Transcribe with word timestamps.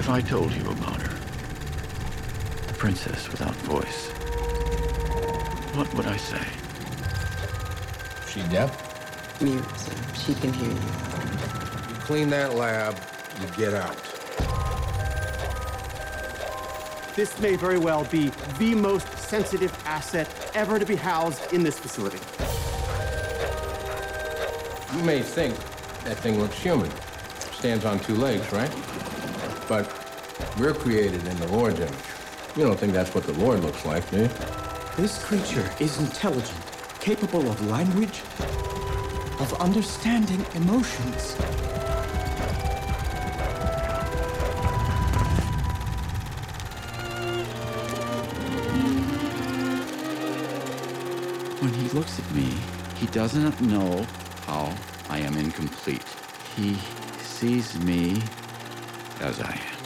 If 0.00 0.08
I 0.08 0.22
told 0.22 0.50
you 0.52 0.62
about 0.62 1.02
her, 1.02 1.14
a 2.70 2.72
princess 2.72 3.30
without 3.30 3.54
voice, 3.56 4.08
what 5.76 5.92
would 5.94 6.06
I 6.06 6.16
say? 6.16 6.42
She 8.26 8.40
deaf? 8.48 8.72
Mute, 9.42 9.62
so 9.76 9.92
she 10.14 10.32
can 10.40 10.54
hear 10.54 10.70
you. 10.70 10.74
You 10.74 12.00
clean 12.00 12.30
that 12.30 12.54
lab, 12.54 12.96
you 13.42 13.46
get 13.58 13.74
out. 13.74 13.94
This 17.14 17.38
may 17.38 17.56
very 17.56 17.78
well 17.78 18.04
be 18.04 18.32
the 18.58 18.74
most 18.74 19.06
sensitive 19.18 19.70
asset 19.84 20.26
ever 20.54 20.78
to 20.78 20.86
be 20.86 20.96
housed 20.96 21.52
in 21.52 21.62
this 21.62 21.78
facility. 21.78 22.20
You 24.96 25.04
may 25.04 25.20
think 25.20 25.54
that 26.04 26.16
thing 26.16 26.40
looks 26.40 26.58
human. 26.58 26.90
Stands 27.52 27.84
on 27.84 28.00
two 28.00 28.14
legs, 28.14 28.50
right? 28.50 28.72
But 30.60 30.66
we're 30.66 30.74
created 30.74 31.26
in 31.26 31.38
the 31.38 31.46
Lord's 31.52 31.80
image. 31.80 31.94
You 32.54 32.64
don't 32.64 32.78
think 32.78 32.92
that's 32.92 33.14
what 33.14 33.24
the 33.24 33.32
Lord 33.32 33.60
looks 33.60 33.86
like, 33.86 34.10
do 34.10 34.20
you? 34.20 34.30
This 34.94 35.22
creature 35.24 35.70
is 35.80 35.98
intelligent, 35.98 36.60
capable 37.00 37.48
of 37.50 37.66
language, 37.66 38.20
of 39.40 39.54
understanding 39.58 40.44
emotions. 40.54 41.34
When 51.60 51.72
he 51.72 51.88
looks 51.88 52.18
at 52.18 52.30
me, 52.32 52.54
he 52.96 53.06
doesn't 53.06 53.60
know 53.62 54.06
how 54.44 54.74
I 55.08 55.20
am 55.20 55.38
incomplete. 55.38 56.04
He 56.54 56.76
sees 57.18 57.78
me 57.78 58.22
as 59.20 59.40
I 59.40 59.52
am. 59.52 59.79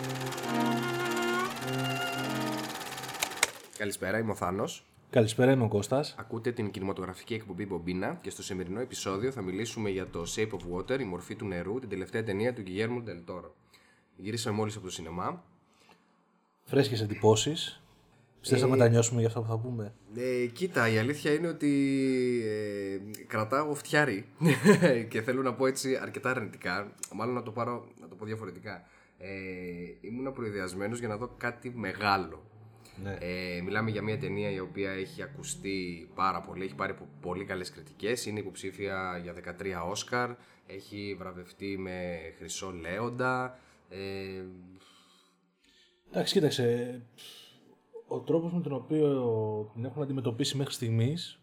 Καλησπέρα, 3.84 4.18
είμαι 4.18 4.30
ο 4.30 4.34
Θάνος. 4.34 4.86
Καλησπέρα, 5.10 5.52
είμαι 5.52 5.64
ο 5.64 5.68
Κώστας. 5.68 6.14
Ακούτε 6.18 6.52
την 6.52 6.70
κινηματογραφική 6.70 7.34
εκπομπή 7.34 7.66
Μπομπίνα 7.66 8.18
και 8.22 8.30
στο 8.30 8.42
σημερινό 8.42 8.80
επεισόδιο 8.80 9.30
θα 9.30 9.42
μιλήσουμε 9.42 9.91
για 9.91 10.06
το 10.06 10.24
Shape 10.36 10.50
of 10.50 10.76
Water, 10.76 11.00
η 11.00 11.04
μορφή 11.04 11.34
του 11.34 11.46
νερού, 11.46 11.78
την 11.78 11.88
τελευταία 11.88 12.24
ταινία 12.24 12.54
του 12.54 12.62
Guillermo 12.66 13.08
del 13.08 13.34
Toro. 13.34 13.50
Γυρίσαμε 14.16 14.56
μόλις 14.56 14.76
από 14.76 14.84
το 14.84 14.91
σινεμά. 14.91 15.44
Φρέσκες 16.64 17.00
εντυπώσεις. 17.00 17.82
Θες 18.41 18.60
να 18.60 18.66
μετανιώσουμε 18.68 19.18
για 19.18 19.28
αυτό 19.28 19.41
που 19.41 19.46
θα 19.46 19.58
πούμε; 19.58 19.94
Ε, 20.14 20.46
κοίτα, 20.46 20.88
η 20.88 20.98
αλήθεια 20.98 21.32
είναι 21.32 21.48
ότι 21.48 21.72
ε, 22.44 23.24
κρατάω 23.26 23.74
φτιάρι 23.74 24.26
και 25.10 25.22
θέλω 25.22 25.42
να 25.42 25.54
πω 25.54 25.66
έτσι 25.66 25.96
αρκετά 25.96 26.30
αρνητικά. 26.30 26.92
Μάλλον 27.14 27.34
να 27.34 27.42
το, 27.42 27.50
πάρω, 27.50 27.88
να 28.00 28.08
το 28.08 28.14
πω 28.14 28.24
διαφορετικά. 28.24 28.84
Ε, 29.19 29.28
ήμουν 30.00 30.32
προειδιασμένος 30.32 30.98
για 30.98 31.08
να 31.08 31.16
δω 31.16 31.34
κάτι 31.36 31.72
μεγάλο. 31.76 32.42
Ναι. 33.03 33.17
Ε, 33.20 33.61
μιλάμε 33.61 33.91
για 33.91 34.03
μια 34.03 34.19
ταινία 34.19 34.50
η 34.50 34.59
οποία 34.61 34.91
έχει 34.91 35.23
ακουστεί 35.23 36.09
πάρα 36.14 36.42
πολύ, 36.42 36.64
έχει 36.64 36.75
πάρει 36.75 36.95
πο- 36.95 37.09
πολύ 37.20 37.45
καλές 37.45 37.70
κριτικές, 37.70 38.27
είναι 38.27 38.39
υποψήφια 38.41 39.20
για 39.23 39.33
13 39.33 39.89
Όσκαρ, 39.91 40.31
έχει 40.67 41.17
βραβευτεί 41.19 41.78
με 41.78 42.19
Χρυσό 42.39 42.70
Λέοντα. 42.70 43.59
Ε, 43.89 44.42
Εντάξει, 46.11 46.33
κοίταξε. 46.34 47.00
Ο 48.06 48.19
τρόπος 48.20 48.53
με 48.53 48.61
τον 48.61 48.72
οποίο 48.72 49.70
την 49.75 49.84
έχουν 49.84 50.03
αντιμετωπίσει 50.03 50.56
μέχρι 50.56 50.72
στιγμής 50.72 51.39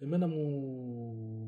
εμένα 0.00 0.26
μου, 0.26 0.42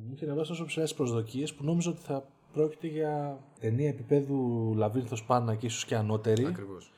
μου 0.06 0.12
είχε 0.14 0.24
ανεβάσει 0.24 0.48
τόσο 0.50 0.64
ψηλές 0.64 0.94
προσδοκίες 0.94 1.54
που 1.54 1.64
νόμιζα 1.64 1.90
ότι 1.90 2.00
θα 2.00 2.28
πρόκειται 2.52 2.86
για 2.86 3.40
ταινία 3.60 3.88
επίπεδου 3.88 4.72
Λαβύρινθος 4.76 5.24
Πάνα 5.24 5.54
και 5.54 5.66
ίσως 5.66 5.84
και 5.84 5.94
ανώτερη. 5.96 6.44
ακριβώς. 6.44 6.92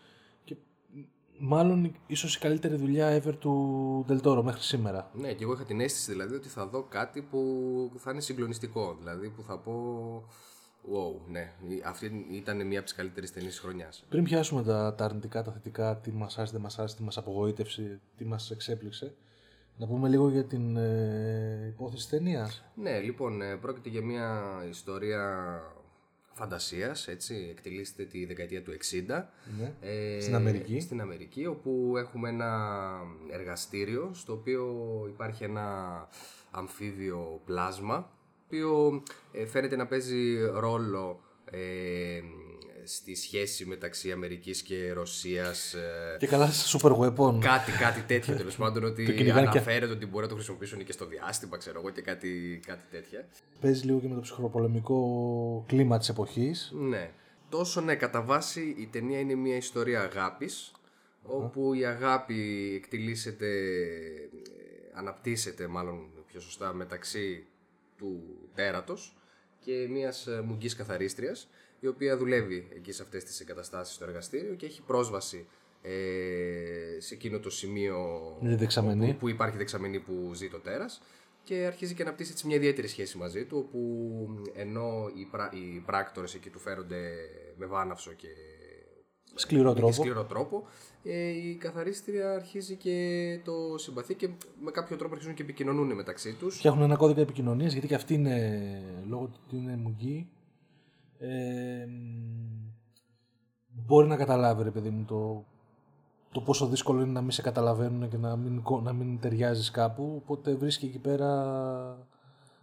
Μάλλον 1.42 1.94
ίσως 2.06 2.36
η 2.36 2.38
καλύτερη 2.38 2.76
δουλειά 2.76 3.22
ever 3.22 3.34
του 3.38 4.04
Δελτόρο 4.06 4.42
μέχρι 4.42 4.62
σήμερα. 4.62 5.10
Ναι, 5.14 5.32
και 5.32 5.42
εγώ 5.42 5.52
είχα 5.52 5.64
την 5.64 5.80
αίσθηση 5.80 6.10
δηλαδή 6.10 6.34
ότι 6.34 6.48
θα 6.48 6.66
δω 6.66 6.82
κάτι 6.82 7.22
που 7.22 7.92
θα 7.96 8.10
είναι 8.10 8.20
συγκλονιστικό. 8.20 8.96
Δηλαδή 8.98 9.28
που 9.28 9.42
θα 9.42 9.58
πω. 9.58 9.74
Wow, 10.82 11.30
ναι. 11.30 11.52
Αυτή 11.84 12.26
ήταν 12.30 12.66
μια 12.66 12.78
από 12.78 12.88
τις 12.88 12.96
καλύτερες 12.96 13.32
ταινίες 13.32 13.52
της 13.52 13.60
χρονιάς. 13.60 14.04
Πριν 14.08 14.24
πιάσουμε 14.24 14.62
τα, 14.62 14.94
τα 14.94 15.04
αρνητικά, 15.04 15.42
τα 15.42 15.52
θετικά, 15.52 15.96
τι 15.96 16.12
μας 16.12 16.38
άρεσε, 16.38 16.52
δεν 16.52 16.60
μας 16.60 16.78
άρεσε, 16.78 16.96
τι 16.96 17.02
μας 17.02 17.16
απογοήτευσε, 17.16 18.00
τι 18.16 18.24
μας 18.24 18.50
εξέπληξε, 18.50 19.14
να 19.76 19.86
πούμε 19.86 20.08
λίγο 20.08 20.28
για 20.28 20.44
την 20.44 20.76
ε, 20.76 21.66
υπόθεση 21.68 22.08
ταινίας. 22.08 22.64
Ναι, 22.74 22.98
λοιπόν, 22.98 23.42
ε, 23.42 23.56
πρόκειται 23.56 23.88
για 23.88 24.02
μια 24.02 24.42
ιστορία 24.68 25.62
φαντασίας, 26.40 27.08
έτσι, 27.08 27.48
εκτελήσεται 27.50 28.04
τη 28.04 28.24
δεκαετία 28.24 28.62
του 28.62 28.72
60. 28.72 29.28
Ναι. 29.58 29.72
Ε, 29.80 30.20
Στην 30.20 30.34
Αμερική. 30.34 30.80
Στην 30.80 31.00
Αμερική, 31.00 31.46
όπου 31.46 31.94
έχουμε 31.96 32.28
ένα 32.28 32.52
εργαστήριο, 33.30 34.10
στο 34.14 34.32
οποίο 34.32 34.64
υπάρχει 35.08 35.44
ένα 35.44 36.08
αμφίβιο 36.50 37.40
πλάσμα, 37.44 37.96
το 37.96 38.42
οποίο 38.46 39.02
ε, 39.32 39.46
φαίνεται 39.46 39.76
να 39.76 39.86
παίζει 39.86 40.36
ρόλο 40.46 41.20
ε, 41.50 42.20
στη 42.96 43.14
σχέση 43.14 43.64
μεταξύ 43.66 44.12
Αμερικής 44.12 44.62
και 44.62 44.92
Ρωσίας. 44.92 45.74
ε, 45.74 46.16
Και 46.18 46.26
καλά 46.26 46.50
σε 46.50 46.78
super 46.82 46.90
weapon. 46.98 47.38
Κάτι, 47.40 47.72
κάτι 47.72 48.00
τέτοιο 48.06 48.36
τέλος 48.36 48.56
πάντων. 48.62 48.84
Ότι 48.84 49.04
Το 49.06 49.12
κυνηγάνε 49.12 49.40
και- 49.42 49.46
αναφέρεται 49.48 49.92
ότι 49.92 50.06
μπορεί 50.06 50.22
να 50.22 50.28
το 50.28 50.34
χρησιμοποιήσουν 50.34 50.84
και 50.84 50.92
στο 50.92 51.06
διάστημα, 51.06 51.56
ξέρω 51.56 51.78
εγώ, 51.80 51.90
και 51.90 52.00
κάτι, 52.00 52.60
κάτι 52.66 52.82
τέτοια. 52.90 53.28
Παίζει 53.60 53.84
λίγο 53.84 54.00
και 54.00 54.08
με 54.08 54.14
το 54.14 54.20
ψυχροπολεμικό 54.20 55.64
κλίμα 55.68 55.98
της 55.98 56.08
εποχής. 56.08 56.72
Ναι. 56.74 57.10
Τόσο 57.48 57.80
ναι, 57.80 57.94
κατά 57.94 58.22
βάση 58.22 58.74
η 58.78 58.86
ταινία 58.86 59.18
είναι 59.18 59.34
μια 59.34 59.56
ιστορία 59.56 60.00
αγάπης, 60.00 60.72
όπου 61.22 61.74
η 61.74 61.84
αγάπη 61.84 62.72
εκτιλήσεται, 62.76 63.46
ε, 63.46 64.98
αναπτύσσεται 64.98 65.66
μάλλον 65.66 66.08
πιο 66.26 66.40
σωστά 66.40 66.72
μεταξύ 66.74 67.44
του 67.98 68.22
τέρατος 68.54 69.16
και 69.64 69.86
μιας 69.90 70.26
ε, 70.26 70.42
μουγγής 70.46 70.74
καθαρίστριας, 70.76 71.48
η 71.80 71.86
οποία 71.86 72.16
δουλεύει 72.16 72.68
εκεί 72.76 72.92
σε 72.92 73.02
αυτές 73.02 73.24
τις 73.24 73.40
εγκαταστάσεις 73.40 73.94
στο 73.94 74.04
εργαστήριο 74.04 74.54
και 74.54 74.66
έχει 74.66 74.82
πρόσβαση 74.82 75.46
ε, 75.82 77.00
σε 77.00 77.14
εκείνο 77.14 77.38
το 77.38 77.50
σημείο 77.50 77.98
Είναι 78.42 78.56
δεξαμενή. 78.56 79.08
όπου- 79.08 79.18
που 79.18 79.28
υπάρχει 79.28 79.56
δεξαμενή 79.56 79.98
που 80.00 80.30
ζει 80.34 80.48
το 80.48 80.58
τέρας 80.58 81.02
και 81.44 81.54
αρχίζει 81.66 81.94
και 81.94 82.02
αναπτύσσει 82.02 82.32
έτσι 82.32 82.46
μια 82.46 82.56
ιδιαίτερη 82.56 82.88
σχέση 82.88 83.18
μαζί 83.18 83.44
του 83.44 83.56
όπου 83.58 83.80
ενώ 84.54 85.10
οι, 85.14 85.24
πρά, 85.30 85.50
οι 85.54 85.78
πράκτορες 85.86 86.34
εκεί 86.34 86.50
του 86.50 86.58
φέρονται 86.58 87.10
με 87.56 87.66
βάναυσο 87.66 88.12
και 88.12 88.28
Σκληρό 89.34 89.68
με 89.68 89.74
τρόπο. 89.74 89.92
σκληρό 89.92 90.24
τρόπο 90.24 90.66
ε, 91.02 91.28
η 91.28 91.54
καθαρίστρια 91.60 92.32
αρχίζει 92.32 92.76
και 92.76 93.38
το 93.44 93.78
συμπαθεί 93.78 94.14
και 94.14 94.28
με 94.62 94.70
κάποιο 94.70 94.96
τρόπο 94.96 95.12
αρχίζουν 95.14 95.34
και 95.34 95.42
επικοινωνούν 95.42 95.92
μεταξύ 95.94 96.32
τους 96.32 96.56
Φτιάχνουν 96.56 96.82
ένα 96.84 96.96
κώδικα 96.96 97.20
επικοινωνίας 97.20 97.72
γιατί 97.72 97.86
και 97.86 97.94
αυτή 97.94 98.14
είναι 98.14 98.82
λόγω 99.08 99.24
του 99.26 99.40
ότι 99.46 99.56
είναι 99.56 99.76
μουγγί. 99.76 100.28
Ε, 101.22 101.86
μ, 101.86 102.72
μπορεί 103.86 104.06
να 104.08 104.16
καταλάβει 104.16 104.62
ρε 104.62 104.70
παιδί 104.70 104.90
μου 104.90 105.04
το, 105.04 105.44
το 106.32 106.40
πόσο 106.40 106.66
δύσκολο 106.66 107.00
είναι 107.02 107.12
να 107.12 107.20
μην 107.20 107.30
σε 107.30 107.42
καταλαβαίνουν 107.42 108.08
και 108.08 108.16
να 108.16 108.36
μην, 108.36 108.62
κο- 108.62 108.80
να 108.80 108.92
μην 108.92 109.20
ταιριάζεις 109.20 109.70
κάπου. 109.70 110.14
Οπότε 110.22 110.54
βρίσκει 110.54 110.86
εκεί 110.86 110.98
πέρα 110.98 111.28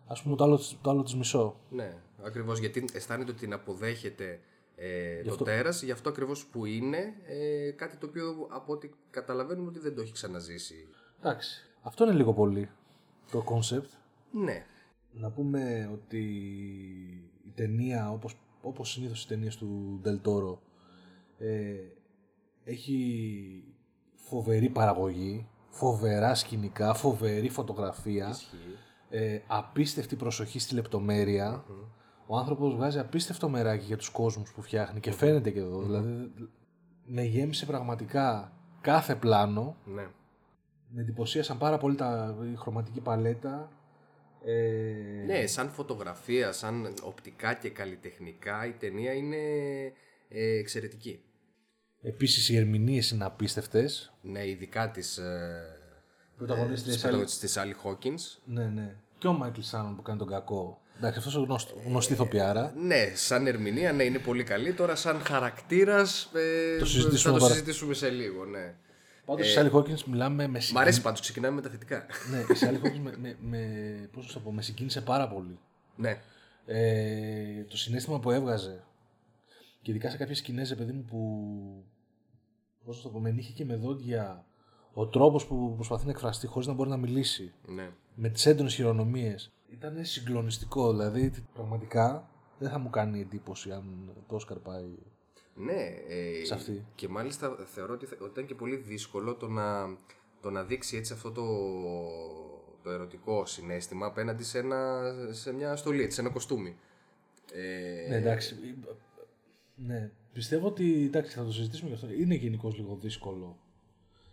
ας 0.07 0.21
πούμε 0.23 0.35
το 0.35 0.43
άλλο, 0.43 0.57
της- 0.57 0.77
το 0.81 0.89
άλλο 0.89 1.03
της 1.03 1.15
μισό. 1.15 1.55
Ναι, 1.69 1.93
ακριβώς 2.23 2.59
γιατί 2.59 2.85
αισθάνεται 2.93 3.31
ότι 3.31 3.39
την 3.39 3.53
αποδέχεται 3.53 4.39
ε, 4.75 5.21
το 5.23 5.31
αυτό- 5.31 5.43
τέρας 5.43 5.81
γι' 5.83 5.91
αυτό 5.91 6.09
ακριβώς 6.09 6.45
που 6.45 6.65
είναι 6.65 7.13
ε, 7.25 7.71
κάτι 7.71 7.97
το 7.97 8.05
οποίο 8.05 8.47
από 8.49 8.73
ό,τι 8.73 8.89
καταλαβαίνουμε 9.09 9.67
ότι 9.69 9.79
δεν 9.79 9.95
το 9.95 10.01
έχει 10.01 10.11
ξαναζήσει. 10.13 10.87
Εντάξει. 11.19 11.61
Αυτό 11.81 12.03
είναι 12.03 12.13
λίγο 12.13 12.33
πολύ 12.33 12.69
το 13.31 13.43
concept. 13.49 13.89
Ναι, 14.31 14.65
Να 15.11 15.29
πούμε 15.31 15.89
ότι 15.93 16.19
η 17.45 17.51
ταινία, 17.55 18.11
όπως, 18.11 18.35
όπως 18.67 18.91
συνήθως 18.91 19.23
οι 19.23 19.27
ταινίες 19.27 19.55
του 19.57 20.01
Del 20.05 20.27
Toro, 20.27 20.57
ε, 21.37 21.75
έχει 22.63 23.63
φοβερή 24.15 24.69
παραγωγή, 24.69 25.47
φοβερά 25.69 26.35
σκηνικά, 26.35 26.93
φοβερή 26.93 27.49
φωτογραφία, 27.49 28.35
ε, 29.09 29.39
απίστευτη 29.47 30.15
προσοχή 30.15 30.59
στη 30.59 30.75
λεπτομέρεια. 30.75 31.65
Ο 32.27 32.37
άνθρωπος 32.37 32.75
βγάζει 32.75 32.99
απίστευτο 32.99 33.49
μεράκι 33.49 33.85
για 33.85 33.97
τους 33.97 34.09
κόσμους 34.09 34.53
που 34.53 34.61
φτιάχνει 34.61 34.99
και 34.99 35.11
φαίνεται 35.11 35.51
και 35.51 35.59
εδώ. 35.59 35.81
Δηλαδή, 35.81 36.31
με 37.05 37.21
γέμισε 37.21 37.65
πραγματικά 37.65 38.51
κάθε 38.81 39.15
πλάνο. 39.15 39.75
ναι. 39.85 40.07
Με 40.89 41.01
εντυπωσίασαν 41.01 41.57
πάρα 41.57 41.77
πολύ 41.77 41.95
τα, 41.95 42.37
η 42.53 42.55
χρωματική 42.55 43.01
παλέτα. 43.01 43.71
Ε, 44.45 45.25
Ναι, 45.25 45.45
σαν 45.47 45.69
φωτογραφία, 45.69 46.51
σαν 46.51 46.93
οπτικά 47.03 47.53
και 47.53 47.69
καλλιτεχνικά 47.69 48.65
η 48.65 48.71
ταινία 48.71 49.13
είναι 49.13 49.37
ε, 50.29 50.57
εξαιρετική. 50.57 51.21
Επίσης 52.01 52.49
οι 52.49 52.57
ερμηνείες 52.57 53.09
είναι 53.11 53.25
απίστευτες. 53.25 54.13
Ναι, 54.21 54.47
ειδικά 54.47 54.91
της, 54.91 55.17
ε, 55.17 55.65
Πρωταγωνίστρια 56.37 56.93
της, 56.93 57.05
Sally- 57.05 57.39
της 57.39 57.57
Sally 57.57 57.87
Hawkins. 57.87 58.39
Ναι, 58.45 58.65
ναι. 58.65 58.95
Και 59.17 59.27
ο 59.27 59.33
Μάικλ 59.33 59.61
Σάνον 59.61 59.95
που 59.95 60.01
κάνει 60.01 60.17
τον 60.19 60.27
κακό. 60.27 60.81
Εντάξει, 60.97 61.17
αυτός 61.17 61.35
γνωστή, 61.35 61.73
γνωστή 61.85 62.13
ηθοποιάρα. 62.13 62.73
Ναι, 62.77 63.11
σαν 63.15 63.47
ερμηνεία 63.47 63.93
ναι, 63.93 64.03
είναι 64.03 64.19
πολύ 64.19 64.43
καλή. 64.43 64.73
Τώρα, 64.73 64.95
σαν 64.95 65.19
χαρακτήρας. 65.21 66.31
Ε, 66.33 66.77
Το 66.79 66.85
συζητήσουμε 66.85 67.19
θα 67.19 67.31
το 67.31 67.37
τώρα. 67.39 67.53
συζητήσουμε 67.53 67.93
σε 67.93 68.09
λίγο, 68.09 68.45
ναι. 68.45 68.75
Πάντως, 69.27 69.55
η 69.55 69.57
Sally 69.59 69.71
Hawkins 69.71 70.03
μιλάμε 70.03 70.47
με 70.47 70.59
Μ' 70.73 70.77
αρέσει 70.77 71.01
πάντως, 71.01 71.19
ξεκινάμε 71.19 71.55
με 71.55 71.61
τα 71.61 71.69
θετικά. 71.69 72.05
Ναι, 72.31 72.37
η 72.37 72.57
Sally 72.59 72.85
Hawkins 72.85 72.99
με, 73.01 73.15
με, 73.17 73.37
με, 73.41 73.59
πώς 74.11 74.27
να 74.27 74.33
το 74.33 74.39
πω, 74.39 74.51
με 74.53 74.61
συγκίνησε 74.61 75.01
πάρα 75.01 75.27
πολύ. 75.27 75.59
ναι. 75.95 76.21
Ε, 76.69 77.63
το 77.63 77.77
συνέστημα 77.77 78.19
που 78.19 78.31
έβγαζε 78.31 78.83
και 79.81 79.91
ειδικά 79.91 80.09
σε 80.09 80.17
κάποιες 80.17 80.37
σκηνές, 80.37 80.69
ρε 80.69 80.75
παιδί 80.75 80.91
μου, 80.91 81.03
που 81.03 81.85
πώς 82.85 82.97
να 82.97 83.03
το 83.03 83.09
πω, 83.09 83.19
με 83.19 83.31
νύχια 83.31 83.53
και 83.55 83.65
με 83.65 83.75
δόντια 83.75 84.45
ο 84.93 85.07
τρόπος 85.07 85.47
που 85.47 85.73
προσπαθεί 85.75 86.05
να 86.05 86.11
εκφραστεί 86.11 86.47
χωρίς 86.47 86.67
να 86.67 86.73
μπορεί 86.73 86.89
να 86.89 86.97
μιλήσει 86.97 87.53
ναι. 87.65 87.89
με 88.15 88.29
τις 88.29 88.45
έντονες 88.45 88.73
χειρονομίες 88.73 89.51
ήταν 89.69 90.05
συγκλονιστικό, 90.05 90.91
δηλαδή 90.91 91.31
πραγματικά 91.53 92.29
δεν 92.59 92.69
θα 92.69 92.79
μου 92.79 92.89
κάνει 92.89 93.19
εντύπωση 93.19 93.71
αν 93.71 94.13
το 94.27 94.35
Όσκαρ 94.35 94.57
πάει 94.57 94.95
Ναι, 95.59 95.95
ε, 96.07 96.45
Σε 96.45 96.53
αυτή. 96.53 96.85
και 96.95 97.07
μάλιστα 97.07 97.55
θεωρώ 97.65 97.93
ότι, 97.93 98.05
θα- 98.05 98.15
ότι 98.19 98.29
ήταν 98.31 98.45
και 98.45 98.55
πολύ 98.55 98.75
δύσκολο 98.75 99.35
το 99.35 99.47
να, 99.47 99.97
το 100.41 100.49
να 100.49 100.63
δείξει 100.63 100.97
έτσι 100.97 101.13
αυτό 101.13 101.31
το, 101.31 101.43
το 102.83 102.91
ερωτικό 102.91 103.45
συνέστημα 103.45 104.05
απέναντι 104.05 104.43
σε, 104.43 104.59
ένα, 104.59 105.01
σε 105.31 105.53
μια 105.53 105.75
στολή, 105.75 106.01
έτσι, 106.01 106.15
σε 106.15 106.21
ένα 106.21 106.29
κοστούμι. 106.29 106.77
Ε, 107.53 108.05
Ναι, 108.09 108.15
εντάξει. 108.15 108.75
Ναι, 109.75 110.11
πιστεύω 110.33 110.67
ότι 110.67 111.03
εντάξει, 111.05 111.37
θα 111.37 111.43
το 111.45 111.51
συζητήσουμε 111.51 111.89
γι' 111.89 111.95
αυτό. 111.95 112.11
Είναι 112.13 112.35
γενικώς 112.35 112.75
λίγο 112.77 112.95
δύσκολο. 112.95 113.57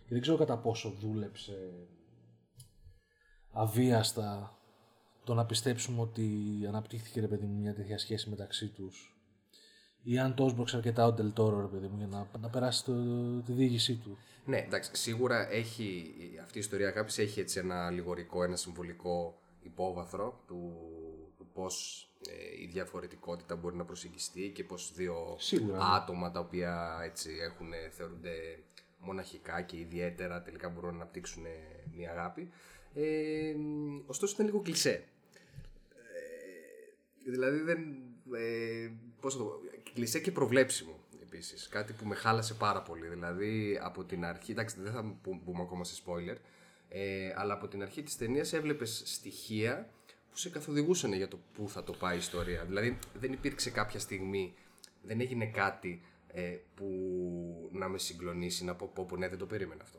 Και 0.07 0.11
δεν 0.13 0.21
ξέρω 0.21 0.37
κατά 0.37 0.59
πόσο 0.59 0.91
δούλεψε 1.01 1.73
αβίαστα 3.53 4.59
το 5.25 5.35
να 5.35 5.47
πιστέψουμε 5.47 6.01
ότι 6.01 6.31
αναπτύχθηκε 6.69 7.21
ρε 7.21 7.27
παιδί 7.29 7.47
μου 7.47 7.61
μια 7.61 7.75
τέτοια 7.75 7.99
σχέση 7.99 8.31
μεταξύ 8.31 8.69
τους 8.69 9.14
ή 10.05 10.19
αν 10.19 10.35
το 10.35 10.45
έσπρωξε 10.45 10.77
αρκετά 10.77 11.07
ο 11.07 11.13
Ντελτόρο 11.13 11.61
ρε 11.61 11.67
παιδί 11.67 11.87
μου 11.87 11.97
για 11.99 12.07
να, 12.07 12.29
να 12.41 12.49
περάσει 12.49 12.85
το, 12.85 12.93
τη 13.47 13.53
διήγησή 13.53 13.97
του. 13.97 14.19
Ναι, 14.45 14.59
εντάξει, 14.59 14.91
σίγουρα 14.95 15.53
έχει, 15.53 16.15
αυτή 16.43 16.57
η 16.59 16.61
ιστορία 16.61 16.89
αγάπης 16.89 17.19
έχει 17.19 17.41
έτσι 17.41 17.59
ένα 17.59 17.91
λιγορικό, 17.91 18.45
ένα 18.45 18.57
συμβολικό 18.57 19.39
υπόβαθρο 19.63 20.43
του, 20.47 20.73
του 21.37 21.47
πώς 21.53 22.09
ε, 22.29 22.63
η 22.63 22.67
διαφορετικότητα 22.67 23.57
μπορεί 23.57 23.77
να 23.77 23.85
προσεγγιστεί 23.85 24.53
και 24.55 24.65
πώς 24.65 24.93
δύο 24.95 25.37
Σίγουρα, 25.39 25.77
ναι. 25.77 25.85
άτομα 25.95 26.31
τα 26.31 26.41
οποία 26.41 27.01
έτσι 27.05 27.31
έχουν, 27.43 27.69
θεωρούνται 27.91 28.59
μοναχικά 28.99 29.63
και 29.63 29.77
ιδιαίτερα 29.77 30.43
τελικά 30.43 30.69
μπορούν 30.69 30.91
να 30.91 30.97
αναπτύξουν 30.97 31.43
μια 31.95 32.11
αγάπη. 32.11 32.51
Ε, 32.95 33.55
ωστόσο 34.07 34.35
ήταν 34.35 34.47
λίγο 34.47 34.61
κλισέ. 34.61 35.05
Ε, 37.27 37.31
δηλαδή 37.31 37.59
δεν. 37.59 37.79
Ε, 38.33 38.91
πώς 39.21 39.35
να 39.37 39.45
το 39.45 39.47
πω, 39.47 39.61
κλεισέ 39.95 40.21
και 40.21 40.31
προβλέψιμο 40.31 40.99
επίσης. 41.23 41.69
Κάτι 41.69 41.93
που 41.93 42.07
με 42.07 42.15
χάλασε 42.15 42.55
πάρα 42.55 42.83
πολύ. 42.83 43.07
Δηλαδή 43.07 43.79
από 43.83 44.05
την 44.05 44.25
αρχή. 44.25 44.51
Εντάξει, 44.53 44.77
δεν 44.81 44.93
θα 44.93 45.03
μπου- 45.03 45.41
μπούμε 45.45 45.63
ακόμα 45.63 45.85
σε 45.85 46.03
spoiler. 46.07 46.37
Ε, 46.89 47.33
αλλά 47.37 47.55
από 47.55 47.69
την 47.69 47.83
αρχή 47.83 48.03
της 48.03 48.17
ταινίας 48.17 48.53
έβλεπες 48.53 49.03
στοιχεία 49.05 49.89
που 50.31 50.37
σε 50.39 50.51
καθοδηγούσαν 50.51 51.13
για 51.13 51.29
το 51.29 51.39
πού 51.55 51.69
θα 51.69 51.85
το 51.85 51.93
πάει 51.93 52.15
η 52.15 52.19
ιστορία. 52.19 52.65
Δηλαδή 52.65 52.99
δεν 53.15 53.33
υπήρξε 53.33 53.71
κάποια 53.71 53.99
στιγμή, 54.01 54.55
δεν 55.03 55.21
έγινε 55.21 55.47
κάτι 55.47 56.03
ε, 56.27 56.57
που 56.75 56.89
να 57.73 57.89
με 57.89 57.99
συγκλονίσει, 57.99 58.65
να 58.65 58.75
πω 58.75 58.91
πω, 58.95 59.05
πω 59.05 59.17
ναι 59.17 59.29
δεν 59.29 59.39
το 59.39 59.47
περίμενα 59.47 59.83
αυτό. 59.83 59.99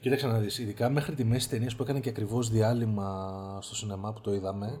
Κοίταξε 0.00 0.26
να 0.26 0.38
δεις, 0.38 0.58
ειδικά 0.58 0.88
μέχρι 0.90 1.14
τη 1.14 1.24
μέση 1.24 1.48
ταινίας 1.48 1.76
που 1.76 1.82
έκανε 1.82 2.00
και 2.00 2.08
ακριβώς 2.08 2.50
διάλειμμα 2.50 3.58
στο 3.62 3.74
σινεμά 3.74 4.12
που 4.12 4.20
το 4.20 4.32
είδαμε, 4.34 4.80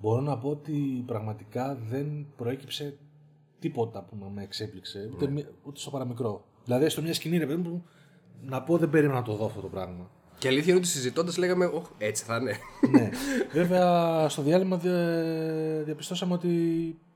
μπορώ 0.00 0.20
να 0.20 0.38
πω 0.38 0.48
ότι 0.48 1.02
πραγματικά 1.06 1.78
δεν 1.88 2.26
προέκυψε 2.36 2.96
τίποτα 3.58 4.02
που 4.02 4.16
να 4.20 4.28
με 4.28 4.42
εξέπληξε, 4.42 5.10
ούτε, 5.14 5.26
μη- 5.28 5.46
ούτε 5.62 5.80
στο 5.80 5.90
παραμικρό. 5.90 6.44
Δηλαδή, 6.64 6.88
στο 6.88 7.02
μια 7.02 7.14
σκηνή, 7.14 7.38
ρε 7.38 7.46
παιδί 7.46 7.62
μου, 7.68 7.84
να 8.42 8.62
πω 8.62 8.76
δεν 8.78 8.90
περίμενα 8.90 9.18
να 9.18 9.24
το 9.24 9.34
δω 9.34 9.44
αυτό 9.44 9.60
το 9.60 9.68
πράγμα. 9.68 10.10
Και 10.38 10.48
αλήθεια 10.48 10.68
είναι 10.70 10.78
ότι 10.78 10.88
συζητώντας 10.88 11.36
λέγαμε, 11.36 11.64
Ωχ, 11.64 11.88
έτσι 11.98 12.24
θα 12.24 12.36
είναι. 12.36 12.52
ναι. 12.90 13.10
Βέβαια, 13.60 14.28
στο 14.28 14.42
διάλειμμα 14.42 14.76
δια- 14.76 15.82
διαπιστώσαμε 15.84 16.34
ότι 16.34 16.48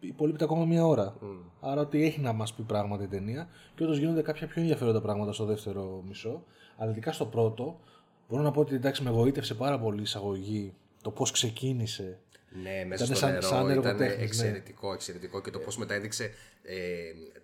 υπολείπεται 0.00 0.44
ακόμα 0.44 0.64
μία 0.64 0.86
ώρα. 0.86 1.16
Άρα 1.60 1.80
ότι 1.80 2.04
έχει 2.04 2.20
να 2.20 2.32
μας 2.32 2.54
πει 2.54 2.62
πράγματα 2.62 3.02
η 3.04 3.06
ταινία 3.06 3.48
και 3.74 3.84
όντως 3.84 3.98
γίνονται 3.98 4.22
κάποια 4.22 4.46
πιο 4.46 4.60
ενδιαφέροντα 4.60 5.00
πράγματα 5.00 5.32
στο 5.32 5.44
δεύτερο 5.44 6.02
μισό. 6.08 6.44
Αλλά 6.76 6.90
ειδικά 6.90 7.12
στο 7.12 7.26
πρώτο, 7.26 7.80
μπορώ 8.28 8.42
να 8.42 8.50
πω 8.50 8.60
ότι 8.60 8.74
εντάξει, 8.74 9.02
με 9.02 9.10
εγωίτευσε 9.10 9.54
πάρα 9.54 9.78
πολύ 9.80 9.98
η 9.98 10.02
εισαγωγή, 10.02 10.74
το 11.02 11.10
πώς 11.10 11.30
ξεκίνησε. 11.30 12.18
Ναι, 12.62 12.84
μέσα 12.84 13.04
Ήτανε 13.04 13.04
στο 13.04 13.14
σαν- 13.14 13.30
νερό 13.32 13.46
σαν 13.46 13.58
ήταν 13.64 13.70
έργο-τέχνης, 13.70 14.16
ναι. 14.18 14.24
εξαιρετικό, 14.24 14.92
εξαιρετικό 14.92 15.40
και 15.40 15.50
το 15.50 15.58
πώς 15.58 15.76
μετά 15.76 15.94
έδειξε 15.94 16.30
ε, 16.62 16.76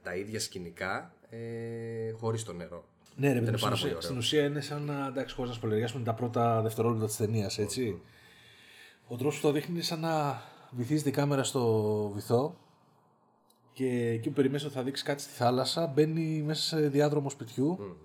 τα 0.03 0.15
ίδια 0.15 0.41
σκηνικά 0.41 1.13
ε, 1.31 2.11
χωρίς 2.11 2.45
το 2.45 2.53
νερό. 2.53 2.85
Ναι, 3.17 3.33
ρε 3.33 3.39
παιδί 3.41 3.43
Ήταν 3.43 3.53
μου, 3.53 3.59
στην, 3.59 3.69
πάρα 3.69 3.75
ουσία- 3.75 3.83
πολύ 3.83 3.95
ωραίο. 3.97 4.01
στην 4.01 4.17
ουσία 4.19 4.45
είναι 4.45 4.61
σαν 4.61 4.83
να. 4.83 5.07
Εντάξει, 5.07 5.35
χωρίς 5.35 5.51
να 5.51 5.57
σπολεριάσουμε 5.57 6.05
τα 6.05 6.15
πρώτα 6.15 6.63
δευτερόλεπτα 6.63 7.07
της 7.07 7.17
ταινίας, 7.17 7.59
έτσι. 7.59 8.01
Ο 9.07 9.17
τρόπος 9.17 9.37
που 9.37 9.43
το 9.43 9.53
δείχνει 9.53 9.75
είναι 9.75 9.83
σαν 9.83 10.01
να 10.01 10.43
βυθίζεται 10.71 11.09
η 11.09 11.13
κάμερα 11.13 11.43
στο 11.43 11.63
βυθό 12.15 12.57
και 13.73 14.09
εκεί 14.09 14.29
που 14.29 14.35
περιμένεις 14.35 14.65
ότι 14.65 14.75
θα 14.75 14.83
δείξει 14.83 15.05
κάτι 15.05 15.23
στη 15.23 15.33
θάλασσα, 15.33 15.87
μπαίνει 15.87 16.43
μέσα 16.47 16.63
σε 16.63 16.89
διάδρομο 16.89 17.31
σπιτιού. 17.31 17.97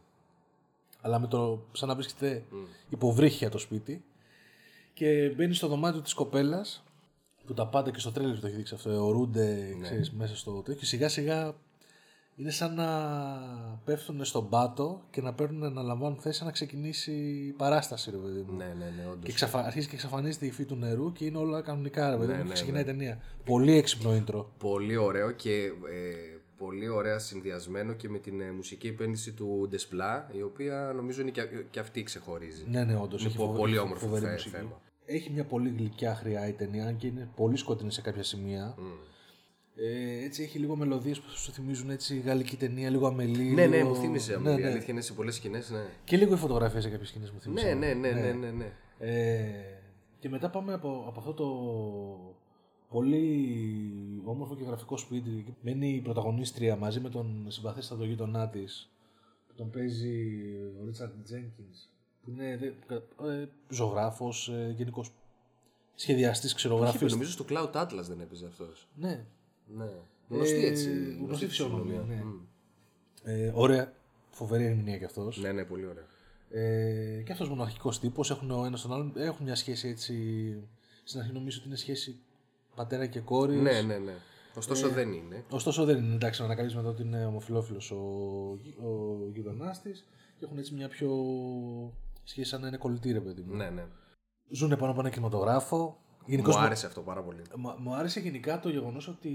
Αλλά 1.01 1.19
με 1.19 1.27
το. 1.27 1.65
σαν 1.71 1.87
να 1.87 1.95
βρίσκεται 1.95 2.43
υποβρύχια 2.89 3.49
το 3.49 3.57
σπίτι. 3.57 4.03
Και 4.93 5.33
μπαίνει 5.35 5.53
στο 5.53 5.67
δωμάτιο 5.67 6.01
της 6.01 6.13
κοπέλας 6.13 6.83
που 7.45 7.53
τα 7.53 7.67
πάντα 7.67 7.91
και 7.91 7.99
στο 7.99 8.11
τρέλερ 8.11 8.39
το 8.39 8.47
έχει 8.47 8.55
δείξει 8.55 8.73
αυτό. 8.75 9.05
Ορούνται 9.05 9.75
ξέρεις, 9.81 10.11
μέσα 10.11 10.35
στο 10.35 10.51
τέτοιο. 10.51 10.79
Και 10.79 10.85
σιγά 10.85 11.09
σιγά 11.09 11.55
είναι 12.35 12.51
σαν 12.51 12.73
να 12.73 12.87
πέφτουν 13.85 14.25
στον 14.25 14.49
πάτο 14.49 15.01
και 15.11 15.21
να 15.21 15.33
παίρνουν 15.33 15.73
να 15.73 15.81
λαμβάνουν 15.81 16.17
θέση 16.19 16.37
σαν 16.37 16.45
να 16.47 16.51
ξεκινήσει 16.53 17.11
η 17.47 17.51
παράσταση, 17.57 18.11
ρε 18.11 18.17
παιδί 18.17 18.41
μου. 18.41 18.57
Ναι, 18.57 18.65
ναι, 18.65 18.93
ναι, 18.97 19.05
όντως. 19.05 19.23
Και 19.23 19.31
εξαφα... 19.31 19.59
αρχίζει 19.59 19.87
και 19.87 19.95
εξαφανίζεται 19.95 20.45
η 20.45 20.47
υφή 20.47 20.65
του 20.65 20.75
νερού 20.75 21.11
και 21.11 21.25
είναι 21.25 21.37
όλα 21.37 21.61
κανονικά, 21.61 22.09
ρε 22.09 22.17
παιδί 22.17 22.31
μου. 22.31 22.37
Ναι, 22.37 22.41
και 22.41 22.47
ναι, 22.47 22.53
ξεκινάει 22.53 22.83
ναι. 22.83 22.89
η 22.89 22.93
ταινία. 22.93 23.19
Πολύ 23.45 23.77
έξυπνο 23.77 24.23
intro. 24.23 24.45
Πολύ 24.57 24.95
ωραίο 24.95 25.31
και 25.31 25.63
ε, 25.65 26.37
πολύ 26.57 26.87
ωραία 26.87 27.19
συνδυασμένο 27.19 27.93
και 27.93 28.09
με 28.09 28.17
την 28.17 28.41
ε, 28.41 28.51
μουσική 28.51 28.87
επένδυση 28.87 29.31
του 29.33 29.67
Ντεσπλά, 29.69 30.29
η 30.31 30.41
οποία 30.41 30.91
νομίζω 30.95 31.21
είναι 31.21 31.31
και, 31.31 31.41
και 31.69 31.79
αυτή 31.79 32.03
ξεχωρίζει. 32.03 32.63
Ναι, 32.67 32.83
ναι, 32.83 32.95
όντως. 32.95 33.23
Είναι 33.23 33.33
πο- 33.33 33.47
πολύ 33.47 33.77
όμορφο 33.77 34.07
θε- 34.07 34.39
θέμα. 34.39 34.81
Έχει 35.05 35.29
μια 35.29 35.45
πολύ 35.45 35.69
γλυκιά 35.77 36.15
χρειά 36.15 36.47
η 36.47 36.51
ταινία, 36.51 36.87
αν 36.87 36.97
και 36.97 37.07
είναι 37.07 37.29
πολύ 37.35 37.57
σκοτεινή 37.57 37.91
σε 37.91 38.01
κάποια 38.01 38.23
σημεία. 38.23 38.75
Ε, 39.75 40.23
έτσι 40.23 40.43
έχει 40.43 40.59
λίγο 40.59 40.75
μελωδίες 40.75 41.19
που 41.19 41.29
σου 41.29 41.51
θυμίζουν 41.51 41.89
έτσι 41.89 42.19
γαλλική 42.19 42.55
ταινία, 42.55 42.89
λίγο 42.89 43.07
αμελή. 43.07 43.43
Ναι, 43.43 43.65
ναι, 43.65 43.77
λίγο... 43.77 43.89
μου 43.89 43.95
θύμισε. 43.95 44.37
Ναι, 44.37 44.49
Ναι, 44.49 44.55
ναι. 44.55 44.61
Η 44.61 44.65
αλήθεια 44.65 44.93
είναι 44.93 45.01
σε 45.01 45.13
πολλές 45.13 45.35
σκηνές, 45.35 45.69
ναι. 45.69 45.85
Και 46.03 46.17
λίγο 46.17 46.33
η 46.33 46.37
φωτογραφία 46.37 46.81
σε 46.81 46.89
κάποιες 46.89 47.09
σκηνές 47.09 47.31
μου 47.31 47.39
θύμισε. 47.39 47.73
Ναι, 47.73 47.73
ναι, 47.73 47.93
ναι, 47.93 48.11
ναι, 48.11 48.31
ναι, 48.31 48.51
ναι. 48.51 48.71
Ε, 48.99 49.81
και 50.19 50.29
μετά 50.29 50.49
πάμε 50.49 50.73
από, 50.73 51.05
από 51.07 51.19
αυτό 51.19 51.33
το 51.33 51.47
πολύ 52.89 53.61
όμορφο 54.23 54.55
και 54.55 54.63
γραφικό 54.63 54.97
σπίτι. 54.97 55.55
Μένει 55.61 55.89
η 55.89 56.01
πρωταγωνίστρια 56.01 56.75
μαζί 56.75 56.99
με 56.99 57.09
τον 57.09 57.45
συμπαθέστατο 57.47 58.03
γείτονά 58.05 58.49
της. 58.49 58.91
Που 59.47 59.53
τον 59.55 59.69
παίζει 59.69 60.33
ο 60.81 60.85
Ρίτσαρντ 60.85 61.23
Τζένκινς. 61.23 61.89
Που 62.23 62.31
είναι 62.31 62.57
δε- 62.87 62.95
ε, 63.31 63.47
ζωγράφος, 63.69 64.49
ε, 64.49 64.73
γενικός 64.77 65.11
σχεδιαστής, 65.95 66.45
Όχι, 66.45 66.55
ξερογραφής. 66.55 67.11
νομίζω 67.11 67.31
στο 67.31 67.45
Cloud 67.49 67.71
Atlas 67.71 68.03
δεν 68.07 68.19
έπαιζε 68.19 68.45
αυτός. 68.45 68.87
Ναι. 68.95 69.25
Ναι. 69.77 69.89
Γνωστή 70.29 70.65
έτσι. 70.65 70.89
Ε, 70.89 71.23
γνωστή 71.25 71.47
φυσιογνωμία, 71.47 71.99
ναι. 72.07 72.15
Μμ. 72.23 72.39
Ε, 73.23 73.51
ωραία, 73.55 73.93
φοβερή 74.31 74.65
ερμηνεία 74.65 74.97
κι 74.97 75.05
αυτός. 75.05 75.37
Ναι, 75.41 75.51
ναι, 75.51 75.63
πολύ 75.63 75.85
ωραία. 75.85 76.05
Ε, 76.49 77.21
και 77.25 77.31
αυτός 77.31 77.49
μοναχικός 77.49 77.99
τύπος, 77.99 78.31
έχουν 78.31 78.51
ο 78.51 78.65
ένας 78.65 78.81
τον 78.81 78.93
άλλον, 78.93 79.13
έχουν 79.17 79.45
μια 79.45 79.55
σχέση 79.55 79.87
έτσι, 79.87 80.15
στην 81.03 81.19
αρχή 81.19 81.33
νομίζω 81.33 81.57
ότι 81.59 81.67
είναι 81.67 81.77
σχέση 81.77 82.19
πατέρα 82.75 83.05
και 83.05 83.19
κόρης. 83.19 83.61
Ναι, 83.61 83.81
ναι, 83.81 83.97
ναι. 83.97 84.13
Ωστόσο 84.55 84.89
δεν 84.89 85.11
είναι. 85.13 85.43
Ωστόσο 85.49 85.85
δεν 85.85 85.97
είναι, 85.97 86.13
εντάξει, 86.13 86.39
να 86.39 86.45
ανακαλύψουμε 86.45 86.81
εδώ 86.81 86.91
ότι 86.91 87.01
είναι 87.01 87.25
ομοφιλόφιλος 87.25 87.91
ο, 87.91 87.97
γει- 88.61 88.77
ο 88.79 89.17
γειτονάς 89.33 89.81
της 89.81 90.05
και 90.39 90.45
έχουν 90.45 90.57
έτσι 90.57 90.73
μια 90.73 90.87
πιο 90.87 91.09
σχέση 92.23 92.49
σαν 92.49 92.61
να 92.61 92.67
είναι 92.67 92.77
κολλητή 92.77 93.11
ρε 93.11 93.19
παιδί 93.21 93.41
μου. 93.41 93.55
Ναι, 93.55 93.69
ναι. 93.69 93.85
Ζούνε 94.49 94.77
πάνω 94.77 94.91
από 94.91 94.99
ένα 94.99 95.09
κινηματογράφο. 95.09 95.97
Γενικώς 96.25 96.53
Μου 96.53 96.59
μου- 96.59 96.65
άρεσε 96.65 96.85
αυτό 96.85 97.01
πάρα 97.01 97.23
πολύ. 97.23 97.41
Μα- 97.57 97.75
μου 97.79 97.95
άρεσε 97.95 98.19
γενικά 98.19 98.59
το 98.59 98.69
γεγονός 98.69 99.07
ότι 99.07 99.29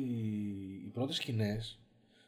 οι 0.84 0.90
πρώτες 0.94 1.16
σκηνές 1.16 1.78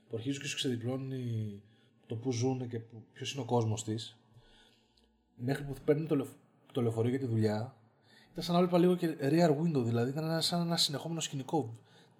που 0.08 0.16
αρχίζουν 0.16 0.42
και 0.42 0.48
σου 0.48 0.56
ξεδιπλώνει 0.56 1.62
το 2.06 2.16
που 2.16 2.32
ζουν 2.32 2.68
και 2.68 2.80
ποιος 3.12 3.32
είναι 3.32 3.42
ο 3.42 3.44
κόσμος 3.44 3.84
της, 3.84 4.16
μέχρι 5.36 5.64
που 5.64 5.74
παίρνουν 5.84 6.06
το, 6.06 6.16
λεω- 6.16 6.28
το 6.72 6.82
λεωφορείο 6.82 7.10
για 7.10 7.18
τη 7.18 7.26
δουλειά, 7.26 7.74
ήταν 8.32 8.44
σαν 8.44 8.54
να 8.54 8.60
βλέπα 8.60 8.78
λίγο 8.78 8.96
και 8.96 9.16
rear 9.20 9.50
window, 9.50 9.82
δηλαδή 9.84 10.10
ήταν 10.10 10.24
ένα, 10.24 10.40
σαν 10.40 10.60
ένα 10.60 10.76
συνεχόμενο 10.76 11.20
σκηνικό. 11.20 11.74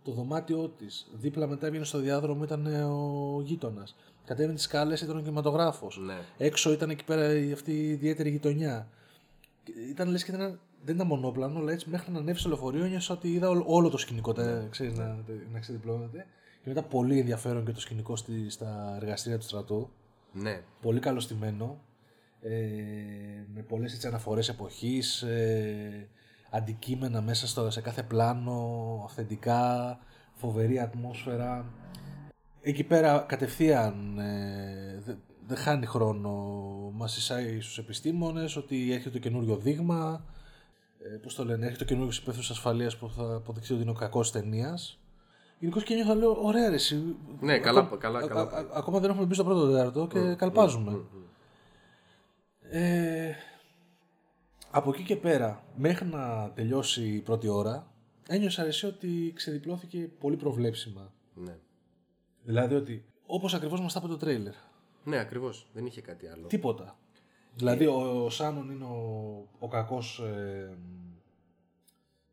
Το 0.05 0.13
δωμάτιό 0.13 0.69
της, 0.69 1.11
δίπλα 1.13 1.47
μετά 1.47 1.67
έβγαινε 1.67 1.85
στο 1.85 1.99
διάδρομο, 1.99 2.45
ήταν 2.45 2.67
ε, 2.67 2.83
ο 2.85 3.41
γείτονας. 3.45 3.97
Κατέβαινε 4.31 4.55
τις 4.55 4.65
σκάλες, 4.65 5.01
ήταν 5.01 5.17
ο 5.17 5.21
κινηματογράφος. 5.21 5.99
Ναι. 6.07 6.15
Έξω 6.39 6.73
ήταν 6.73 6.91
εκεί 6.91 7.05
πέρα 7.05 7.35
η- 7.35 7.53
αυτή 7.53 7.73
η 7.73 7.89
ιδιαίτερη 7.91 8.31
γειτονιά. 8.31 8.89
Και 9.65 9.73
Ήταν 9.91 10.09
λες 10.09 10.25
και 10.25 10.31
ήταν 10.31 10.43
ένα 10.47 10.59
δεν 10.85 10.95
ήταν 10.95 11.07
μονόπλανο, 11.07 11.59
αλλά 11.59 11.73
έτσι 11.73 11.91
μέχρι 11.91 12.13
να 12.13 12.19
ανέβεις 12.19 12.41
στο 12.41 12.49
λεωφορείο 12.49 12.85
ένιωσα 12.85 13.15
ότι 13.15 13.33
είδα 13.33 13.49
όλο, 13.49 13.65
όλο 13.67 13.89
το 13.89 13.97
σκηνικό 13.99 14.33
τε, 14.33 14.67
ξέρεις, 14.71 14.99
να, 14.99 15.17
να 15.53 15.59
ξεδιπλώνεται. 15.59 16.27
Και 16.63 16.69
μετά 16.69 16.83
πολύ 16.83 17.19
ενδιαφέρον 17.19 17.65
και 17.65 17.73
το 17.73 17.81
σκηνικό 17.81 18.17
στη, 18.17 18.51
στα 18.51 18.97
εργαστήρια 19.01 19.39
του 19.39 19.45
στρατού. 19.45 19.91
Ναι. 20.33 20.61
Πολύ 20.81 21.01
καλωστημένο. 21.01 21.81
Ε, 22.43 22.51
με 23.55 23.63
πολλές 23.69 23.95
έτσι, 23.95 24.07
αναφορές 24.07 24.49
εποχής, 24.49 25.23
ε, 25.23 26.09
αντικείμενα 26.51 27.21
μέσα 27.23 27.47
στο, 27.47 27.71
σε 27.71 27.81
κάθε 27.81 28.03
πλάνο, 28.03 29.01
αυθεντικά, 29.05 29.99
φοβερή 30.35 30.79
ατμόσφαιρα. 30.81 31.65
Εκεί 32.63 32.85
πέρα 32.85 33.25
κατευθείαν 33.29 34.19
ε, 34.19 35.01
δεν 35.05 35.19
δεν 35.47 35.57
χάνει 35.59 35.87
χρόνο. 35.87 36.31
Μας 36.95 37.17
εισάγει 37.17 37.61
στους 37.61 37.79
επιστήμονες 37.79 38.57
ότι 38.57 38.93
έρχεται 38.93 39.11
το 39.11 39.19
καινούριο 39.19 39.57
δείγμα. 39.57 40.25
Ε, 41.03 41.17
πώς 41.17 41.35
το 41.35 41.45
λένε, 41.45 41.65
έρχεται 41.67 41.85
το 41.85 41.91
καινούριο 41.91 42.13
υπεύθυνος 42.21 42.51
ασφαλείας 42.51 42.97
που 42.97 43.11
θα 43.11 43.35
αποδειχθεί 43.35 43.73
ότι 43.73 43.83
είναι 43.83 43.91
ο 43.91 43.95
κακός 43.95 44.31
ταινίας. 44.33 45.01
Γενικώς 45.59 45.83
και 45.85 45.95
νιώθω, 45.95 46.15
λέω, 46.15 46.39
ωραία 46.43 46.69
ρε, 46.69 46.75
εσύ. 46.75 47.17
Ναι, 47.41 47.59
καλά, 47.59 47.81
Ακό- 47.81 47.99
καλά, 47.99 48.19
α- 48.19 48.27
καλά. 48.27 48.41
α- 48.41 48.57
α- 48.59 48.67
ακόμα 48.73 48.99
δεν 49.01 49.11
έχουμε 49.11 49.27
μπει 49.27 49.35
στο 49.35 49.45
πρώτο 49.45 49.67
τέταρτο 49.71 50.07
και 50.07 50.35
καλπάζουμε. 50.35 51.01
Ε, 52.71 53.33
από 54.71 54.91
εκεί 54.91 55.03
και 55.03 55.17
πέρα, 55.17 55.65
μέχρι 55.77 56.07
να 56.09 56.51
τελειώσει 56.55 57.03
η 57.03 57.21
πρώτη 57.21 57.49
ώρα, 57.49 57.93
ένιωσα 58.29 58.65
εσύ 58.65 58.87
ότι 58.87 59.33
ξεδιπλώθηκε 59.35 59.99
πολύ 60.19 60.37
προβλέψιμα. 60.37 61.13
Ναι. 61.35 61.57
Δηλαδή 62.45 62.75
ότι, 62.75 63.05
όπως 63.27 63.55
ακριβώς 63.55 63.81
μας 63.81 63.93
τα 63.93 64.01
είπε 64.03 64.13
το 64.13 64.17
τρέιλερ. 64.17 64.53
Ναι, 65.05 65.19
ακριβώς. 65.19 65.67
Δεν 65.73 65.87
είχε 65.87 66.01
κάτι 66.01 66.27
άλλο. 66.29 66.47
Τίποτα. 66.47 66.99
Δηλαδή 67.57 67.87
ο, 67.87 68.25
ο 68.25 68.31
Σάνον 68.31 68.71
είναι 68.71 68.85
ο, 68.85 69.47
ο 69.59 69.69
κακός... 69.69 70.19
Ε, 70.19 70.77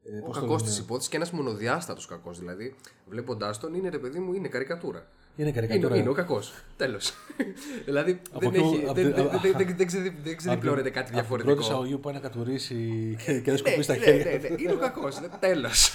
ε, 0.04 0.18
Ο 0.20 0.26
πώς 0.26 0.36
το 0.36 0.42
κακός 0.42 0.62
λένε, 0.62 0.72
της 0.72 0.80
υπόθεσης 0.80 1.10
και 1.10 1.16
ένας 1.16 1.32
μονοδιάστατος 1.32 2.06
κακός. 2.06 2.40
Δηλαδή, 2.40 2.76
βλέποντάς 3.08 3.60
τον, 3.60 3.74
είναι 3.74 3.90
ρε 3.90 4.00
παιδί 4.00 4.20
μου, 4.20 4.34
είναι 4.34 4.48
καρικατούρα. 4.48 5.08
Είναι 5.36 5.48
Είναι, 5.50 5.52
καρικατούρα. 5.52 5.96
είναι 5.98 6.10
ο 6.10 6.14
κακός. 6.14 6.54
Τέλος. 6.78 7.14
δηλαδή 7.86 8.22
Από 8.32 8.40
δεν, 8.40 8.54
εκεί- 8.62 8.74
έχει, 8.76 8.84
από 8.86 8.94
δεν, 8.94 9.06
τη- 9.14 9.22
δεν, 9.22 9.30
δεν, 9.42 9.54
δεν, 9.58 9.76
δεν, 9.78 9.88
ξεδι- 9.88 10.22
δεν 10.24 10.38
ξεδιπλώνεται 10.38 10.90
κάτι 10.90 11.00
Από 11.00 11.06
την 11.08 11.16
διαφορετικό. 11.16 11.54
πρώτη 11.54 11.68
εισαγωγή 11.70 11.94
που 11.94 12.00
πάει 12.00 12.14
να 12.14 12.20
κατουρίσει 12.20 12.76
και, 13.18 13.24
και 13.34 13.42
δεν 13.42 13.52
Ναι, 13.52 13.58
σκοπεί 13.58 13.82
στα 13.84 13.94
ναι, 13.94 14.00
χέρια. 14.04 14.32
ναι, 14.32 14.38
ναι, 14.50 14.56
είναι 14.62 14.72
ο 14.74 14.78
κακός. 14.78 15.20
Τέλος. 15.40 15.92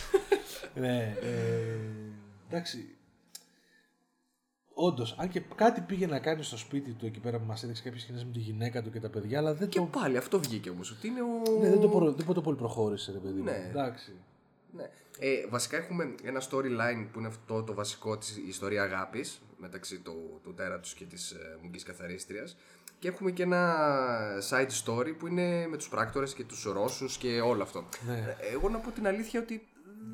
Ναι, 0.74 1.16
ε, 1.22 1.76
εντάξει. 2.48 2.96
Όντως, 4.84 5.14
αν 5.18 5.28
και 5.28 5.40
κάτι 5.54 5.80
πήγε 5.80 6.06
να 6.06 6.18
κάνει 6.18 6.42
στο 6.42 6.56
σπίτι 6.56 6.90
του 6.92 7.06
εκεί 7.06 7.18
πέρα 7.20 7.38
που 7.38 7.44
μας 7.46 7.62
έδειξε 7.62 7.82
κάποιες 7.82 8.02
σκηνές 8.02 8.24
με 8.24 8.32
τη 8.32 8.38
γυναίκα 8.38 8.82
του 8.82 8.90
και 8.90 9.00
τα 9.00 9.08
παιδιά, 9.08 9.38
αλλά 9.38 9.54
δεν 9.54 9.68
και 9.68 9.78
το. 9.78 9.84
πάλι 9.84 10.16
αυτό 10.16 10.40
βγήκε 10.40 10.70
όμως. 10.70 10.90
Ότι 10.90 11.06
είναι 11.06 11.20
ο. 11.20 11.58
Ναι, 11.60 11.68
δεν 11.68 11.80
το, 11.80 11.88
προ- 11.88 12.16
δεν 12.16 12.34
το 12.34 12.40
πολύ 12.40 12.56
προχώρησε, 12.56 13.12
ρε 13.12 13.18
παιδί. 13.18 13.38
μου. 13.38 13.44
Ναι. 13.44 13.66
Εντάξει. 13.70 14.12
Ναι. 14.76 14.82
Ε, 15.18 15.46
βασικά 15.48 15.76
έχουμε 15.76 16.14
ένα 16.24 16.40
storyline 16.40 17.06
που 17.12 17.18
είναι 17.18 17.28
αυτό 17.28 17.62
το 17.62 17.74
βασικό 17.74 18.18
της 18.18 18.36
η 18.36 18.44
ιστορία 18.48 18.82
αγάπης 18.82 19.40
μεταξύ 19.58 19.98
του, 19.98 20.40
του 20.42 20.54
τέρατος 20.54 20.94
και 20.94 21.04
της 21.04 21.30
ε, 21.30 21.58
μουγκής 21.62 21.82
καθαρίστριας 21.82 22.56
και 22.98 23.08
έχουμε 23.08 23.30
και 23.30 23.42
ένα 23.42 23.76
side 24.50 24.68
story 24.84 25.14
που 25.18 25.26
είναι 25.26 25.66
με 25.66 25.76
τους 25.76 25.88
πράκτορες 25.88 26.34
και 26.34 26.44
τους 26.44 26.64
Ρώσους 26.64 27.16
και 27.16 27.40
όλο 27.40 27.62
αυτό. 27.62 27.84
Ναι. 28.06 28.36
Ε, 28.40 28.52
Εγώ 28.54 28.68
να 28.68 28.78
πω 28.78 28.90
την 28.90 29.06
αλήθεια 29.06 29.40
ότι 29.40 29.66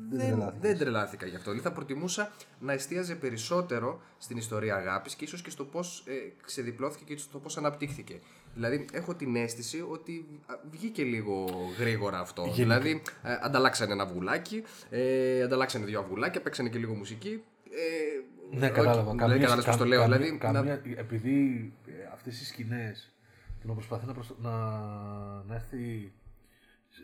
δεν, 0.09 0.19
τρελάθηκες. 0.19 0.59
δεν 0.61 0.77
τρελάθηκα 0.77 1.25
γι' 1.25 1.35
αυτό. 1.35 1.49
Δηλαδή 1.51 1.67
θα 1.69 1.73
προτιμούσα 1.75 2.31
να 2.59 2.73
εστίαζε 2.73 3.15
περισσότερο 3.15 4.01
στην 4.17 4.37
ιστορία 4.37 4.75
αγάπης 4.75 5.15
και 5.15 5.23
ίσως 5.23 5.41
και 5.41 5.49
στο 5.49 5.63
πώς 5.65 6.03
ε, 6.07 6.11
ξεδιπλώθηκε 6.45 7.13
και 7.13 7.19
στο 7.19 7.39
πώς 7.39 7.57
αναπτύχθηκε. 7.57 8.19
Δηλαδή 8.53 8.85
έχω 8.91 9.15
την 9.15 9.35
αίσθηση 9.35 9.85
ότι 9.89 10.25
α, 10.45 10.53
βγήκε 10.71 11.03
λίγο 11.03 11.45
γρήγορα 11.79 12.19
αυτό. 12.19 12.51
Δηλαδή 12.55 13.01
ε, 13.23 13.37
ανταλλάξανε 13.41 13.93
ένα 13.93 14.03
αυγουλάκι, 14.03 14.63
ε, 14.89 15.41
ανταλλάξανε 15.43 15.85
δύο 15.85 15.99
αυγουλάκια, 15.99 16.41
παίξανε 16.41 16.69
και 16.69 16.77
λίγο 16.77 16.93
μουσική. 16.93 17.43
Ε, 17.71 18.57
Ναι, 18.57 18.65
όχι, 18.65 18.73
κατάλαβα. 18.73 19.11
δηλαδή, 19.11 19.33
κατάλαβες 19.39 19.65
πώς 19.65 19.77
το 19.77 19.85
λέω. 19.85 19.99
καμία- 20.01 20.17
δηλαδή, 20.17 20.37
να- 20.41 20.51
καμία- 20.51 20.81
επειδή 20.97 21.73
ε, 21.87 21.91
αυτές 22.13 22.41
οι 22.41 22.45
σκηνές 22.45 23.13
το 23.61 23.67
να 23.67 23.73
προσπαθεί 23.73 24.05
να, 24.05 24.13
προσ- 24.13 24.39
να, 24.41 24.49
να 25.47 25.55
έρθει 25.55 26.11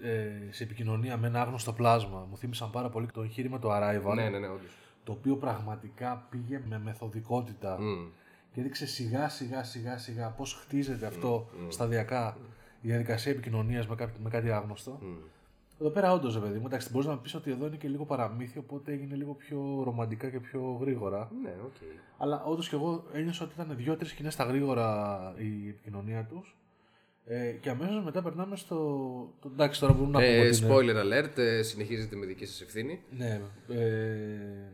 ε, 0.03 0.51
σε 0.51 0.63
επικοινωνία 0.63 1.17
με 1.17 1.27
ένα 1.27 1.41
άγνωστο 1.41 1.73
πλάσμα 1.73 2.27
μου 2.29 2.37
θύμισαν 2.37 2.71
πάρα 2.71 2.89
πολύ 2.89 3.07
το 3.13 3.21
εγχείρημα 3.21 3.59
του 3.59 3.67
Arrival 3.71 4.15
ναι, 4.15 4.29
ναι, 4.29 4.39
ναι, 4.39 4.47
όντως. 4.47 4.77
το 5.03 5.11
οποίο 5.11 5.35
πραγματικά 5.35 6.27
πήγε 6.29 6.61
με 6.69 6.79
μεθοδικότητα 6.79 7.81
Μμ. 7.81 8.07
και 8.53 8.59
έδειξε 8.59 8.85
σιγά 8.85 9.29
σιγά 9.29 9.63
σιγά 9.63 9.97
σιγά 9.97 10.29
πώς 10.29 10.53
χτίζεται 10.53 11.05
αυτό 11.05 11.47
σταδιακά 11.69 12.37
η 12.81 12.87
διαδικασία 12.87 13.31
επικοινωνίας 13.31 13.87
με, 13.87 13.95
κάτι- 13.95 14.19
με 14.23 14.29
κάτι 14.29 14.51
άγνωστο. 14.51 14.99
Εδώ 15.79 15.89
πέρα 15.89 16.11
όντως, 16.13 16.33
ρε 16.33 16.39
παιδί 16.39 16.59
μου, 16.59 16.65
εντάξει, 16.65 16.89
μπορείς 16.91 17.07
να 17.07 17.17
πεις 17.17 17.33
ότι 17.35 17.51
εδώ 17.51 17.65
είναι 17.67 17.75
και 17.75 17.87
λίγο 17.87 18.05
παραμύθι, 18.05 18.57
οπότε 18.57 18.91
έγινε 18.91 19.15
λίγο 19.15 19.33
πιο 19.33 19.81
ρομαντικά 19.83 20.29
και 20.29 20.39
πιο 20.39 20.77
γρήγορα. 20.81 21.29
Ναι, 21.43 21.53
οκ. 21.65 21.73
Αλλά 22.17 22.43
όντως 22.43 22.69
και 22.69 22.75
εγώ 22.75 23.03
ένιωσα 23.13 23.43
ότι 23.45 23.53
ήταν 23.53 23.75
δύο-τρεις 23.77 24.09
σκηνές 24.09 24.33
στα 24.33 24.43
γρήγορα 24.43 25.33
η 25.37 25.67
επικοινωνία 25.69 26.23
τους. 26.25 26.55
Ε, 27.27 27.51
και 27.51 27.69
αμέσως 27.69 28.03
μετά 28.03 28.21
περνάμε 28.21 28.55
στο. 28.55 28.75
Το, 29.41 29.49
εντάξει, 29.53 29.79
τώρα 29.79 29.93
μπορούμε 29.93 30.11
να 30.11 30.17
πούμε. 30.19 30.31
Ε, 30.31 30.47
ότι 30.47 30.57
είναι- 30.57 30.73
spoiler 30.73 31.03
alert, 31.25 31.37
ε, 31.37 31.61
συνεχίζεται 31.61 32.15
με 32.15 32.25
δική 32.25 32.45
σας 32.45 32.61
ευθύνη. 32.61 33.01
Ναι. 33.17 33.41
Ε, 33.67 34.71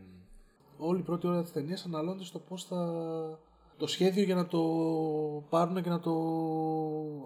όλη 0.78 1.00
η 1.00 1.02
πρώτη 1.02 1.26
ώρα 1.26 1.42
της 1.42 1.52
ταινίας 1.52 1.84
αναλώνεται 1.84 2.24
στο 2.24 2.38
πώς 2.38 2.64
θα. 2.64 3.38
το 3.76 3.86
σχέδιο 3.86 4.22
για 4.22 4.34
να 4.34 4.46
το 4.46 4.60
πάρουν 5.48 5.82
και 5.82 5.88
να 5.88 6.00
το 6.00 6.12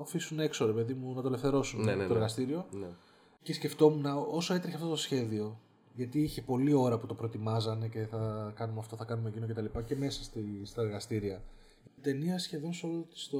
αφήσουν 0.00 0.40
έξω, 0.40 0.66
ρε 0.66 0.72
παιδί 0.72 0.94
μου, 0.94 1.14
να 1.14 1.22
το 1.22 1.28
ελευθερώσουν 1.28 1.80
Ναι, 1.84 1.90
από 1.90 2.00
ναι, 2.00 2.02
το 2.06 2.08
ναι. 2.08 2.14
εργαστήριο. 2.14 2.66
Ναι. 2.70 2.86
Και 3.42 3.52
σκεφτόμουν 3.52 4.04
όσο 4.30 4.54
έτρεχε 4.54 4.76
αυτό 4.76 4.88
το 4.88 4.96
σχέδιο, 4.96 5.60
γιατί 5.94 6.20
είχε 6.22 6.42
πολλή 6.42 6.72
ώρα 6.72 6.98
που 6.98 7.06
το 7.06 7.14
προετοιμάζανε 7.14 7.88
και 7.88 8.06
θα 8.10 8.52
κάνουμε 8.56 8.78
αυτό, 8.78 8.96
θα 8.96 9.04
κάνουμε 9.04 9.28
εκείνο 9.28 9.46
κτλ. 9.46 9.64
Και, 9.64 9.82
και 9.86 9.96
μέσα 9.96 10.22
στη, 10.24 10.60
στα 10.64 10.82
εργαστήρια. 10.82 11.42
Η 12.06 12.12
ταινία 12.12 12.38
σχεδόν 12.38 12.72
σε 12.72 12.86
όλο, 12.86 13.06
της 13.12 13.28
το, 13.28 13.38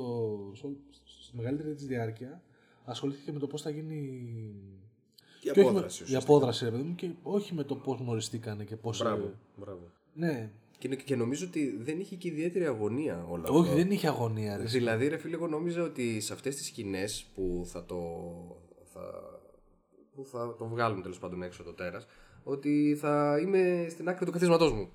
σε 0.54 0.66
όλη- 0.66 0.76
στη 1.23 1.37
μεγαλύτερη 1.37 1.75
της 1.75 1.87
διάρκεια 1.87 2.42
ασχολήθηκε 2.85 3.32
με 3.32 3.38
το 3.38 3.46
πώς 3.46 3.62
θα 3.62 3.70
γίνει. 3.70 3.94
Η 5.40 5.40
και 5.40 5.50
όχι 5.50 5.61
με- 5.61 5.66
απόδραση. 5.68 6.02
η 6.02 6.04
ουσιαστικά. 6.04 6.18
απόδραση, 6.35 6.64
ρε 6.64 6.70
παιδί 6.70 6.82
μου, 6.82 6.94
και 6.94 7.11
όχι 7.23 7.54
με 7.54 7.62
το 7.64 7.75
πώς 7.76 7.99
γνωριστήκανε 7.99 8.64
και 8.64 8.76
πώ. 8.76 8.92
Μπράβο, 8.99 9.32
μπράβο. 9.56 9.90
Ναι. 10.14 10.50
Και, 10.78 10.88
και 10.88 11.16
νομίζω 11.16 11.46
ότι 11.46 11.76
δεν 11.82 12.00
είχε 12.00 12.16
και 12.16 12.28
ιδιαίτερη 12.28 12.66
αγωνία 12.66 13.26
όλο 13.28 13.44
Όχι, 13.49 13.62
αυτό. 13.68 13.75
δεν 13.75 13.90
είχε 13.90 14.08
αγωνία. 14.08 14.56
Ρε. 14.56 14.62
Δηλαδή, 14.64 15.08
ρε 15.08 15.16
φίλε, 15.16 15.35
εγώ 15.35 15.46
νόμιζα 15.46 15.82
ότι 15.82 16.20
σε 16.20 16.32
αυτές 16.32 16.56
τις 16.56 16.66
σκηνές 16.66 17.26
που 17.35 17.62
θα 17.66 17.85
το, 17.85 17.96
θα, 18.85 19.00
που 20.14 20.25
θα 20.25 20.54
το 20.58 20.66
βγάλουν 20.66 21.02
τέλος 21.02 21.18
πάντων 21.18 21.42
έξω 21.42 21.62
το 21.62 21.73
τέρας, 21.73 22.06
ότι 22.44 22.96
θα 23.00 23.38
είμαι 23.42 23.87
στην 23.90 24.08
άκρη 24.08 24.25
του 24.25 24.32
καθίσματός 24.32 24.73
μου. 24.73 24.88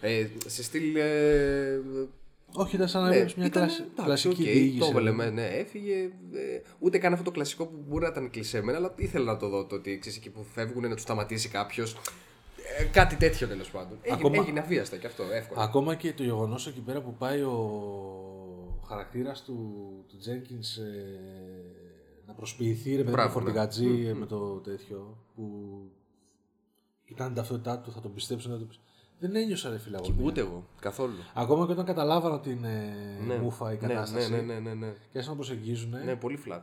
Ε, 0.00 0.26
σε 0.46 0.62
στυλ... 0.62 0.96
Ε, 0.96 1.80
Όχι, 2.54 2.74
ήταν 2.76 2.88
σαν 2.88 3.02
να 3.02 3.08
ναι, 3.08 3.14
βλέπεις 3.14 3.34
μια 3.34 3.46
ήταν, 3.46 3.62
κλασ- 3.62 3.80
εντάξει, 3.80 4.02
κλασική 4.04 4.28
οκ, 4.42 4.48
διήγηση. 4.48 4.78
Το 4.78 4.84
ρε 4.84 4.90
έβαλε, 4.90 5.10
παιδί 5.10 5.16
μου. 5.22 5.34
με- 5.34 5.40
ναι, 5.42 5.46
έφυγε. 5.46 5.94
Ε, 6.32 6.60
ούτε 6.78 6.98
καν 6.98 7.12
αυτό 7.12 7.24
το 7.24 7.30
κλασικό 7.30 7.66
που 7.66 7.84
μπορεί 7.88 8.02
να 8.04 8.08
ήταν 8.10 8.30
κλισέ 8.30 8.57
μεν, 8.57 8.78
αλλά 8.78 8.92
ήθελα 8.96 9.24
να 9.24 9.36
το 9.36 9.48
δω. 9.48 9.64
Το 9.66 9.74
ότι 9.74 9.98
ξέρεις, 9.98 10.18
εκεί 10.18 10.30
που 10.30 10.42
φεύγουν 10.44 10.82
να 10.88 10.94
τους 10.94 11.02
σταματήσει 11.02 11.48
κάποιος. 11.48 11.96
Ε, 12.78 12.84
κάτι 12.84 13.16
τέτοιο 13.16 13.46
τέλος 13.48 13.70
πάντων. 13.70 13.98
Έγινε, 14.02 14.18
Ακόμα- 14.20 14.42
έγινε 14.42 14.60
αβίαστα 14.60 14.96
και 14.96 15.06
αυτό, 15.06 15.22
εύκολα. 15.32 15.62
Ακόμα 15.62 15.94
και 15.94 16.12
το 16.12 16.22
γεγονός 16.22 16.66
εκεί 16.66 16.80
πέρα 16.80 17.00
που 17.02 17.14
πάει 17.14 17.40
ο 17.42 18.80
χαρακτήρας 18.86 19.42
του, 19.44 19.54
του 20.08 20.16
Jenkins 20.16 20.82
ε, 20.82 21.20
να 22.26 22.32
προσποιηθεί 22.32 22.90
ρε 22.90 22.96
παιδί 22.96 23.04
με 23.06 23.10
Μπράβο, 23.10 23.32
φορτηγατζή 23.32 23.86
ναι. 23.86 24.08
ε, 24.08 24.14
με 24.14 24.26
το 24.26 24.38
τέτοιο 24.56 25.18
που 25.34 25.44
κοιτάνε 27.04 27.28
την 27.28 27.36
ταυτότητά 27.38 27.78
του, 27.78 27.92
θα 27.92 28.00
τον 28.00 28.14
πιστέψουν. 28.14 28.50
Δεν, 28.50 28.58
τον 28.58 28.68
πιστέψουν. 28.68 28.85
Δεν 29.18 29.36
ένιωσα 29.36 29.70
ρε 29.70 29.78
φίλε 29.78 29.96
αγωνία. 29.96 30.24
Ούτε 30.24 30.40
εγώ, 30.40 30.66
καθόλου. 30.80 31.14
Ακόμα 31.34 31.66
και 31.66 31.72
όταν 31.72 31.84
καταλάβανα 31.84 32.34
ότι 32.34 32.50
είναι 32.50 32.94
Ναι. 33.26 33.36
μούφα 33.38 33.72
η 33.72 33.78
Ναι, 33.80 33.86
κατάσταση 33.86 34.30
Ναι, 34.30 34.36
ναι, 34.36 34.42
ναι, 34.42 34.58
ναι, 34.60 34.74
ναι. 34.74 34.86
και 34.86 34.96
άρχισαν 35.18 35.28
να 35.28 35.34
προσεγγίζουν. 35.34 35.90
Ναι, 36.04 36.16
πολύ 36.16 36.38
flat. 36.48 36.62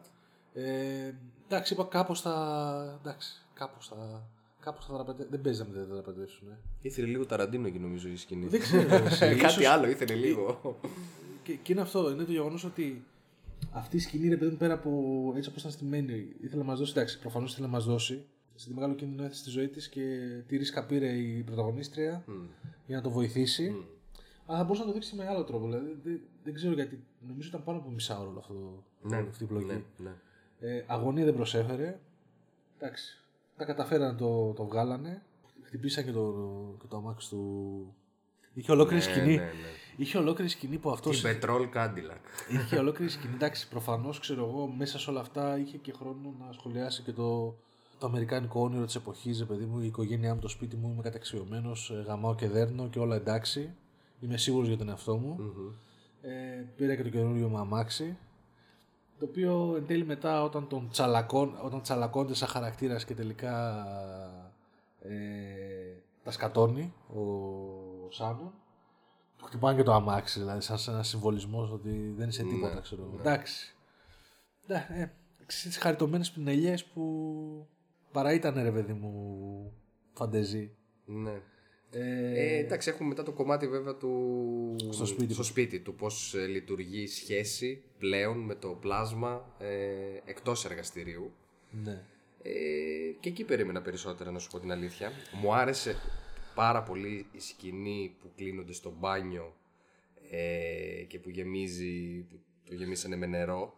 Ε, 0.53 1.13
εντάξει, 1.47 1.73
είπα 1.73 1.83
κάπως 1.83 2.21
θα... 2.21 2.97
Εντάξει, 3.01 3.45
κάπως 3.53 3.87
θα... 3.87 4.27
Κάπως 4.59 4.85
θα 4.85 4.93
δραπετε... 4.93 5.27
Δεν 5.29 5.41
παίζει 5.41 5.59
να 5.59 5.65
μην 5.65 5.75
τα 5.75 5.93
δραπετεύσουν. 5.93 6.47
Ε. 6.47 6.57
Ήθελε 6.81 7.07
λίγο 7.07 7.25
ταραντίνο 7.25 7.67
εκεί 7.67 7.79
νομίζω 7.79 8.07
η 8.07 8.15
σκηνή. 8.15 8.47
Δεν 8.47 8.59
ξέρω. 8.59 8.95
εσύ, 9.05 9.19
Κάτι 9.19 9.35
ίσως- 9.45 9.65
άλλο 9.65 9.87
ήθελε 9.89 10.13
λίγο. 10.13 10.59
Και, 11.43 11.53
και 11.53 11.71
είναι 11.71 11.81
αυτό, 11.81 12.11
είναι 12.11 12.23
το 12.23 12.31
γεγονός 12.31 12.63
ότι 12.63 13.03
αυτή 13.71 13.95
η 13.95 13.99
σκηνή, 13.99 14.27
ρε 14.29 14.37
παιδί 14.37 14.51
μου, 14.51 14.57
πέρα 14.57 14.73
από 14.73 14.91
έτσι 15.35 15.49
όπως 15.49 15.61
ήταν 15.61 15.71
στημένη, 15.73 16.27
ήθελε 16.41 16.61
να 16.61 16.67
μας 16.67 16.79
δώσει. 16.79 16.91
Εντάξει, 16.95 17.19
προφανώς 17.19 17.51
ήθελε 17.51 17.65
να 17.65 17.71
μας 17.73 17.85
δώσει. 17.85 18.25
Σε 18.55 18.67
τη 18.67 18.73
μεγάλο 18.73 18.93
κίνδυνο 18.93 19.23
έθεσε 19.23 19.43
τη 19.43 19.49
ζωή 19.49 19.67
της 19.67 19.89
και 19.89 20.01
τι 20.47 20.57
ρίσκα 20.57 20.85
πήρε 20.85 21.07
η 21.07 21.41
πρωταγωνίστρια 21.43 22.23
για 22.85 22.95
να 22.95 23.01
το 23.01 23.09
βοηθήσει. 23.09 23.85
Αλλά 24.45 24.57
θα 24.57 24.63
μπορούσε 24.63 24.81
να 24.81 24.87
το 24.87 24.93
δείξει 24.93 25.15
με 25.15 25.27
άλλο 25.27 25.43
τρόπο. 25.43 25.65
Δηλαδή, 25.65 25.97
δεν, 26.03 26.21
δεν 26.43 26.53
ξέρω 26.53 26.73
γιατί. 26.73 27.03
Νομίζω 27.27 27.47
ήταν 27.47 27.63
πάνω 27.63 27.77
από 27.77 27.89
μισά 27.89 28.19
ώρα 28.19 28.29
όλο 28.29 28.39
αυτό, 28.39 28.83
Ναι, 29.01 29.17
όλη 29.17 29.27
αυτή 29.29 29.43
η 29.43 29.47
πλοκή. 29.47 29.65
ναι, 29.65 29.81
ναι. 29.97 30.11
Ε, 30.59 30.83
αγωνία 30.87 31.25
δεν 31.25 31.33
προσέφερε. 31.35 31.99
Εντάξει. 32.77 33.17
Τα 33.57 33.65
καταφέραν 33.65 34.07
να 34.11 34.15
το, 34.15 34.53
το 34.53 34.65
βγάλανε. 34.65 35.21
Χτυπήσαν 35.63 36.03
και 36.05 36.11
το, 36.11 36.33
και 36.81 36.87
το 36.87 36.97
αμάξι 36.97 37.29
του. 37.29 37.93
Είχε 38.53 38.71
ολόκληρη 38.71 39.05
Ναι, 39.05 39.11
σκηνή. 39.11 39.35
ναι, 39.35 39.43
ναι. 39.43 39.51
Είχε 39.97 40.17
ολόκληρη 40.17 40.49
σκηνή 40.49 40.77
που 40.77 40.89
αυτό. 40.91 41.09
Την 41.09 41.19
Petrol 41.23 41.69
Cadillac. 41.75 42.53
Είχε 42.63 42.77
ολόκληρη 42.77 43.11
σκηνή. 43.11 43.33
Εντάξει, 43.33 43.67
προφανώς 43.69 44.19
ξέρω 44.19 44.45
εγώ 44.45 44.67
μέσα 44.67 44.99
σε 44.99 45.09
όλα 45.09 45.19
αυτά 45.19 45.57
είχε 45.57 45.77
και 45.77 45.91
χρόνο 45.93 46.33
να 46.39 46.51
σχολιάσει 46.51 47.01
και 47.01 47.11
το, 47.11 47.55
το 48.03 48.09
αμερικάνικο 48.09 48.61
όνειρο 48.61 48.85
της 48.85 48.95
εποχής, 48.95 49.39
ρε 49.39 49.45
παιδί 49.45 49.65
μου, 49.65 49.79
η 49.79 49.85
οικογένειά 49.85 50.33
μου, 50.33 50.39
το 50.39 50.47
σπίτι 50.47 50.75
μου, 50.75 50.89
είμαι 50.93 51.01
καταξιωμένος, 51.01 51.91
γαμάω 52.05 52.35
και 52.35 52.47
δέρνω 52.47 52.87
και 52.87 52.99
όλα 52.99 53.15
εντάξει. 53.15 53.75
Είμαι 54.19 54.37
σίγουρος 54.37 54.67
για 54.67 54.77
τον 54.77 54.89
εαυτό 54.89 55.17
μου. 55.17 55.37
Ε, 56.21 56.65
πήρα 56.75 56.95
και 56.95 57.03
το 57.03 57.09
καινούριο 57.09 57.47
μου 57.47 57.57
αμάξι. 57.57 58.17
Το 59.19 59.25
οποίο 59.25 59.73
εν 59.77 59.85
τέλει 59.85 60.05
μετά 60.05 60.43
όταν 60.43 60.67
τον 60.67 60.89
τσαλακών, 60.89 61.57
όταν 61.63 61.81
τσαλακώνται 61.81 62.33
σαν 62.33 62.47
χαρακτήρας 62.47 63.05
και 63.05 63.13
τελικά 63.13 63.85
ε, 64.99 65.13
τα 66.23 66.31
σκατώνει 66.31 66.93
ο 67.07 68.11
Σάνον. 68.11 68.53
Του 69.37 69.45
χτυπάνε 69.45 69.77
και 69.77 69.83
το 69.83 69.93
αμάξι, 69.93 70.39
δηλαδή 70.39 70.61
σαν 70.61 70.77
ένα 70.87 71.03
συμβολισμό 71.03 71.69
ότι 71.73 72.13
δεν 72.17 72.29
είσαι 72.29 72.43
τίποτα, 72.43 72.79
ξέρω 72.79 73.03
εγώ. 73.03 73.19
Εντάξει. 73.19 73.75
Ναι, 74.67 74.87
ε, 74.89 75.11
τις 75.45 75.77
χαριτωμένες 75.77 76.31
πινελιές 76.31 76.85
που 76.85 77.03
παρά 78.13 78.33
ήταν 78.33 78.63
ρε 78.63 78.71
παιδί 78.71 78.93
μου 78.93 79.73
φαντεζή. 80.13 80.71
Ναι. 81.05 81.41
Ε, 81.95 82.57
εντάξει, 82.57 82.89
έχουμε 82.89 83.09
μετά 83.09 83.23
το 83.23 83.31
κομμάτι 83.31 83.67
βέβαια 83.67 83.95
του 83.95 84.75
Στο 84.89 85.05
σπίτι. 85.05 85.33
στο 85.33 85.43
σπίτι 85.43 85.79
του 85.79 85.95
πώς 85.95 86.33
ε, 86.33 86.45
λειτουργεί 86.45 87.01
η 87.01 87.07
σχέση 87.07 87.83
πλέον 87.97 88.37
με 88.37 88.55
το 88.55 88.69
πλάσμα 88.69 89.55
ε, 89.59 89.67
εκτός 90.25 90.65
εργαστηρίου. 90.65 91.31
Ναι. 91.83 92.01
Ε, 92.43 92.51
και 93.19 93.29
εκεί 93.29 93.43
περίμενα 93.43 93.81
περισσότερα 93.81 94.31
να 94.31 94.39
σου 94.39 94.49
πω 94.49 94.59
την 94.59 94.71
αλήθεια. 94.71 95.11
Μου 95.41 95.53
άρεσε 95.53 95.95
πάρα 96.55 96.83
πολύ 96.83 97.25
η 97.31 97.39
σκηνή 97.39 98.15
που 98.21 98.31
κλείνονται 98.35 98.73
στο 98.73 98.93
μπάνιο 98.99 99.55
ε, 100.29 101.03
και 101.07 101.19
που 101.19 101.29
γεμίζει, 101.29 102.25
που 102.29 102.39
το 102.65 102.73
γεμίσανε 102.73 103.15
με 103.15 103.25
νερό 103.25 103.77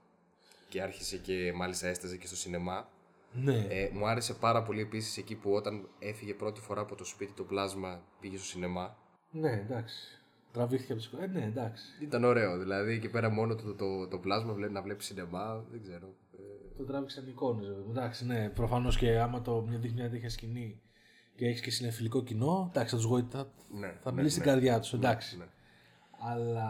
και 0.69 0.81
άρχισε 0.81 1.17
και 1.17 1.53
μάλιστα 1.55 1.87
έσταζε 1.87 2.17
και 2.17 2.27
στο 2.27 2.35
σινεμά. 2.35 2.89
Ναι. 3.35 3.65
Ε, 3.69 3.89
μου 3.93 4.07
άρεσε 4.07 4.33
πάρα 4.33 4.63
πολύ 4.63 4.81
επίσης 4.81 5.17
εκεί 5.17 5.35
που 5.35 5.51
όταν 5.51 5.87
έφυγε 5.99 6.33
πρώτη 6.33 6.61
φορά 6.61 6.81
από 6.81 6.95
το 6.95 7.05
σπίτι 7.05 7.31
το 7.33 7.43
πλάσμα 7.43 8.01
πήγε 8.19 8.37
στο 8.37 8.45
σινεμά. 8.45 8.97
ναι, 9.31 9.51
εντάξει. 9.51 10.19
Τραβήχθηκε 10.51 10.91
από 10.93 11.01
τις... 11.01 11.11
Ε, 11.21 11.27
ναι, 11.27 11.43
εντάξει. 11.45 11.83
Ήταν 12.01 12.23
ωραίο, 12.23 12.57
δηλαδή 12.57 12.93
εκεί 12.93 13.09
πέρα 13.09 13.29
μόνο 13.29 13.55
το, 13.55 13.73
το, 13.73 14.07
το, 14.07 14.17
πλάσμα 14.17 14.53
βλέ- 14.53 14.71
να 14.71 14.81
βλέπεις 14.81 15.05
σινεμά, 15.05 15.63
δεν 15.71 15.81
ξέρω. 15.81 16.07
Ε, 16.33 16.77
Το 16.77 16.83
τράβηξαν 16.83 17.27
εικόνες. 17.27 17.67
Εντάξει, 17.89 18.25
ναι, 18.25 18.49
προφανώς 18.49 18.97
και 18.97 19.19
άμα 19.19 19.41
το 19.41 19.61
μια 19.61 19.77
δείχνει 19.77 20.01
μια 20.01 20.09
τέτοια 20.09 20.29
σκηνή 20.29 20.81
και 21.35 21.45
έχεις 21.47 21.61
και 21.61 21.71
συνεφιλικό 21.71 22.23
κοινό, 22.23 22.67
εντάξει, 22.69 22.89
θα 22.89 22.95
τους 23.01 23.05
γοητεύει. 23.05 23.49
Ναι, 23.79 23.97
θα 24.01 24.09
ναι, 24.09 24.15
μιλήσει 24.15 24.35
στην 24.35 24.45
ναι. 24.45 24.51
καρδιά 24.51 24.79
τους, 24.79 24.93
εντάξει. 24.93 25.37
ναι. 25.37 25.45
Αλλά 26.31 26.69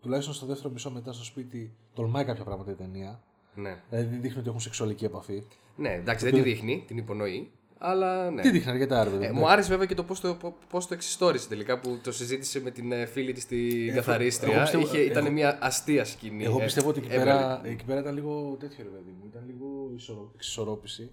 τουλάχιστον 0.00 0.34
στο 0.34 0.46
δεύτερο 0.46 0.72
μισό 0.72 0.90
μετά 0.90 1.12
στο 1.12 1.24
σπίτι 1.24 1.76
τολμάει 1.94 2.24
κάποια 2.24 2.44
πράγματα 2.44 2.70
η 2.70 2.74
ταινία. 2.74 3.22
Ναι. 3.60 3.80
Δηλαδή 3.90 4.16
δείχνει 4.16 4.38
ότι 4.38 4.48
έχουν 4.48 4.60
σεξουαλική 4.60 5.04
επαφή. 5.04 5.42
ναι, 5.76 5.92
εντάξει, 5.92 6.24
δεν 6.24 6.34
τη 6.34 6.40
δείχνει, 6.40 6.84
την 6.86 6.96
υπονοεί, 6.96 7.50
αλλά 7.78 8.30
ναι. 8.30 8.42
Τι 8.42 8.50
δείχνει 8.50 8.70
αρκετά, 8.72 9.04
ρε 9.04 9.10
παιδί. 9.10 9.24
Ε, 9.24 9.32
μου. 9.32 9.38
μου 9.38 9.48
άρεσε 9.48 9.68
βέβαια 9.68 9.86
και 9.86 9.94
το 9.94 10.04
πώς 10.04 10.20
το, 10.20 10.36
πώς 10.68 10.86
το 10.86 10.94
εξιστόρισε 10.94 11.48
τελικά 11.48 11.78
που 11.80 11.98
το 12.02 12.12
συζήτησε 12.12 12.60
με 12.60 12.70
την 12.70 12.92
ε, 12.92 13.06
φίλη 13.06 13.32
της 13.32 13.46
την 13.46 13.94
καθαρίστρια. 13.94 14.52
εγώ 14.54 14.62
πιστεύω- 14.62 14.84
Είχε, 14.84 14.98
ήταν 14.98 15.24
εγώ- 15.24 15.32
μια 15.34 15.58
αστεία 15.60 16.04
σκηνή. 16.04 16.44
Εγώ 16.44 16.60
Ε, 16.60 16.64
πιστεύω 16.64 16.88
ότι 16.88 16.98
εκεί 16.98 17.08
έβγαλε- 17.14 17.40
πέρα, 17.40 17.60
εκεί 17.64 17.84
πέρα 17.84 18.00
ήταν 18.00 18.14
λίγο 18.14 18.56
τέτοιο 18.60 18.84
ρε 18.84 18.88
παιδί 18.90 19.10
μου. 19.18 19.26
Ήταν 19.30 19.42
λίγο 19.46 19.90
ισορο- 19.94 20.30
εξισορρόπηση. 20.34 21.10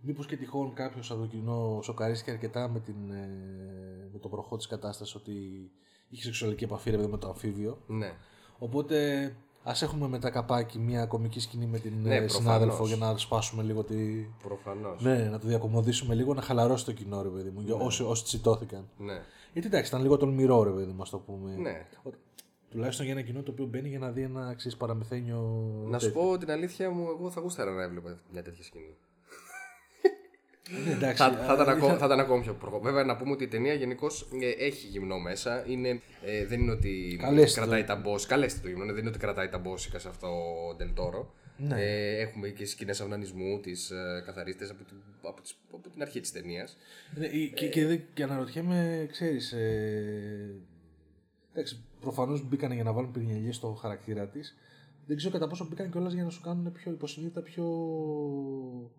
Μήπως 0.00 0.26
και 0.26 0.36
τυχόν 0.36 0.72
κάποιος 0.74 1.10
από 1.10 1.20
το 1.20 1.26
κοινό 1.26 1.80
σοκαρίστηκε 1.82 2.30
αρκετά 2.30 2.68
με, 2.68 2.80
την, 2.80 3.10
ε, 3.10 3.28
με 4.12 4.18
το 4.18 4.28
προχώ 4.28 4.56
της 4.56 4.66
κατάστασης 4.66 5.14
ότι 5.14 5.32
είχε 6.08 6.22
σεξουαλική 6.22 6.64
επαφή 6.64 6.90
ρε 6.90 6.96
παιδί, 6.96 7.08
με 7.10 7.18
το 7.18 7.28
αμφίβιο. 7.28 7.82
Ναι. 7.86 8.12
Οπότε 8.58 9.32
ας 9.68 9.82
έχουμε 9.82 10.08
μετά 10.08 10.30
καπάκι 10.30 10.78
μια 10.78 11.06
κομική 11.06 11.40
σκηνή 11.40 11.66
με 11.66 11.78
την 11.78 11.92
Ναι, 12.02 12.14
ε, 12.14 12.18
προφανώς. 12.18 12.32
συνάδελφο 12.32 12.86
για 12.86 12.96
να 12.96 13.16
σπάσουμε 13.16 13.62
λίγο 13.62 13.84
τη. 13.84 13.96
Προφανώς. 14.42 15.02
Ναι, 15.02 15.28
να 15.30 15.38
το 15.38 15.46
διακομωδήσουμε 15.46 16.14
λίγο, 16.14 16.34
να 16.34 16.42
χαλαρώσει 16.42 16.84
το 16.84 16.92
κοινό 16.92 17.22
ρε 17.22 17.28
παιδί 17.28 17.50
μου. 17.50 17.60
για 17.60 17.74
Όσοι, 17.74 18.02
όσοι 18.02 18.24
τσιτώθηκαν. 18.24 18.88
Ναι. 18.98 19.20
Γιατί 19.52 19.68
εντάξει, 19.68 19.88
ήταν 19.90 20.02
λίγο 20.02 20.16
τολμηρό 20.16 20.62
ρε 20.62 20.70
παιδί 20.70 20.92
μου, 20.92 21.02
ας 21.02 21.10
το 21.10 21.18
πούμε. 21.18 21.56
Ναι. 21.56 21.86
Ο- 22.02 22.10
Τουλάχιστον 22.70 23.04
για 23.04 23.14
ένα 23.14 23.22
κοινό 23.22 23.42
το 23.42 23.50
οποίο 23.50 23.64
μπαίνει 23.66 23.88
για 23.88 23.98
να 23.98 24.10
δει 24.10 24.22
ένα 24.22 24.46
αξίζει 24.48 24.76
παραμεθένιο. 24.76 25.38
Να 25.86 25.98
σου 25.98 26.06
τέτοιο. 26.06 26.22
πω 26.22 26.38
την 26.38 26.50
αλήθεια 26.50 26.90
μου, 26.90 27.06
εγώ 27.18 27.30
θα 27.30 27.40
γούσταρα 27.40 27.70
να 27.72 27.82
έβλεπα 27.82 28.18
μια 28.32 28.42
τέτοια 28.42 28.64
σκηνή. 28.64 28.96
Ναι, 30.86 30.92
εντάξει, 30.92 31.22
Θα, 31.22 31.30
θα, 31.30 31.52
ήταν 31.54 31.68
α, 31.68 31.72
ακόμα, 31.72 31.96
θα 31.96 32.06
ήταν 32.06 32.20
ακόμα 32.20 32.42
πιο 32.42 32.52
προχώ. 32.54 32.80
Βέβαια, 32.80 33.04
να 33.04 33.16
πούμε 33.16 33.30
ότι 33.32 33.44
η 33.44 33.48
ταινία 33.48 33.74
γενικώς 33.74 34.28
έχει 34.58 34.86
γυμνό 34.86 35.18
μέσα. 35.18 35.64
Είναι, 35.68 36.00
ε, 36.24 36.46
δεν 36.46 36.60
είναι 36.60 36.70
ότι 36.72 37.18
Καλέστε 37.20 37.60
κρατάει 37.60 37.80
το. 37.80 37.86
τα 37.86 37.96
μπόση. 37.96 38.26
Καλέστε 38.26 38.60
το 38.62 38.68
γυμνό, 38.68 38.84
ναι, 38.84 38.90
δεν 38.92 39.00
είναι 39.00 39.10
ότι 39.10 39.18
κρατάει 39.18 39.48
τα 39.48 39.58
μπόσικα 39.58 39.98
σε 39.98 40.08
αυτό 40.08 40.26
ο 40.70 40.74
Ντελτόρο. 40.74 41.34
Ναι. 41.56 41.82
Ε, 41.82 42.20
έχουμε 42.20 42.48
και 42.48 42.66
σκηνές 42.66 43.00
αυνανισμού 43.00 43.60
της 43.60 43.90
ε, 43.90 44.22
καθαρίστε 44.26 44.64
από, 44.64 44.84
την- 44.84 44.96
από, 45.22 45.40
τις- 45.40 45.58
από 45.72 45.88
την 45.88 46.02
αρχή 46.02 46.20
της 46.20 46.32
ταινίας. 46.32 46.76
Ναι, 47.14 47.26
ή- 47.26 47.52
και, 47.54 47.68
και, 47.68 47.86
δεν- 47.86 48.02
και 48.14 48.22
αναρωτιέμαι, 48.22 49.08
ξέρεις. 49.10 49.52
Ε, 49.52 50.54
εντάξει, 51.52 51.84
προφανώς 52.00 52.48
μπήκαν 52.48 52.72
για 52.72 52.82
να 52.82 52.92
βάλουν 52.92 53.10
πυρηνιαλιές 53.12 53.56
στο 53.56 53.68
χαρακτήρα 53.80 54.26
της. 54.26 54.56
Δεν 55.08 55.16
ξέρω 55.16 55.32
κατά 55.32 55.46
πόσο 55.48 55.66
μπήκαν 55.68 55.90
κιόλας 55.90 56.12
για 56.12 56.24
να 56.24 56.30
σου 56.30 56.40
κάνουν 56.40 56.72
πιο 56.72 56.92
υποσυνείδητα, 56.92 57.40
πιο, 57.42 57.64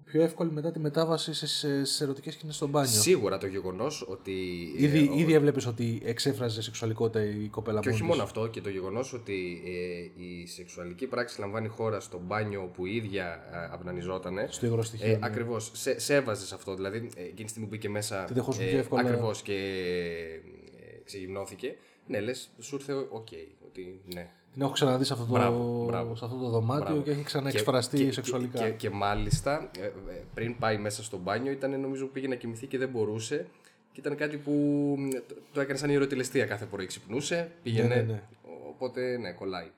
πιο 0.05 0.21
εύκολη 0.21 0.51
μετά 0.51 0.71
τη 0.71 0.79
μετάβαση 0.79 1.33
σε, 1.33 1.47
σε, 1.47 1.83
σε 1.85 2.03
ερωτικές 2.03 2.33
σκηνές 2.33 2.55
στο 2.55 2.67
μπάνιο. 2.67 2.89
Σίγουρα 2.91 3.37
το 3.37 3.47
γεγονός 3.47 4.05
ότι. 4.09 4.31
ε, 4.79 4.83
Ήδη, 4.83 5.09
ο- 5.09 5.13
ήδη 5.17 5.33
έβλεπες 5.33 5.65
ότι 5.65 6.01
εξέφραζε 6.05 6.61
σεξουαλικότητα 6.61 7.23
η 7.25 7.47
κοπέλα 7.47 7.79
Και 7.79 7.89
όχι 7.89 7.97
μόνη 8.03 8.09
μόνο 8.11 8.23
της. 8.23 8.31
αυτό, 8.31 8.47
και 8.47 8.61
το 8.61 8.69
γεγονός 8.69 9.13
ότι 9.13 9.61
ε, 9.65 10.23
η 10.23 10.45
σεξουαλική 10.47 11.07
πράξη 11.07 11.39
λαμβάνει 11.39 11.67
χώρα 11.67 11.99
στο 11.99 12.21
μπάνιο 12.25 12.71
που 12.73 12.85
η 12.85 12.95
ίδια 12.95 13.25
ε, 13.53 13.73
αυνανιζόταν. 13.73 14.35
Στο 14.49 14.65
υγρό 14.65 14.81
στοιχείο. 14.83 15.07
Ε, 15.07 15.11
ναι. 15.17 15.25
Ακριβώς. 15.25 15.71
Σε, 15.73 15.99
σε 15.99 16.15
έβαζε 16.15 16.45
σε 16.45 16.55
αυτό. 16.55 16.75
Δηλαδή, 16.75 16.97
ε, 17.15 17.21
εκείνη 17.21 17.43
τη 17.43 17.49
στιγμή 17.49 17.67
που 17.69 17.75
μπήκε 17.75 17.89
μέσα. 17.89 18.23
Τη 18.23 18.33
δεχόσουν 18.33 18.67
πιο 18.67 18.77
εύκολα. 18.77 19.01
Ακριβώς 19.01 19.41
και 19.41 19.53
ε, 19.53 21.01
ξεγυμνώθηκε. 21.05 21.75
Ναι, 22.07 22.19
λες, 22.19 22.49
σου 22.59 22.75
ήρθε 22.75 22.93
οκ. 22.93 23.27
ότι 23.65 24.01
ναι. 24.13 24.29
Την 24.59 24.67
έχω 24.67 24.77
ξαναδεί 24.77 25.03
σε 25.03 25.13
αυτό 25.13 25.25
το, 25.25 25.31
Μπράβο, 25.31 25.85
μπράβο. 25.85 26.15
σε 26.15 26.25
αυτό 26.25 26.37
το 26.37 26.49
δωμάτιο 26.49 26.85
Μπράβο. 26.85 27.01
και 27.01 27.09
έχει 27.09 27.19
Και- 27.19 27.25
ξαναεξφραστεί 27.25 27.97
και- 28.05 28.11
σεξουαλικά. 28.11 28.63
Και, 28.69 28.69
και, 28.75 28.89
μάλιστα 28.89 29.69
ε, 29.79 29.85
ε, 29.85 29.91
πριν 30.33 30.57
πάει 30.57 30.77
μέσα 30.77 31.03
στο 31.03 31.17
μπάνιο, 31.17 31.51
ήταν 31.51 31.79
νομίζω 31.79 32.05
που 32.05 32.11
πήγε 32.11 32.27
να 32.27 32.35
κοιμηθεί 32.35 32.67
και 32.67 32.77
δεν 32.77 32.89
μπορούσε. 32.89 33.47
Και 33.91 33.99
ήταν 33.99 34.15
κάτι 34.15 34.37
που 34.37 34.51
μ, 34.99 35.09
το, 35.27 35.35
το 35.53 35.61
έκανε 35.61 35.77
σαν 35.79 35.89
ιεροτελεστία 35.89 36.45
κάθε 36.45 36.65
πρωί. 36.65 36.85
Ξυπνούσε, 36.85 37.51
πήγαινε. 37.63 37.87
Ναι, 37.87 37.95
ναι, 37.95 38.01
ναι. 38.01 38.23
Οπότε 38.69 39.17
ναι, 39.17 39.31
κολλάει. 39.31 39.71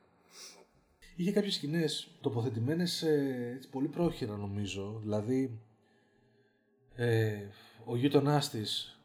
Είχε 1.15 1.31
κάποιες 1.31 1.53
σκηνές 1.53 2.07
τοποθετημένες 2.21 3.01
ε, 3.01 3.51
έτσι, 3.55 3.69
πολύ 3.69 3.87
πρόχειρα 3.87 4.35
νομίζω. 4.35 4.99
Δηλαδή, 5.01 5.59
ε, 6.95 7.33
ο 7.85 7.95
γείτονάς 7.95 8.49
της. 8.49 9.00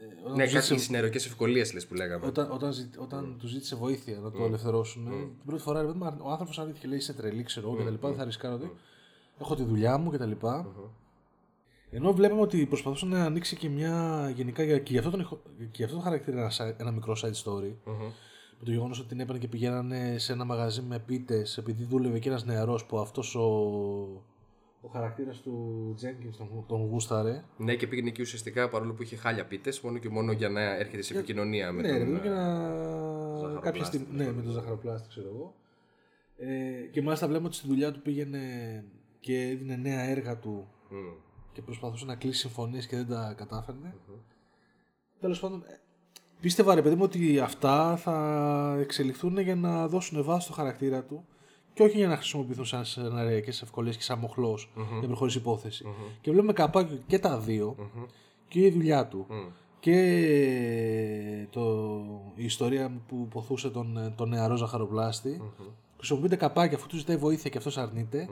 Ε, 0.00 0.20
όταν, 0.24 0.36
Ναι, 0.36 0.46
του 0.46 0.52
κάτι 0.52 0.66
ζήτησε, 0.66 0.84
συνεργέ 0.84 1.16
ευκολίες 1.16 1.72
λες 1.72 1.86
που 1.86 1.94
λέγαμε. 1.94 2.26
όταν, 2.26 2.50
όταν, 2.50 2.72
ζη- 2.72 2.98
όταν 3.00 3.36
του 3.38 3.46
ζήτησε 3.46 3.76
βοήθεια 3.76 4.18
να 4.18 4.30
το 4.30 4.44
ελευθερώσουν, 4.44 5.06
ε, 5.06 5.10
την 5.10 5.46
πρώτη 5.46 5.62
φορά 5.62 5.80
ρε 5.80 5.86
παιδί 5.86 5.98
μου, 5.98 6.16
ο 6.22 6.30
άνθρωπος 6.30 6.58
αρνήθηκε, 6.58 6.86
λέει 6.86 6.98
είσαι 6.98 7.12
τρελή, 7.12 7.42
ξέρω 7.42 7.68
εγώ 7.68 7.76
και 7.76 7.84
τα 7.84 7.90
λοιπά, 7.90 8.08
δεν 8.08 8.16
θα 8.16 8.24
ρισκάρω. 8.24 8.58
mm. 8.64 8.70
Έχω 9.40 9.54
τη 9.54 9.62
δουλειά 9.64 9.98
μου 9.98 10.10
και 10.10 10.16
τα 10.18 10.26
λοιπά. 10.26 10.66
Ενώ 11.90 12.12
βλέπαμε 12.12 12.40
ότι 12.40 12.66
προσπαθούσε 12.66 13.06
να 13.06 13.24
ανοίξει 13.24 13.56
και 13.56 13.68
μια 13.68 14.30
γενικά 14.36 14.62
για- 14.62 14.78
και 14.78 14.90
για 14.90 14.98
αυτό 14.98 15.10
τον, 15.10 15.20
ηχο- 15.20 15.40
και 15.58 15.66
για 15.72 15.84
αυτό 15.84 15.96
το 15.96 16.02
χαρακτήρα 16.04 16.38
ένα, 16.40 16.50
sa- 16.50 16.74
ένα 16.80 16.90
μικρό 16.90 17.16
side 17.22 17.42
story. 17.44 17.72
Με 18.60 18.64
το 18.64 18.70
γεγονός 18.70 18.98
ότι 18.98 19.08
την 19.08 19.20
έπαιρνε 19.20 19.40
και 19.40 19.48
πηγαίνανε 19.48 20.18
σε 20.18 20.32
ένα 20.32 20.44
μαγαζί 20.44 20.82
με 20.82 20.98
πίτες 20.98 21.58
επειδή 21.58 21.84
δούλευε 21.84 22.18
και 22.18 22.28
ένας 22.28 22.44
νεαρός 22.44 22.84
που 22.84 22.98
αυτός 22.98 23.34
ο, 23.34 23.42
ο 24.88 24.90
χαρακτήρας 24.92 25.40
του 25.40 25.92
Τζένκιν 25.96 26.32
τον, 26.36 26.64
τον 26.66 26.86
γούσταρε. 26.86 27.44
Ναι, 27.56 27.74
και 27.74 27.86
πήγαινε 27.86 28.08
εκεί 28.08 28.22
ουσιαστικά 28.22 28.68
παρόλο 28.68 28.92
που 28.92 29.02
είχε 29.02 29.16
χάλια 29.16 29.46
πίτες, 29.46 29.80
μόνο 29.80 29.98
και 29.98 30.08
μόνο 30.08 30.32
για 30.32 30.48
να 30.48 30.60
έρχεται 30.60 31.02
σε 31.02 31.14
επικοινωνία 31.14 31.72
με 31.72 31.82
ναι, 31.82 31.88
τον. 31.88 31.98
ρε, 31.98 32.04
παιδί 32.04 32.12
μου, 32.12 32.20
και 32.20 32.28
ε, 32.28 32.30
να. 32.30 32.46
ζαχαροπλάστη, 33.36 33.60
Κάποια 33.62 33.84
στιγμή. 33.84 34.06
Ναι, 34.10 34.32
με 34.32 34.42
τον 34.42 34.52
ζαχαροπλάστη, 34.52 35.08
ξέρω 35.08 35.28
εγώ. 35.28 35.54
Ε, 36.36 36.86
και 36.90 37.02
μάλιστα 37.02 37.26
βλέπουμε 37.26 37.48
ότι 37.48 37.56
στη 37.56 37.66
δουλειά 37.66 37.92
του 37.92 38.02
πήγαινε 38.02 38.40
και 39.20 39.48
έδινε 39.48 39.76
νέα 39.76 40.00
έργα 40.00 40.38
του 40.38 40.68
μ. 40.90 40.94
και 41.52 41.62
προσπαθούσε 41.62 42.04
να 42.04 42.14
κλείσει 42.14 42.38
συμφωνίες 42.38 42.86
και 42.86 42.96
δεν 42.96 43.06
τα 43.08 43.34
κατάφερνε. 43.36 43.94
Τέλος 45.20 45.40
πάντων, 45.40 45.64
ε, 45.66 45.80
πίστευα 46.40 46.74
ρε 46.74 46.82
παιδί 46.82 46.94
μου 46.94 47.02
ότι 47.04 47.38
αυτά 47.38 47.96
θα 47.96 48.76
εξελιχθούν 48.80 49.38
για 49.38 49.54
να 49.54 49.88
δώσουν 49.88 50.24
βάση 50.24 50.44
στο 50.44 50.52
χαρακτήρα 50.52 51.04
του 51.04 51.26
και 51.78 51.84
όχι 51.84 51.96
για 51.96 52.08
να 52.08 52.16
χρησιμοποιηθούν 52.16 52.64
σαν 52.64 52.84
σεναριακέ 52.84 53.50
ευκολίες 53.50 53.96
και 53.96 54.02
σαν 54.02 54.18
μοχλός 54.18 54.70
για 54.74 55.00
να 55.00 55.06
προχωρήσει 55.06 55.38
η 55.38 55.40
υπόθεση. 55.40 55.84
Και 56.20 56.30
βλέπουμε 56.30 56.52
καπάκι 56.52 57.02
και 57.06 57.18
τα 57.18 57.38
δυο 57.38 57.74
και 58.48 58.60
η 58.60 58.70
δουλειά 58.70 59.06
του 59.06 59.26
και 59.80 61.46
το, 61.50 61.94
η 62.34 62.44
ιστορία 62.44 62.92
που 63.08 63.22
υποθούσε 63.28 63.70
τον, 63.70 64.12
τον 64.16 64.28
νεαρό 64.28 64.56
ζαχαροπλάστη. 64.56 65.42
Χρησιμοποιείται 65.96 66.36
καπάκι 66.36 66.74
αφού 66.74 66.86
του 66.86 66.96
ζητάει 66.96 67.16
βοήθεια 67.16 67.50
και 67.50 67.58
αυτός 67.58 67.78
αρνείται. 67.78 68.28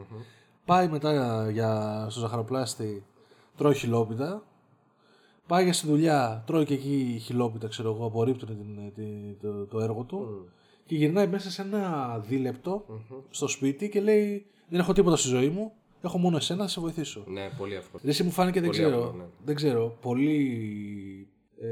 Πάει 0.64 0.88
μετά 0.88 1.50
για, 1.50 2.06
στο 2.10 2.20
ζαχαροπλάστη, 2.20 3.04
τρώει 3.56 3.74
χιλόπιτα. 3.74 4.42
Πάει 5.46 5.64
για 5.64 5.72
στη 5.72 5.86
δουλειά, 5.86 6.42
τρώει 6.46 6.64
και 6.64 6.74
εκεί 6.74 7.18
χιλόπιτα, 7.24 7.68
ξέρω 7.68 7.94
εγώ, 7.94 8.06
απορρίπτουν 8.06 8.48
την, 8.48 8.92
την- 8.94 9.36
το, 9.42 9.66
το 9.66 9.80
έργο 9.80 10.02
του. 10.02 10.48
Και 10.86 10.96
γυρνάει 10.96 11.26
μέσα 11.26 11.50
σε 11.50 11.62
ένα 11.62 12.18
δίλεπτο 12.28 12.86
στο 13.30 13.48
σπίτι 13.48 13.88
και 13.88 14.00
λέει: 14.00 14.46
Δεν 14.68 14.80
έχω 14.80 14.92
τίποτα 14.92 15.16
στη 15.16 15.28
ζωή 15.28 15.48
μου. 15.48 15.72
Έχω 16.00 16.18
μόνο 16.18 16.36
εσένα 16.36 16.62
να 16.62 16.68
σε 16.68 16.80
βοηθήσω. 16.80 17.24
Ναι, 17.26 17.50
πολύ 17.58 17.74
εύκολο. 17.74 18.02
Ρε, 18.04 18.10
εσύ 18.10 18.22
μου 18.22 18.30
φάνηκε, 18.30 18.60
δεν 18.60 18.70
Πολύ 18.70 18.82
ξέρω, 18.82 19.08
απλό, 19.08 19.18
ναι. 19.18 19.24
δεν 19.44 19.54
ξέρω, 19.54 19.98
πολύ, 20.00 21.28
ε, 21.60 21.66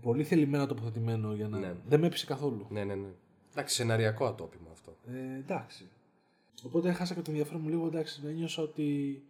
πολύ 0.00 0.24
θελημένα 0.24 0.66
τοποθετημένο 0.66 1.34
για 1.34 1.48
να... 1.48 1.58
Ναι. 1.58 1.74
Δεν 1.88 2.00
με 2.00 2.06
έπεισε 2.06 2.26
καθόλου. 2.26 2.66
Ναι, 2.70 2.84
ναι, 2.84 2.94
ναι. 2.94 3.08
Εντάξει, 3.52 3.74
σεναριακό 3.74 4.26
ατόπιμα 4.26 4.68
αυτό. 4.72 4.96
Ε, 5.06 5.38
εντάξει. 5.38 5.88
Οπότε 6.62 6.88
έχασα 6.88 7.14
και 7.14 7.20
το 7.20 7.30
ενδιαφέρον 7.30 7.60
μου 7.60 7.68
λίγο, 7.68 7.86
εντάξει, 7.86 8.22
ένιωσα 8.26 8.62
ότι 8.62 9.22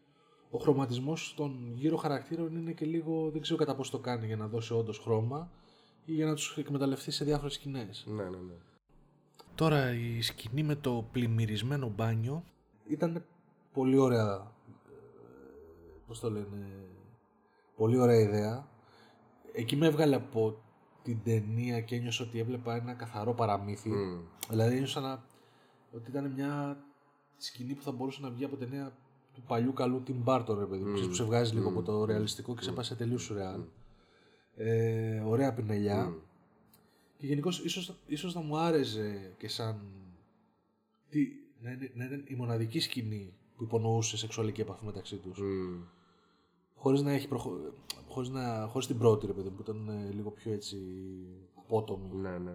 ο 0.51 0.59
χρωματισμός 0.59 1.35
των 1.37 1.73
γύρω 1.75 1.97
χαρακτήρων 1.97 2.57
είναι 2.57 2.73
και 2.73 2.87
λίγο, 2.87 3.31
δεν 3.31 3.41
ξέρω 3.41 3.59
κατά 3.59 3.75
πώς 3.75 3.91
το 3.91 3.99
κάνει 3.99 4.27
για 4.27 4.37
να 4.37 4.47
δώσει 4.47 4.73
όντως 4.73 4.99
χρώμα 4.99 5.51
ή 6.05 6.13
για 6.13 6.27
να 6.27 6.35
τους 6.35 6.57
εκμεταλλευτεί 6.59 7.11
σε 7.11 7.25
διάφορες 7.25 7.55
σκηνές. 7.55 8.05
Ναι, 8.09 8.23
ναι, 8.23 8.29
ναι. 8.29 8.55
Τώρα 9.55 9.95
η 9.95 10.23
σκηνή 10.23 10.63
με 10.63 10.75
το 10.75 11.05
πλημμυρισμένο 11.13 11.89
μπάνιο 11.89 12.45
ήταν 12.87 13.25
πολύ 13.73 13.99
ωραία, 13.99 14.53
ε, 14.87 14.93
πώς 16.07 16.21
το 16.21 16.31
λένε, 16.31 16.67
πολύ 17.77 17.99
ωραία 17.99 18.21
ιδέα. 18.21 18.69
Εκεί 19.53 19.77
με 19.77 19.87
έβγαλε 19.87 20.15
από 20.17 20.57
την 21.03 21.19
ταινία 21.25 21.81
και 21.81 21.97
ένιωσα 21.97 22.25
ότι 22.25 22.39
έβλεπα 22.39 22.75
ένα 22.75 22.95
καθαρό 22.95 23.35
παραμύθι. 23.35 23.91
Μμ. 23.91 24.21
Δηλαδή 24.51 24.75
ένιωσα 24.75 25.01
να, 25.01 25.23
ότι 25.95 26.11
ήταν 26.11 26.31
μια 26.31 26.85
σκηνή 27.37 27.75
που 27.75 27.83
θα 27.83 27.93
μπορούσε 27.93 28.21
να 28.23 28.31
βγει 28.31 28.45
από 28.45 28.57
ταινία 28.57 28.93
του 29.35 29.43
παλιού 29.43 29.73
καλού 29.73 30.03
Tim 30.07 30.25
Burton, 30.25 30.57
ρε 30.59 30.65
παιδί 30.65 30.85
μου. 30.85 30.93
Ξέρεις, 30.93 31.09
που 31.09 31.15
σε 31.15 31.25
βγάζει 31.25 31.55
λίγο 31.55 31.69
από 31.69 31.83
το 31.83 32.05
ρεαλιστικό 32.05 32.55
και 32.55 32.63
σε 32.63 32.73
πάει 32.73 32.85
σε 32.85 32.95
τελείως 32.95 33.23
σουρεάλ. 33.23 33.61
Ε, 34.57 35.21
ωραία 35.21 35.55
πινελιά. 35.55 36.15
Και 37.17 37.27
γενικώς 37.27 37.65
ίσως, 37.65 37.99
ίσως 38.07 38.35
να 38.35 38.41
μου 38.41 38.59
άρεσε 38.59 39.35
και 39.39 39.49
σαν 39.49 39.81
τι, 41.09 41.29
να, 41.61 41.71
είναι, 41.71 41.91
να 41.95 42.05
είναι 42.05 42.23
η 42.27 42.35
μοναδική 42.35 42.81
σκηνή 42.81 43.33
που 43.57 43.63
υπονοούσε 43.63 44.17
σεξουαλική 44.17 44.61
επαφή 44.61 44.85
μεταξύ 44.85 45.17
τους. 45.17 45.39
Μμ. 45.39 45.83
Χωρίς 46.75 47.03
να 47.03 47.13
έχει 47.13 47.29
προχω... 47.29 47.73
χωρίς, 48.09 48.29
να... 48.29 48.67
χωρίς 48.67 48.87
την 48.87 48.99
πρώτη 48.99 49.27
ρε 49.27 49.33
παιδί 49.33 49.49
μου, 49.49 49.55
που 49.55 49.63
ήταν 49.63 49.89
ε, 49.89 50.13
λίγο 50.13 50.31
πιο 50.31 50.53
έτσι 50.53 50.77
απότομη. 51.55 52.09
Ναι, 52.13 52.39
ναι. 52.39 52.55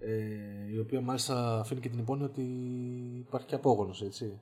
Ε, 0.00 0.72
η 0.72 0.78
οποία 0.78 1.00
μάλιστα 1.00 1.60
αφήνει 1.60 1.80
και 1.80 1.88
την 1.88 1.98
υπόνοια 1.98 2.26
ότι 2.26 2.42
υπάρχει 3.26 3.46
και 3.46 3.54
απόγονος, 3.54 4.02
έτσι. 4.02 4.40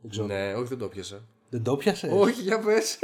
Δεν 0.00 0.10
ξέρω. 0.10 0.26
Ναι, 0.26 0.54
όχι 0.54 0.68
δεν 0.68 0.78
το 0.78 0.88
πιάσα. 0.88 1.28
Δεν 1.50 1.62
το 1.62 1.76
πιάσε. 1.76 2.08
Όχι, 2.12 2.42
για 2.42 2.58
πες. 2.58 2.98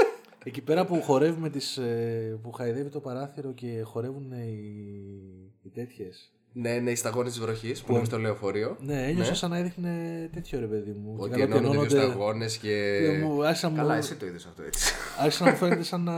Εκεί 0.49 0.63
πέρα 0.63 0.85
που 0.87 1.03
χορεύει 1.03 1.41
με 1.41 1.51
τις, 1.51 1.77
ε, 1.77 2.39
που 2.43 2.53
χαϊδεύει 2.53 2.89
το 2.89 3.01
παράθυρο 3.01 3.53
και 3.53 3.81
χορεύουν 3.85 4.33
οι, 4.33 4.59
οι 5.63 5.69
τέτοιες. 5.69 6.31
ναι, 6.53 6.79
ναι, 6.79 6.91
οι 6.91 6.95
σταγόνες 6.95 7.33
της 7.33 7.41
βροχής 7.41 7.83
που 7.83 7.95
είναι 7.95 8.05
στο 8.05 8.19
λεωφορείο. 8.19 8.77
Ναι, 8.81 9.07
ένιωσα 9.07 9.35
σαν 9.35 9.51
να 9.51 9.57
έδειχνε 9.57 9.91
τέτοιο 10.33 10.61
ρε 10.61 10.67
παιδί 10.67 10.91
μου. 10.93 11.15
Ότι 11.19 11.31
Και 11.35 11.41
καλά 11.41 11.57
ενώνονται 11.57 11.71
δύο 11.71 11.81
ενώνονται- 11.99 12.13
σταγόνες 12.13 12.57
και... 12.59 12.99
και 13.03 13.25
μου 13.25 13.45
άρχισε 13.47 13.67
να 13.67 13.73
μου- 13.73 13.79
Καλά, 13.79 13.97
εσύ 13.97 14.17
το 14.17 14.27
είδες 14.27 14.45
αυτό 14.47 14.63
έτσι. 14.63 14.95
άρχισε 15.19 15.45
να 15.45 15.51
μου 15.51 15.57
φαίνεται 15.57 15.83
σαν 15.83 16.03
να 16.03 16.15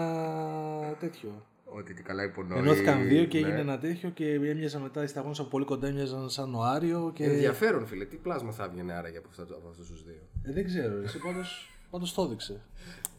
τέτοιο. 1.01 1.47
Ότι 1.64 1.95
τι 1.95 2.03
καλά 2.03 2.25
υπονοεί. 2.25 2.59
Ενώθηκαν 2.59 3.09
δύο 3.09 3.25
και 3.25 3.41
ναι. 3.41 3.47
έγινε 3.47 3.61
ένα 3.61 3.79
τέτοιο 3.79 4.11
και 4.11 4.33
έμοιαζαν 4.33 4.83
μετά 4.83 5.03
οι 5.03 5.07
σταγόνες 5.07 5.38
από 5.38 5.49
πολύ 5.49 5.64
κοντά 5.64 5.87
έμοιαζαν 5.87 6.31
σαν 6.31 6.51
Νοάριο 6.51 7.11
και... 7.14 7.25
Ενδιαφέρον, 7.25 7.87
φίλε. 7.87 8.05
Τι 8.05 8.17
πλάσμα 8.17 8.53
θα 8.53 8.64
έβγαινε 8.64 8.93
άραγε 8.93 9.19
από, 9.19 9.29
αυτά, 9.31 9.43
από 9.43 9.69
αυτούς 9.71 9.88
τους 9.88 10.05
δύο; 10.05 10.21
Ε, 10.43 10.53
δεν 10.53 10.64
ξέρω, 10.64 11.03
εσύ 11.05 11.19
πάντως, 11.19 11.71
πάντως 11.90 12.14
το 12.14 12.22
έδειξε. 12.22 12.61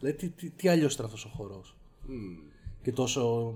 Δηλαδή 0.00 0.16
τι, 0.18 0.28
τι, 0.28 0.50
τι 0.50 0.68
αλλιώς 0.68 0.94
ήταν 0.94 1.06
αυτός 1.06 1.24
ο 1.24 1.28
χορός. 1.28 1.76
Και 2.82 2.92
τόσο 2.92 3.54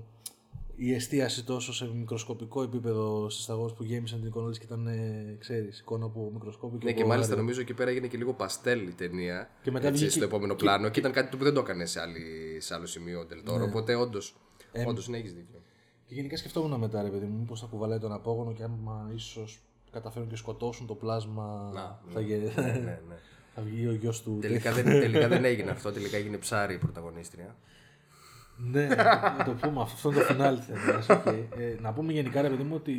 η 0.76 0.92
εστίαση 0.94 1.44
τόσο 1.44 1.72
σε 1.72 1.86
μικροσκοπικό 1.94 2.62
επίπεδο 2.62 3.28
στις 3.30 3.44
σταγόνες 3.44 3.72
που 3.72 3.84
γέμισαν 3.84 4.18
την 4.18 4.28
εικόνα 4.28 4.48
της 4.48 4.58
και 4.58 4.64
ήταν, 4.64 4.86
ε, 4.86 5.36
ξέρεις, 5.38 5.78
εικόνα 5.80 6.04
από 6.04 6.30
μικροσκόπιο 6.32 6.78
και 6.78 6.84
Ναι, 6.84 6.90
από 6.90 7.00
και 7.00 7.06
μάλιστα 7.06 7.28
αέριο. 7.28 7.42
νομίζω 7.44 7.60
εκεί 7.60 7.74
πέρα 7.74 7.90
έγινε 7.90 8.06
και 8.06 8.16
λίγο 8.16 8.32
παστέλ 8.32 8.86
η 8.88 8.92
ταινία. 8.92 9.50
Και 9.62 9.70
μετά 9.70 9.86
έτσι, 9.86 9.98
βγήκε- 9.98 10.14
στο 10.16 10.24
επόμενο 10.24 10.54
πλάνο. 10.54 10.88
Και 10.88 10.98
ήταν 11.00 11.12
κάτι 11.12 11.36
που 11.36 11.44
δεν 11.44 11.54
το 11.54 11.60
έκανε 11.60 11.86
σε, 11.86 12.00
άλλη, 12.00 12.20
σε 12.60 12.74
άλλο 12.74 12.86
σημείο 12.86 13.20
ο 13.20 13.24
Ντελτόρο. 13.24 13.58
Ναι. 13.58 13.64
Οπότε 13.70 13.94
όντως. 13.94 14.36
Όντως, 14.86 15.08
ναι, 15.08 15.16
έχεις 15.16 15.32
δίκιο. 15.34 15.62
Και 16.06 16.14
γενικά 16.14 16.36
σκεφτόμουν 16.36 16.80
μετά, 16.80 17.02
ρε 17.02 17.08
παιδί 17.08 17.26
μου, 17.26 17.38
μήπως 17.38 17.60
θα 17.60 17.66
κουβαλάει 17.70 17.98
τον 17.98 18.12
απόγονο 18.12 18.52
και 18.52 18.62
άμα 18.62 19.10
ίσως 19.14 19.62
καταφέρουν 19.90 20.28
και 20.28 20.36
σκοτώσουν 20.36 20.86
το 20.86 20.94
πλάσμα 20.94 21.70
Να, 21.74 22.00
θα, 22.12 22.20
ναι. 22.20 22.26
γε- 22.26 22.56
ναι, 22.56 22.62
ναι, 22.62 23.00
ναι. 23.08 23.14
θα 23.54 23.62
βγει 23.62 23.86
ο 23.86 23.92
γιος 23.92 24.22
του. 24.22 24.38
τελικά, 24.40 24.72
δεν, 24.72 24.84
τελικά 24.84 25.28
δεν 25.28 25.44
έγινε 25.50 25.70
αυτό. 25.70 25.92
Τελικά 25.92 26.16
έγινε 26.16 26.36
ψάρι 26.36 26.74
η 26.74 26.78
πρωταγωνίστρια. 26.78 27.56
ναι, 28.56 28.86
να 29.38 29.44
το 29.44 29.50
πούμε 29.60 29.80
αυτό. 29.82 29.94
Αυτό 29.94 30.08
είναι 30.10 30.18
το 30.18 30.24
φινάλε 30.24 30.58
της 30.58 30.66
ταινίας, 30.66 31.08
οκ. 31.08 31.26
Ε, 31.26 31.76
να 31.80 31.92
πούμε 31.92 32.12
γενικά, 32.12 32.42
ρε 32.42 32.48
παιδί 32.48 32.62
μου, 32.62 32.74
ότι 32.74 32.94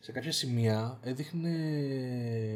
σε 0.00 0.12
κάποια 0.12 0.32
σημεία 0.32 0.98
έδειχνε 1.02 1.50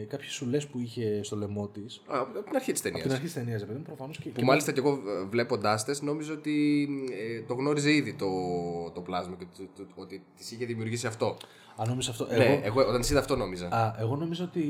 κάποιες 0.08 0.32
ουλές 0.32 0.66
που 0.66 0.78
είχε 0.78 1.20
στο 1.22 1.36
λαιμό 1.36 1.68
της. 1.68 2.02
Α, 2.06 2.18
Από 2.20 2.42
την 2.42 2.56
αρχή 2.56 2.72
της 2.72 2.80
Από 2.80 2.90
την 2.90 3.00
ταινία. 3.00 3.12
αρχή 3.14 3.24
της 3.26 3.34
ταινίας, 3.34 3.60
ρε 3.60 3.66
παιδί 3.66 3.78
μου, 3.78 3.84
προφανώς 3.84 4.18
και... 4.18 4.28
Που 4.28 4.44
μάλιστα 4.44 4.72
και 4.72 4.78
εγώ 4.80 4.98
βλέποντάς 5.30 5.84
τες, 5.84 6.02
νόμιζα 6.02 6.32
ότι 6.32 6.88
ε, 7.12 7.42
το 7.42 7.54
γνώριζε 7.54 7.92
ήδη 7.92 8.14
το, 8.14 8.26
το 8.94 9.00
πλάσμα 9.00 9.36
και 9.38 9.44
το, 9.56 9.62
το- 9.76 9.82
το- 9.94 10.00
ότι 10.02 10.22
της 10.36 10.50
είχε 10.52 10.64
δημιουργήσει 10.64 11.06
αυτό. 11.06 11.36
Αν 11.76 11.88
νόμιζα 11.88 12.10
αυτό... 12.10 12.26
Ναι, 12.26 12.44
εγώ, 12.44 12.60
εγώ 12.64 12.80
όταν 12.88 13.00
της 13.00 13.10
είδα 13.10 13.20
αυτό 13.20 13.36
νόμιζα. 13.36 13.66
Α, 13.68 13.94
εγώ 14.00 14.16
νομίζω 14.16 14.44
ότι. 14.44 14.64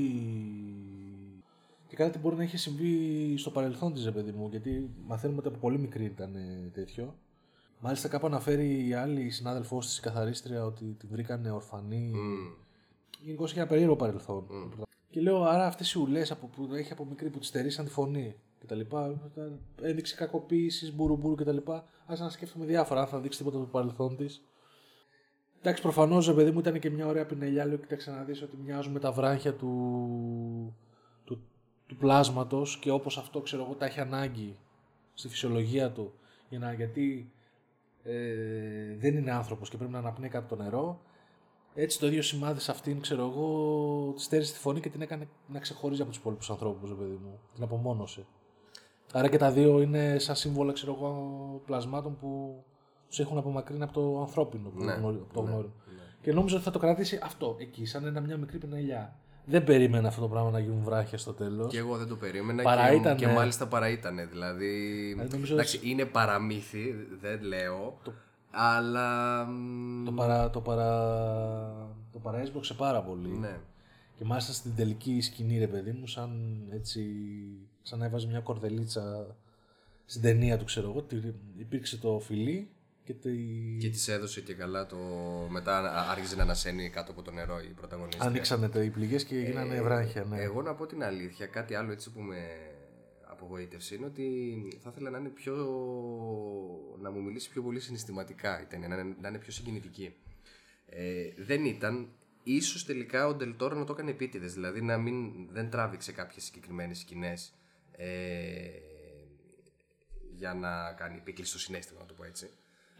Και 2.00 2.06
κάτι 2.06 2.18
μπορεί 2.18 2.36
να 2.36 2.42
είχε 2.42 2.56
συμβεί 2.56 3.34
στο 3.36 3.50
παρελθόν 3.50 3.92
της, 3.92 4.04
ρε 4.04 4.10
παιδί 4.10 4.32
μου, 4.32 4.48
γιατί 4.50 4.90
μαθαίνουμε 5.06 5.38
ότι 5.38 5.48
από 5.48 5.58
πολύ 5.58 5.78
μικρή 5.78 6.04
ήταν 6.04 6.34
ε, 6.34 6.70
τέτοιο. 6.72 7.14
Μάλιστα, 7.80 8.08
κάπου 8.08 8.26
αναφέρει 8.26 8.86
η 8.88 8.92
άλλη 8.92 9.30
συνάδελφό 9.30 9.78
της, 9.78 9.98
η 9.98 10.00
καθαρίστρια, 10.00 10.64
ότι 10.64 10.84
την 10.84 11.08
βρήκανε 11.12 11.50
ορφανή. 11.50 12.10
Μμ. 12.14 12.52
Γενικώς 13.20 13.50
είχε 13.50 13.60
ένα 13.60 13.68
περίεργο 13.68 13.96
παρελθόν. 13.96 14.46
Και 15.10 15.20
λέω, 15.20 15.42
άρα 15.42 15.66
αυτές 15.66 15.92
οι 15.92 15.98
ουλές 15.98 16.36
που 16.36 16.74
έχει 16.74 16.92
από 16.92 17.04
μικρή 17.04 17.28
που 17.30 17.38
τη 17.38 17.46
στερήσαν 17.46 17.84
τη 17.84 17.90
φωνή 17.90 18.34
κτλ. 18.60 18.80
Ένδειξη 19.82 20.14
κακοποίηση, 20.14 20.92
μπουρουμπουρου 20.92 21.34
κτλ. 21.34 21.58
Άρχισα 22.06 22.24
να 22.24 22.30
σκέφτομαι 22.30 22.64
διάφορα, 22.64 23.00
αν 23.00 23.06
θα 23.06 23.20
δείξει 23.20 23.38
τίποτα 23.38 23.56
από 23.56 23.66
το 23.66 23.72
παρελθόν 23.72 24.16
της. 24.16 24.44
Εντάξει, 25.58 25.82
προφανώς, 25.82 26.26
ρε 26.26 26.32
παιδί 26.32 26.50
μου, 26.50 26.58
ήταν 26.58 26.78
και 26.78 26.90
μια 26.90 27.06
ωραία 27.06 27.26
πινελιά. 27.26 27.66
Λέω, 27.66 27.76
κοίταξε 27.76 28.10
να 28.10 28.22
δεις 28.22 28.42
ότι 28.42 28.56
μοιάζουν 28.64 28.92
με 28.92 28.98
τα 28.98 29.12
βράχια 29.12 29.54
του, 29.54 29.68
του, 31.90 31.96
του 31.96 32.00
πλάσματος 32.00 32.78
και 32.78 32.90
όπως 32.90 33.18
αυτό 33.18 33.40
ξέρω 33.40 33.62
εγώ 33.62 33.74
τα 33.74 33.86
έχει 33.86 34.00
ανάγκη 34.00 34.56
στη 35.14 35.28
φυσιολογία 35.28 35.90
του. 35.90 36.12
Για 36.48 36.58
να, 36.58 36.72
γιατί 36.72 37.32
ε, 38.02 38.96
δεν 38.98 39.16
είναι 39.16 39.30
άνθρωπος 39.30 39.70
και 39.70 39.76
πρέπει 39.76 39.92
να 39.92 39.98
αναπνέει 39.98 40.28
κάτω 40.28 40.44
από 40.44 40.56
το 40.56 40.62
νερό. 40.62 41.00
Έτσι 41.74 41.98
το 41.98 42.06
ίδιο 42.06 42.22
σημάδι 42.22 42.60
σε 42.60 42.70
αυτήν, 42.70 43.00
ξέρω 43.00 43.22
εγώ, 43.22 44.12
τη 44.16 44.22
στέρισε 44.22 44.52
τη 44.52 44.58
φωνή 44.58 44.80
και 44.80 44.88
την 44.88 45.02
έκανε 45.02 45.28
να 45.46 45.58
ξεχωρίζει 45.58 46.00
από 46.00 46.10
τους 46.10 46.18
υπόλοιπους 46.18 46.50
ανθρώπους, 46.50 46.88
ρε 46.88 46.94
παιδί 46.94 47.18
μου. 47.24 47.38
Την 47.54 47.62
απομόνωσε. 47.62 48.26
Άρα 49.12 49.28
και 49.28 49.36
τα 49.36 49.50
δύο 49.50 49.80
είναι 49.80 50.18
σαν 50.18 50.36
σύμβολα, 50.36 50.72
ξέρω 50.72 50.92
εγώ, 50.94 51.62
πλασμάτων 51.66 52.16
που 52.18 52.62
τους 53.08 53.18
έχουν 53.20 53.38
απομακρύνει 53.38 53.82
από 53.82 53.92
το 53.92 54.20
ανθρώπινο, 54.20 54.68
που 54.68 54.84
Ναι, 54.84 54.92
γνωρι- 54.92 55.20
από 55.22 55.34
το 55.34 55.42
ναι, 55.42 55.50
γνώριο. 55.50 55.72
Και 56.22 56.32
νόμιζα 56.32 56.54
ότι 56.54 56.64
θα 56.64 56.70
το 56.70 56.78
κρατήσει 56.78 57.18
αυτό, 57.22 57.56
εκεί, 57.58 57.84
σαν 57.84 58.04
ένα, 58.04 58.20
μια 58.20 58.36
μικρή 58.36 58.58
πινελιά. 58.58 59.18
Δεν 59.44 59.64
περίμενα 59.64 60.08
αυτό 60.08 60.20
το 60.20 60.28
πράγμα 60.28 60.50
να 60.50 60.58
γίνουν 60.58 60.82
βράχια 60.84 61.18
στο 61.18 61.32
τέλος. 61.32 61.70
Και 61.72 61.78
εγώ 61.78 61.96
δεν 61.96 62.06
το 62.08 62.16
περίμενα 62.16 62.62
Παρά 62.62 62.88
και, 62.88 62.94
ήτανε. 62.94 63.14
και 63.14 63.26
μάλιστα 63.26 63.66
παρά 63.66 63.88
ήτανε. 63.88 64.24
Δηλαδή, 64.26 64.66
Δηλαδή, 65.12 65.30
νομίζω 65.32 65.52
εντάξει, 65.54 65.80
είναι 65.82 66.04
παραμύθι, 66.04 66.94
δεν 67.20 67.42
λέω, 67.42 67.98
αλλά... 68.50 69.44
μ, 69.44 70.04
Το, 70.04 70.12
παρα, 70.12 70.50
το, 70.50 70.60
παρα, 70.60 70.88
το 72.12 72.18
παραέσπρωξε 72.18 72.74
πάρα 72.74 73.02
πολύ. 73.02 73.28
Ναι. 73.28 73.56
Και 74.16 74.24
μάλιστα 74.24 74.52
στην 74.52 74.74
τελική 74.76 75.20
σκηνή, 75.20 75.58
ρε 75.58 75.66
παιδί 75.66 75.92
μου, 75.92 76.06
σαν 76.06 76.62
έτσι. 76.70 77.04
σαν 77.82 77.98
να 77.98 78.04
έβαζε 78.04 78.26
μια 78.26 78.40
κορδελίτσα 78.40 79.36
στην 80.04 80.22
ταινία 80.22 80.58
του, 80.58 80.64
ξέρω 80.64 80.90
εγώ. 80.90 81.02
τι- 81.02 81.32
Υπήρξε 81.58 81.96
το 81.96 82.18
φιλί 82.18 82.68
και. 83.12 83.28
Τη... 83.28 83.36
Και 83.80 83.88
της 83.90 84.08
έδωσε 84.08 84.40
και 84.40 84.54
καλά 84.54 84.86
το. 84.86 84.96
Μετά 85.50 85.78
α- 85.78 86.10
άρχισε 86.10 86.36
να 86.36 86.42
ανασένει 86.42 86.90
κάτω 86.90 87.10
από 87.12 87.22
το 87.22 87.30
νερό 87.30 87.60
η 87.60 87.72
πρωταγωνίστρια. 87.72 88.26
Ανοίξανε 88.28 88.68
τα- 88.68 88.82
οι 88.82 88.90
πληγές 88.90 89.24
και 89.24 89.38
γίνανε 89.38 89.82
βράχια. 89.82 90.24
Ναι. 90.24 90.40
Εγώ 90.40 90.62
να 90.62 90.74
πω 90.74 90.86
την 90.86 91.02
αλήθεια, 91.04 91.46
κάτι 91.46 91.74
άλλο 91.74 91.92
έτσι 91.92 92.10
που 92.12 92.20
με 92.20 92.36
απογοήτευσε 93.24 93.94
είναι 93.94 94.06
ότι 94.06 94.52
θα 94.82 94.90
ήθελα 94.92 95.10
να 95.10 95.18
είναι 95.18 95.28
πιο. 95.28 95.54
να 97.00 97.10
μου 97.10 97.22
μιλήσει 97.22 97.50
πιο 97.50 97.62
πολύ 97.62 97.80
συναισθηματικά 97.80 98.60
η 98.62 98.64
ταινία, 98.64 98.88
να 98.88 98.94
είναι, 98.96 99.16
να 99.20 99.28
είναι 99.28 99.38
πιο 99.38 99.52
συγκινητική. 99.52 100.14
Ε, 100.86 101.22
δεν 101.36 101.64
ήταν. 101.64 102.08
Ίσως 102.42 102.84
τελικά 102.84 103.26
ο 103.26 103.34
Ντελτόρο 103.34 103.78
να 103.78 103.84
το 103.84 103.92
έκανε 103.92 104.10
επίτηδες, 104.10 104.54
δηλαδή 104.54 104.82
να 104.82 104.98
μην, 104.98 105.48
δεν 105.52 105.70
τράβηξε 105.70 106.12
κάποιες 106.12 106.44
συγκεκριμένες 106.44 106.98
σκηνές 106.98 107.54
ε, 107.92 108.08
για 110.34 110.54
να 110.54 110.92
κάνει 110.92 111.16
επίκληση 111.16 111.50
στο 111.50 111.58
συνέστημα, 111.58 112.00
να 112.00 112.06
το 112.06 112.14
πω 112.14 112.24
έτσι. 112.24 112.50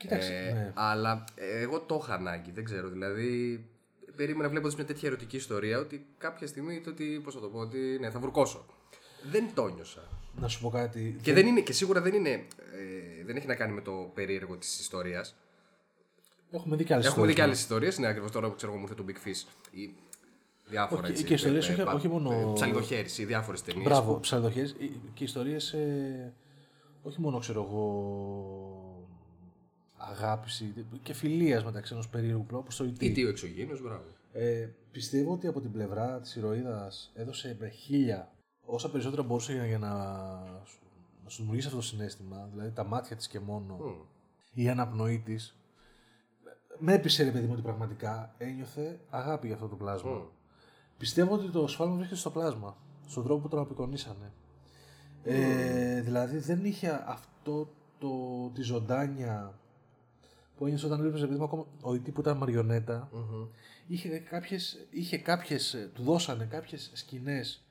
Κοίταξε, 0.01 0.33
Ε, 0.35 0.53
ναι. 0.53 0.73
Αλλά 0.75 1.25
ε, 1.35 1.61
εγώ 1.61 1.81
το 1.81 2.01
είχα 2.03 2.15
ανάγκη, 2.15 2.51
δεν 2.51 2.65
ξέρω. 2.65 2.89
Δηλαδή, 2.89 3.65
περίμενα 4.17 4.49
βλέποντας 4.49 4.75
μια 4.77 4.85
τέτοια 4.85 5.09
ερωτική 5.09 5.37
ιστορία 5.37 5.79
ότι 5.79 6.07
κάποια 6.19 6.47
στιγμή 6.47 6.81
το 6.81 6.91
ότι, 6.91 7.21
πώς 7.25 7.35
θα 7.35 7.41
το 7.41 7.47
πω, 7.49 7.59
ότι 7.59 7.97
ναι, 8.01 8.11
θα 8.11 8.19
βουρκώσω. 8.19 8.65
Δεν 9.31 9.45
το 9.55 9.69
νιώσα. 9.69 10.01
Να 10.41 10.49
σου 10.49 10.61
πω 10.61 10.71
κάτι. 10.71 11.17
Και, 11.23 11.33
δεν 11.33 11.47
είναι, 11.47 11.61
και 11.61 11.73
σίγουρα 11.73 12.01
δεν 12.01 12.15
είναι. 12.15 12.31
Ε, 12.31 13.25
δεν 13.25 13.37
έχει 13.37 13.47
να 13.47 13.55
κάνει 13.55 13.73
με 13.73 13.81
το 13.81 14.11
περίεργο 14.15 14.57
της 14.57 14.81
ιστορίας. 14.81 15.37
Έχουμε 16.51 16.77
δει 16.77 16.85
και 16.85 16.95
άλλες 16.95 17.07
Έχουμε 17.07 17.27
δει 17.27 17.35
και 17.35 17.43
άλλες 17.43 17.61
ιστορίες. 17.61 17.97
Είναι 17.97 18.07
ακριβώς 18.07 18.31
τώρα 18.31 18.49
που 18.49 18.55
ξέρω 18.55 18.73
εγώ 18.73 18.81
μου 18.81 18.87
ήρθε 18.91 19.03
το 19.03 19.09
Big 19.09 19.29
Fish. 19.29 19.47
Η- 19.71 19.95
Διάφορα 20.69 21.03
Όχι, 21.03 21.11
έτσι. 21.11 21.25
και 21.25 21.35
ιστορίες 21.35 21.69
ε, 21.69 21.73
όχι- 21.73 21.83
πα- 21.83 21.93
όχι 21.93 22.09
μόνο- 22.09 22.33
ε, 22.33 22.53
Ψαλιδοχέρηση, 22.55 23.25
διάφορες 23.25 23.63
ταινίες. 23.63 23.85
Μπράβο, 23.85 24.21
ψαλιδοχές 24.21 24.77
και 25.15 25.25
ιστορίες 25.25 25.73
ε, 25.73 26.33
όχι 27.03 27.21
μόνο 27.21 27.39
ξέρω 27.39 27.63
εγώ 27.71 28.89
αγάπηση 30.11 30.87
και 31.03 31.13
φιλίας 31.13 31.65
μεταξύ 31.65 31.93
ενός 31.93 32.09
περίεργου 32.09 32.45
πλέον 32.47 32.63
όπως 32.63 32.77
το 32.77 32.85
E.T. 32.85 32.99
Τι 32.99 33.13
τι 33.13 33.25
ο 33.25 33.29
εξωγήινος, 33.29 33.83
μπράβο. 33.83 34.03
Ε, 34.33 34.69
πιστεύω 34.93 35.33
ότι 35.33 35.47
από 35.47 35.61
την 35.61 35.73
πλευρά 35.73 36.21
της 36.21 36.37
ηρωίδας 36.37 37.13
έδωσε 37.15 37.57
με 37.61 37.69
χίλια 37.69 38.33
όσα 38.65 38.91
περισσότερα 38.91 39.23
μπορούσε 39.23 39.53
για, 39.53 39.67
για 39.67 39.79
να, 39.79 39.93
σου- 40.65 40.79
να 41.25 41.29
σου 41.31 41.37
δημιουργήσει 41.39 41.67
αυτό 41.67 41.79
το 41.79 41.85
συνέστημα, 41.87 42.49
δηλαδή 42.53 42.71
τα 42.71 42.85
μάτια 42.85 43.17
της 43.17 43.29
και 43.29 43.41
μόνο, 43.41 43.75
Μμ. 43.77 44.03
η 44.55 44.69
αναπνοή 44.69 45.19
της, 45.19 45.57
με 46.79 46.93
έπεισε 46.95 47.23
ρε 47.25 47.31
παιδί 47.31 47.47
μου 47.47 47.53
ότι 47.53 47.63
πραγματικά 47.63 48.35
ένιωθε 48.39 49.01
αγάπη 49.11 49.47
για 49.47 49.55
αυτό 49.57 49.69
το 49.69 49.77
πλάσμα. 49.77 50.11
Μμ. 50.11 50.23
Πιστεύω 50.99 51.35
ότι 51.35 51.49
το 51.51 51.67
σφάλμα 51.67 51.95
βρίσκεται 51.95 52.21
στο 52.21 52.31
πλάσμα, 52.31 52.77
στον 53.07 53.25
τρόπο 53.25 53.41
που 53.43 53.49
τον 53.49 53.59
απεικονίσανε. 53.61 54.33
Ε, 55.23 56.01
δηλαδή 56.01 56.39
δεν 56.39 56.65
είχε 56.65 57.03
αυτό 57.07 57.69
το, 57.99 58.09
τη 58.55 58.63
ζωντάνια 58.63 59.59
που 60.61 60.66
ένιωσε 60.66 60.87
όταν 60.87 60.99
έβλεπες 60.99 61.23
επειδή 61.23 61.38
μου 61.38 61.44
ακόμα 61.44 61.66
ο 61.81 61.94
Ιτή 61.94 62.11
που 62.11 62.20
ήταν 62.20 62.37
μαριονέτα 62.37 63.11
είχε 63.87 64.09
κάποιες, 64.18 64.87
είχε 64.90 65.18
κάποιες, 65.18 65.75
ε, 65.75 65.90
του 65.94 66.03
δώσανε 66.03 66.44
κάποιες 66.44 66.90
σκηνές 66.94 67.62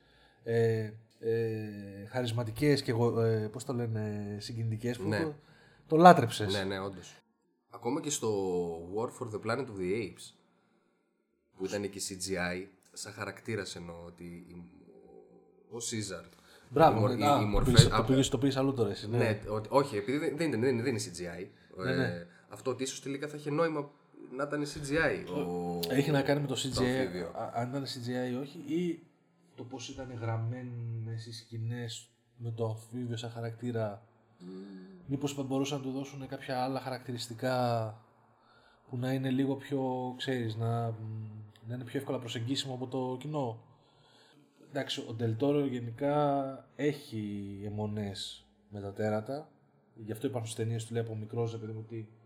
ε, 0.44 0.90
ε, 1.20 2.06
χαρισματικές 2.10 2.82
και 2.82 2.90
εγώ, 2.90 3.20
ε, 3.20 3.48
πώς 3.52 3.64
το 3.64 3.72
λένε, 3.72 4.36
συγκινητικές 4.40 4.98
που 4.98 5.08
Ναι. 5.08 5.22
το, 5.22 5.34
το 5.86 5.96
λάτρεψες. 5.96 6.52
Ναι, 6.52 6.64
ναι, 6.64 6.78
όντως. 6.80 7.14
Ακόμα 7.70 8.00
και 8.00 8.10
στο 8.10 8.30
War 8.94 9.08
for 9.08 9.30
the 9.32 9.40
Planet 9.46 9.60
of 9.64 9.78
the 9.80 9.94
Apes 10.02 10.32
που 11.56 11.64
ήταν 11.64 11.90
και 11.90 12.00
CGI, 12.08 12.66
σαν 12.92 13.12
χαρακτήρας 13.12 13.76
εννοώ 13.76 13.96
ότι 14.06 14.24
η- 14.24 14.64
ο 15.70 15.80
Σίζαρ. 15.80 16.24
Μπράβο, 16.68 16.96
οι, 16.98 17.00
μορ- 17.00 17.14
ναι, 17.18 17.24
οι- 17.24 17.28
α, 17.28 17.36
οι 17.36 17.40
το 17.40 17.46
μορφές- 17.46 17.74
πήγες- 17.74 17.90
το 17.90 17.96
α, 17.96 18.04
πήγες- 18.04 18.28
το 18.28 18.38
πήγες 18.38 18.56
αλλού 18.56 18.72
τώρα 18.74 18.90
εσύ. 18.90 19.08
Ναι. 19.08 19.16
Ναι, 19.18 19.40
ότι- 19.48 19.68
όχι, 19.72 19.96
επειδή 19.96 20.18
δεν, 20.18 20.36
δεν, 20.36 20.46
είναι- 20.46 20.56
δεν, 20.58 20.68
είναι- 20.74 20.82
δεν 20.82 20.92
είναι 20.94 21.02
CGI. 21.02 21.46
Ναι, 21.84 21.90
Ε, 21.92 21.96
ναι. 21.96 22.26
Αυτό 22.50 22.70
ότι 22.70 22.82
ίσως 22.82 23.00
τελικά 23.02 23.28
θα 23.28 23.36
είχε 23.36 23.50
νόημα 23.50 23.90
να 24.36 24.42
ήταν 24.44 24.64
CGI. 24.64 25.46
Ο... 25.46 25.78
Έχει 25.88 26.10
να 26.10 26.22
κάνει 26.22 26.40
με 26.40 26.46
το 26.46 26.54
το 26.54 26.60
CGI, 26.60 26.84
αμφίβιο. 26.84 27.26
α- 27.26 27.50
αν 27.54 27.68
ήταν 27.68 27.84
CGI 27.84 28.32
ή 28.32 28.34
όχι, 28.34 28.58
ή 28.58 29.02
το 29.54 29.64
πώς 29.64 29.88
ήταν 29.88 30.12
γραμμένες 30.20 31.26
οι 31.26 31.32
σκηνές 31.32 32.08
με 32.36 32.50
το 32.50 32.64
αμφίβιο 32.64 33.16
σαν 33.16 33.30
χαρακτήρα. 33.30 34.02
Μήπως 35.06 35.34
θα 35.34 35.42
μπορούσαν 35.42 35.78
να 35.78 35.84
του 35.84 35.90
δώσουν 35.90 36.26
κάποια 36.26 36.62
άλλα 36.62 36.80
χαρακτηριστικά 36.80 37.94
που 38.88 38.96
να 38.96 39.12
είναι 39.12 39.30
λίγο 39.30 39.54
πιο, 39.56 40.14
ξέρεις, 40.16 40.56
να, 40.56 40.80
να 41.66 41.74
είναι 41.74 41.84
πιο 41.84 41.98
εύκολα 41.98 42.18
προσεγγίσιμο 42.18 42.74
από 42.74 42.86
το 42.86 43.16
κοινό. 43.20 43.62
Εντάξει, 44.68 45.04
ο 45.08 45.12
Ντελτόρο 45.12 45.66
γενικά 45.66 46.68
έχει 46.76 47.60
αιμονές 47.64 48.46
με 48.70 48.80
τα 48.80 48.92
τέρατα. 48.92 49.48
Γι' 49.94 50.12
αυτό 50.12 50.26
υπάρχουν 50.26 50.50
στις 50.50 50.64
ταινίες 50.64 50.84
του 50.84 50.92
λέει 50.92 51.02
από 51.02 51.14
μικρός, 51.16 51.54
επειδή 51.54 51.72
μου 51.72 51.84
ότι 51.86 52.08
ε, 52.08 52.19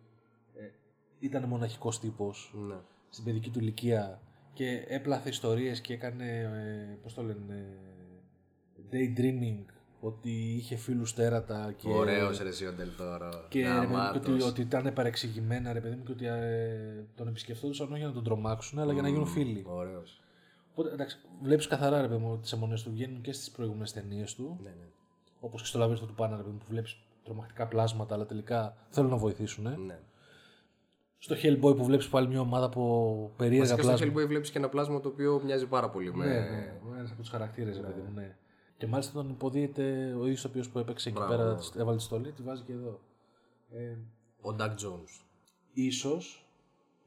ήταν 1.26 1.44
μοναχικός 1.44 2.00
τύπος 2.00 2.54
Ναι. 2.68 2.74
στην 3.10 3.24
παιδική 3.24 3.50
του 3.50 3.58
ηλικία 3.58 4.20
και 4.52 4.84
έπλαθε 4.88 5.28
ιστορίες 5.28 5.80
και 5.80 5.92
έκανε, 5.92 6.38
ε, 6.40 6.98
πώς 7.02 7.14
το 7.14 7.22
λένε, 7.22 7.66
ε, 8.76 8.82
daydreaming, 8.92 9.64
ότι 10.00 10.30
είχε 10.30 10.76
φίλους 10.76 11.14
τέρατα 11.14 11.72
και... 11.76 11.88
Ωραίος 11.88 12.38
ρε 12.42 12.48
εσύ 12.48 12.66
ο 12.66 12.72
Ντελτόρο. 12.72 13.46
Και 13.48 13.62
ρε 13.62 13.68
παιδί 13.74 13.86
μου, 13.86 13.92
και 14.12 14.18
ότι, 14.18 14.30
Γαμάτος. 14.30 14.46
ότι 14.48 14.60
ήταν 14.60 14.92
παρεξηγημένα 14.92 15.72
ρε 15.72 15.80
παιδί 15.80 15.96
μου 15.96 16.02
και 16.04 16.12
ότι 16.12 16.26
ε, 16.26 17.04
τον 17.16 17.28
επισκεφτόντουσαν 17.28 17.86
όχι 17.90 17.98
για 17.98 18.06
να 18.06 18.12
τον 18.12 18.24
τρομάξουν 18.24 18.78
αλλά 18.78 18.92
για 18.92 19.02
να 19.02 19.08
γίνουν 19.08 19.26
φίλοι. 19.26 19.64
Ωραίος. 19.68 20.20
Οπότε 20.72 20.92
εντάξει, 20.92 21.18
βλέπεις 21.42 21.66
καθαρά 21.66 22.00
ρε 22.00 22.08
παιδί 22.08 22.20
μου 22.20 22.38
τις 22.38 22.52
αιμονές 22.52 22.82
του 22.82 22.90
βγαίνουν 22.90 23.20
και 23.20 23.32
στις 23.32 23.50
προηγούμενες 23.50 23.92
ταινίες 23.92 24.34
του 24.34 24.58
Ναι, 24.62 24.68
ναι. 24.68 24.86
όπως 25.40 25.60
και 25.60 25.66
στο 25.66 25.78
λαβύρινθο 25.78 26.06
του 26.06 26.14
Πάνα 26.14 26.36
ρε 26.36 26.42
παιδί 26.42 26.52
μου 26.54 26.58
που 26.58 26.66
βλέπεις 26.68 26.96
τρομακτικά 27.24 27.66
πλάσματα 27.66 28.14
αλλά 28.14 28.26
τελικά 28.26 28.76
θέλουν 28.90 29.10
να 29.10 29.16
βοηθήσουν. 29.16 29.66
Ε. 29.66 29.76
ναι. 29.86 29.98
Στο 31.18 31.34
Hellboy 31.42 31.76
που 31.76 31.84
βλέπεις 31.84 32.08
πάλι 32.08 32.28
μια 32.28 32.40
ομάδα 32.40 32.64
από 32.66 33.32
περίεργα 33.36 33.60
Βασικά 33.62 33.82
στο 33.82 33.90
πλάσματα. 33.90 34.20
Hellboy 34.22 34.28
βλέπεις 34.28 34.50
και 34.50 34.58
ένα 34.58 34.68
πλάσμα 34.68 35.00
το 35.00 35.08
οποίο 35.08 35.40
μοιάζει 35.44 35.66
πάρα 35.66 35.90
πολύ 35.90 36.14
με... 36.14 36.26
Ναι, 36.26 36.32
ναι, 36.32 36.98
ένας 36.98 37.10
από 37.10 37.20
τους 37.20 37.30
χαρακτήρες, 37.30 37.76
ναι. 37.78 37.86
παιδί 37.86 38.00
μου, 38.00 38.12
ναι. 38.14 38.36
Και 38.76 38.86
μάλιστα 38.86 39.12
τον 39.12 39.28
υποδίεται 39.30 40.14
ο 40.20 40.24
ίδιος 40.24 40.44
ο 40.44 40.48
οποίος 40.48 40.68
που 40.68 40.78
έπαιξε 40.78 41.08
εκεί 41.08 41.18
Μπράβο. 41.18 41.36
πέρα, 41.36 41.54
της- 41.54 41.72
έβαλε 41.76 41.96
τη 41.96 42.02
στολή, 42.02 42.32
τη 42.32 42.42
βάζει 42.42 42.62
και 42.62 42.72
εδώ. 42.72 43.00
Ε, 43.70 43.96
Ο 44.40 44.56
Doug 44.58 44.70
Jones. 44.70 45.24
ίσως, 45.72 46.46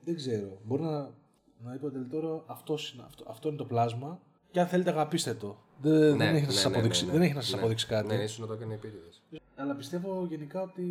δεν 0.03 0.15
ξέρω, 0.15 0.59
μπορεί 0.65 0.81
να, 0.81 0.99
να 1.63 1.73
είπε 1.75 1.85
ο 1.85 1.91
Τελτόρο 1.91 2.43
αυτός, 2.47 2.99
αυτό, 3.05 3.23
αυτό 3.27 3.47
είναι 3.47 3.57
το 3.57 3.65
πλάσμα 3.65 4.19
και 4.51 4.59
αν 4.59 4.67
θέλετε 4.67 4.89
αγαπήστε 4.89 5.33
το. 5.33 5.57
Δεν, 5.81 6.17
δεν 6.17 6.35
έχει 6.35 6.45
να 6.45 6.51
σας 6.51 6.65
αποδείξει, 6.65 7.05
δεν 7.05 7.21
έχει 7.21 7.33
να 7.33 7.41
σας 7.41 7.53
αποδείξει 7.53 7.87
κάτι. 7.87 8.07
Ναι, 8.07 8.23
ίσως 8.23 8.39
να 8.39 8.47
το 8.47 8.53
έκανε 8.53 8.73
επίτηδες. 8.73 9.21
Αλλά 9.55 9.75
πιστεύω 9.75 10.25
γενικά 10.29 10.61
ότι 10.61 10.83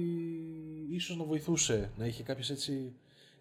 ίσως 0.90 1.16
να 1.16 1.24
βοηθούσε 1.24 1.90
να 1.96 2.06
είχε 2.06 2.22
κάποιες 2.22 2.50
έτσι, 2.50 2.92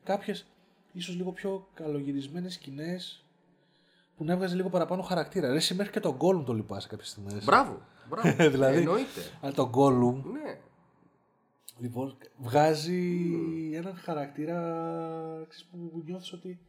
κάποιες 0.06 0.46
ίσως 0.94 1.16
λίγο 1.16 1.32
πιο 1.32 1.68
καλογυρισμένες 1.74 2.54
σκηνές 2.54 3.24
που 4.18 4.24
να 4.24 4.34
έβγαζε 4.34 4.56
λίγο 4.56 4.70
παραπάνω 4.70 5.02
χαρακτήρα. 5.02 5.50
Ρε, 5.50 5.56
εσύ 5.56 5.74
μέχρι 5.76 5.92
και 5.92 6.00
τον 6.00 6.18
Gollum 6.20 6.44
το 6.46 6.54
λυπάσαι 6.54 6.88
κάποιες 6.88 7.10
στιγμές. 7.10 7.46
Μπράβο, 7.46 7.82
μπράβο. 8.10 8.36
Δηλαδή- 8.52 8.78
Εννοείται. 8.78 9.22
Αλλά 9.42 9.54
τον 9.54 9.72
Gollum, 9.74 10.24
Ναι. 10.32 10.60
λοιπόν, 11.80 12.18
βγάζει 12.38 13.20
έναν 13.74 13.96
χαρακτήρα 13.96 14.60
ξέρεις, 15.50 15.66
που 15.72 16.04
νιώθεις 16.06 16.34
ότι 16.34 16.60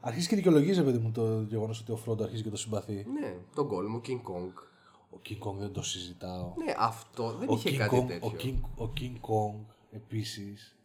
αρχίζει 0.00 0.28
και 0.28 0.36
δικαιολογίζει, 0.36 0.82
παιδί 0.84 0.98
μου, 0.98 1.10
το 1.10 1.40
γεγονός 1.42 1.80
ότι 1.80 1.92
ο 1.92 1.96
Φρόντο 1.96 2.24
αρχίζει 2.24 2.42
και 2.42 2.50
το 2.50 2.56
συμπαθεί. 2.56 3.06
Ναι, 3.20 3.34
τον 3.54 3.68
Gollum, 3.68 3.96
ο 3.96 4.00
King 4.06 4.30
Kong. 4.30 4.52
Ο 5.10 5.20
King 5.28 5.38
Kong 5.48 5.54
δεν 5.58 5.72
το 5.72 5.82
συζητάω. 5.82 6.52
Ναι, 6.64 6.74
αυτό 6.78 7.32
δεν 7.32 7.48
ο, 7.48 7.52
είχε 7.52 7.70
King 7.70 7.76
κάτι 7.76 8.00
Kong, 8.02 8.06
τέτοιο. 8.08 8.28
ο, 8.28 8.34
King, 8.38 8.84
ο 8.88 8.92
King 9.00 9.14
Kong 9.20 9.64
επίσης 9.90 10.76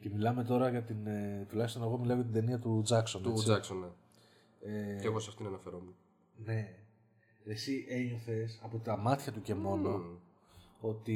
και 0.00 0.10
μιλάμε 0.14 0.44
τώρα 0.44 0.68
για 0.68 0.82
την, 0.82 1.06
ε, 1.06 1.46
τουλάχιστον 1.48 1.82
εγώ 1.82 1.98
μιλάω 1.98 2.14
για 2.16 2.24
την 2.24 2.32
ταινία 2.34 2.58
του 2.58 2.82
Jackson. 2.88 3.20
Του 3.22 3.30
έτσι. 3.30 3.46
Jackson, 3.50 3.76
ναι. 3.80 3.86
Ε, 4.72 5.00
Και 5.00 5.06
εγώ 5.06 5.18
σε 5.20 5.26
αυτήν 5.30 5.46
αναφερόμουν. 5.46 5.94
ναι. 6.44 6.74
Εσύ 7.46 7.86
ένιωθες 7.88 8.60
από 8.62 8.78
τα 8.78 8.96
μάτια 8.96 9.32
του 9.32 9.42
και 9.42 9.54
μόνο 9.54 10.04
ότι... 10.80 11.14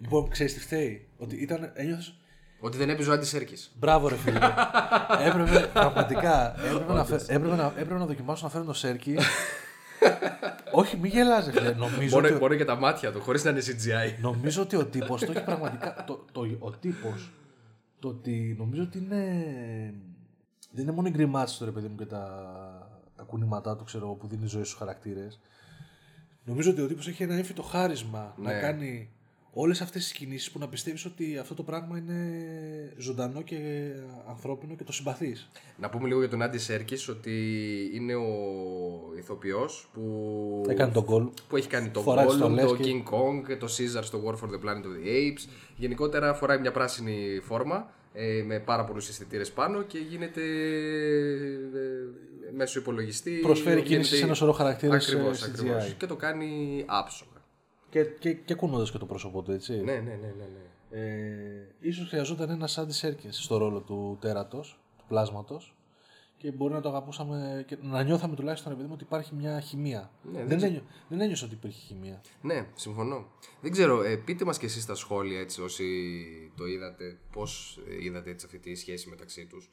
Λοιπόν, 0.00 0.28
ξέρεις 0.28 0.54
τι 0.54 0.60
φταίει; 0.60 1.08
Ότι 1.18 1.36
ήταν, 1.36 1.70
ένιωθες 1.74 2.14
Ότι 2.60 2.76
δεν 2.76 2.90
έπαιζε 2.90 3.10
ο 3.10 3.12
Άντι 3.12 3.26
Σέρκης. 3.26 3.72
Μπράβο, 3.78 4.08
ρε 4.08 4.16
φίλε. 4.16 4.38
έπρεπε, 5.28 5.70
πραγματικά, 5.72 6.60
έπρεπε 6.66 6.92
να, 6.92 7.04
φε- 7.04 7.30
έπρεπε, 7.30 7.56
να, 7.56 7.66
έπρεπε 7.66 7.94
να 7.94 8.06
δοκιμάσω 8.06 8.44
να 8.44 8.50
φέρω 8.50 8.64
το 8.64 8.72
Σέρκι. 8.72 9.16
Όχι, 10.72 10.96
μη 10.96 11.08
γελάς, 11.08 11.44
ρε 11.46 11.52
φίλε. 11.52 11.72
Νομίζω, 11.72 12.14
Μόνο, 12.16 12.28
ότι, 12.28 12.40
μόνο 12.40 12.54
και 12.54 12.64
τα 12.64 12.74
μάτια 12.76 13.12
του, 13.12 13.20
χωρίς 13.20 13.44
να 13.44 13.50
είναι 13.50 13.60
CGI. 13.60 14.20
νομίζω 14.20 14.62
ότι 14.62 14.76
ο 14.76 14.86
τύπος 14.86 15.24
το 15.24 15.32
έχει 15.32 15.44
πραγματικά. 15.44 16.04
Το, 16.06 16.24
το, 16.32 16.56
ο 16.58 16.70
τύπος, 16.70 17.30
το 17.98 18.08
ότι 18.08 18.54
νομίζω 18.58 18.82
ότι 18.82 18.98
είναι. 18.98 19.24
Δεν 20.72 20.82
είναι 20.82 20.92
μόνο 20.92 21.08
η 21.08 21.10
γκριμάτση 21.10 21.58
του 21.58 21.64
ρε 21.64 21.70
παιδί 21.70 21.88
μου 21.88 21.96
και 21.96 22.06
τα, 22.06 23.00
τα 23.16 23.22
κουνήματά 23.22 23.76
του, 23.76 23.84
ξέρω 23.84 24.04
εγώ, 24.04 24.14
που 24.14 24.26
δίνει 24.26 24.46
ζωή 24.46 24.64
στους 24.64 24.78
χαρακτήρες. 24.78 25.40
Νομίζω 26.44 26.70
ότι 26.70 26.80
ο 26.80 26.86
τύπος 26.86 27.08
έχει 27.08 27.22
ένα 27.22 27.34
έμφυτο 27.34 27.62
χάρισμα 27.62 28.34
να 28.38 28.52
Ναι. 28.52 28.60
κάνει 28.60 29.10
όλες 29.52 29.80
αυτές 29.80 30.02
τις 30.02 30.12
κινήσεις 30.12 30.50
που 30.50 30.58
να 30.58 30.68
πιστεύεις 30.68 31.04
ότι 31.04 31.38
αυτό 31.38 31.54
το 31.54 31.62
πράγμα 31.62 31.98
είναι 31.98 32.18
ζωντανό 32.96 33.42
και 33.42 33.56
ανθρώπινο 34.28 34.74
και 34.76 34.84
το 34.84 34.92
συμπαθείς. 34.92 35.48
Να 35.78 35.88
πούμε 35.88 36.06
λίγο 36.08 36.18
για 36.18 36.28
τον 36.28 36.42
Άντι 36.42 36.58
Σέρκης 36.58 37.08
ότι 37.08 37.34
είναι 37.94 38.14
ο 38.14 38.26
ηθοποιός 39.18 39.88
που... 39.92 40.62
Έκανε 40.68 40.92
τον 40.92 41.04
γκολ. 41.04 41.28
που 41.48 41.56
έχει 41.56 41.68
κάνει 41.68 41.88
το 41.88 42.00
Φοράει 42.00 42.26
τις 42.26 42.34
Gollum, 42.34 42.38
στολές 42.38 42.64
το 42.64 42.76
και- 42.76 43.02
King 43.06 43.12
Kong, 43.14 43.56
το 43.58 43.66
Caesar 43.66 44.02
στο 44.02 44.22
War 44.26 44.32
for 44.34 44.50
the 44.50 44.58
Planet 44.64 44.82
of 44.82 45.04
the 45.04 45.06
Apes. 45.08 45.48
Γενικότερα 45.76 46.34
φοράει 46.34 46.58
μια 46.58 46.72
πράσινη 46.72 47.40
φόρμα 47.42 47.90
ε, 48.12 48.42
με 48.46 48.58
πάρα 48.58 48.84
πολλούς 48.84 49.08
αισθητήρες 49.08 49.50
πάνω 49.52 49.82
και 49.82 49.98
γίνεται 49.98 50.40
ε, 51.74 52.52
μέσω 52.56 52.78
υπολογιστή. 52.78 53.30
Προσφέρει 53.42 53.70
γίνεται- 53.74 53.88
κίνηση 53.92 54.16
σε 54.16 54.24
ένα 54.24 54.34
σωρό 54.34 54.52
χαρακτήρες, 54.52 55.06
Ακριβώς, 55.08 55.42
ε, 55.42 55.50
ακριβώς. 55.50 55.88
CGI. 55.90 55.94
Και 55.98 56.06
το 56.06 56.16
κάνει 56.16 56.82
άψογα. 56.86 57.30
Και, 57.90 58.04
και, 58.04 58.34
και 58.34 58.54
κουνώντας 58.54 58.90
και 58.90 58.98
το 58.98 59.06
πρόσωπό 59.06 59.42
του, 59.42 59.52
έτσι. 59.52 59.72
Ναι, 59.76 59.92
ναι, 59.92 60.00
ναι, 60.00 60.16
ναι. 60.16 60.48
ναι. 60.52 60.68
Ε, 60.90 61.74
ίσως 61.80 62.08
χρειαζόταν 62.08 62.50
ένα 62.50 62.68
Άντι 62.76 62.92
Σέρκινς 62.92 63.42
στο 63.42 63.56
ρόλο 63.56 63.80
του 63.80 64.18
τέρατος, 64.20 64.78
του 64.98 65.04
πλάσματος 65.08 65.74
και 66.38 66.52
μπορεί 66.52 66.72
να 66.72 66.80
το 66.80 66.88
αγαπούσαμε 66.88 67.64
και 67.66 67.78
να 67.82 68.02
νιώθαμε 68.02 68.34
τουλάχιστον 68.34 68.72
επειδή 68.72 68.88
μου 68.88 68.94
ότι 68.94 69.04
υπάρχει 69.04 69.34
μια 69.34 69.60
χημεία. 69.60 70.10
Ναι, 70.32 70.44
δεν, 70.44 70.62
ένιω, 70.62 70.82
δεν 71.08 71.20
ένιωσα 71.20 71.44
ότι 71.44 71.54
υπήρχε 71.54 71.80
χημεία. 71.80 72.20
Ναι, 72.42 72.66
συμφωνώ. 72.74 73.26
Δεν 73.60 73.70
ξέρω, 73.72 74.02
ε, 74.02 74.16
πείτε 74.16 74.44
μας 74.44 74.58
και 74.58 74.66
εσείς 74.66 74.82
στα 74.82 74.94
σχόλια 74.94 75.40
έτσι 75.40 75.62
όσοι 75.62 75.84
το 76.56 76.66
είδατε, 76.66 77.18
πώς 77.32 77.80
ε, 77.88 78.04
είδατε 78.04 78.30
έτσι 78.30 78.46
αυτή 78.46 78.58
τη 78.58 78.74
σχέση 78.74 79.08
μεταξύ 79.08 79.46
τους. 79.46 79.70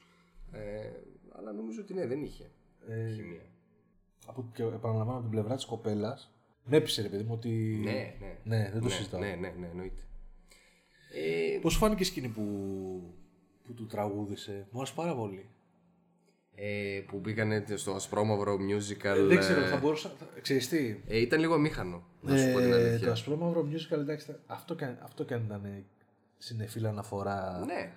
Ε, 0.52 0.90
αλλά 1.38 1.52
νομίζω 1.52 1.80
ότι 1.80 1.94
ναι, 1.94 2.06
δεν 2.06 2.22
είχε 2.22 2.50
Ε, 2.88 3.08
χημεία. 3.08 3.46
Από, 4.26 4.50
και 4.54 4.62
επαναλαμβάνω 4.62 5.12
από 5.12 5.22
την 5.22 5.30
πλευρά 5.30 5.54
της 5.54 5.64
κοπέλας 5.64 6.35
με 6.66 6.76
έπεισε 6.76 7.02
ρε 7.02 7.08
παιδί 7.08 7.22
μου 7.22 7.32
ότι. 7.34 7.80
Ναι, 7.84 7.90
ναι. 8.20 8.36
Ναι, 8.56 8.70
δεν 8.72 8.80
το 8.80 8.86
ναι, 8.88 8.92
συζητάω. 8.94 9.20
Ναι, 9.20 9.26
ναι, 9.40 9.54
ναι, 9.58 9.66
εννοείται. 9.70 10.00
Ε, 11.14 11.58
Πώς 11.60 11.72
σου 11.72 11.78
φάνηκε 11.78 12.02
η 12.02 12.06
σκηνή 12.06 12.28
που, 12.28 12.42
που 13.64 13.74
του 13.74 13.86
τραγούδισε, 13.86 14.66
μου 14.70 14.78
άρεσε 14.80 14.92
πάρα 14.96 15.14
πολύ. 15.14 15.48
Ε, 16.58 17.00
που 17.06 17.18
μπήκανε 17.18 17.64
στο 17.74 17.92
ασπρόμαυρο 17.94 18.54
musical. 18.56 19.24
Δεν 19.28 19.38
ξέρω, 19.38 19.60
ε, 19.60 19.66
θα 19.68 19.76
μπορούσα. 19.76 20.08
θα- 20.18 20.40
Ξέρεις 20.40 20.68
τι; 20.68 20.96
ε, 21.06 21.18
ήταν 21.20 21.40
λίγο 21.40 21.54
αμήχανο, 21.54 22.02
να 22.20 22.36
σου 22.36 22.52
πω 22.52 22.58
την 22.58 22.72
Ε, 22.72 22.74
αλήθεια. 22.74 23.06
το 23.06 23.12
ασπρόμαυρο 23.12 23.68
musical, 23.72 23.98
εντάξει, 23.98 24.26
θα- 24.26 24.40
αυτό 24.46 24.74
κι 24.74 24.84
αν- 24.84 24.98
αυτό 25.02 25.24
κι 25.24 25.34
αν 25.34 25.42
ήταν 25.44 25.84
συνεφίλ 26.38 26.86
αναφορά. 26.86 27.62
Ναι. 27.66 27.92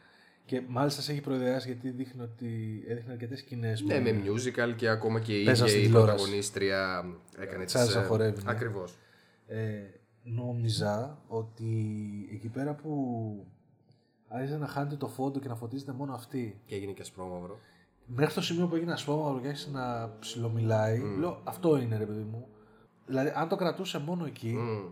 Και 0.50 0.62
μάλιστα 0.68 1.02
σε 1.02 1.12
έχει 1.12 1.22
προειδεάσει 1.22 1.68
γιατί 1.68 1.90
δείχνει 1.90 2.22
ότι 2.22 2.84
έδειχνε 2.88 3.12
αρκετές 3.12 3.40
σκηνές. 3.40 3.82
Ναι, 3.82 4.00
με 4.00 4.22
musical 4.26 4.76
και 4.76 4.90
ακόμα 4.90 5.20
και 5.20 5.40
η 5.40 5.44
Παίζαν 5.44 5.68
ίδια 5.68 5.78
στην 5.78 5.80
η 5.80 5.86
τηλεόραση. 5.86 6.16
πρωταγωνίστρια 6.16 7.06
έκανε 7.40 7.64
τις... 7.64 7.74
Τσάριζα 7.74 8.02
ε, 8.02 8.06
χορεύει, 8.06 8.44
ναι. 8.44 8.52
Ακριβώς. 8.52 8.98
Ε, 9.48 9.60
νόμιζα 10.24 11.22
ότι 11.28 11.74
εκεί 12.34 12.48
πέρα 12.48 12.74
που 12.74 13.46
άρχισε 14.28 14.58
να 14.58 14.68
χάνεται 14.68 14.96
το 14.96 15.08
φόντο 15.08 15.40
και 15.40 15.48
να 15.48 15.56
φωτίζεται 15.56 15.92
μόνο 15.92 16.14
αυτή. 16.14 16.62
Και 16.66 16.76
έγινε 16.76 16.92
και 16.92 17.02
ασπρόμαυρο. 17.02 17.60
Μέχρι 18.06 18.34
το 18.34 18.42
σημείο 18.42 18.68
που 18.68 18.76
έγινε 18.76 18.92
ασπρόμαυρο 18.92 19.40
και 19.42 19.48
άρχισε 19.48 19.70
να 19.72 20.16
ψιλομιλάει, 20.20 21.02
λέω 21.20 21.42
αυτό 21.44 21.78
είναι 21.78 21.98
ρε 21.98 22.06
παιδί 22.06 22.24
μου. 22.32 22.48
Δηλαδή, 23.06 23.32
αν 23.36 23.48
το 23.48 23.56
κρατούσε 23.56 24.00
μόνο 24.00 24.26
εκεί 24.26 24.54
Μμ. 24.54 24.92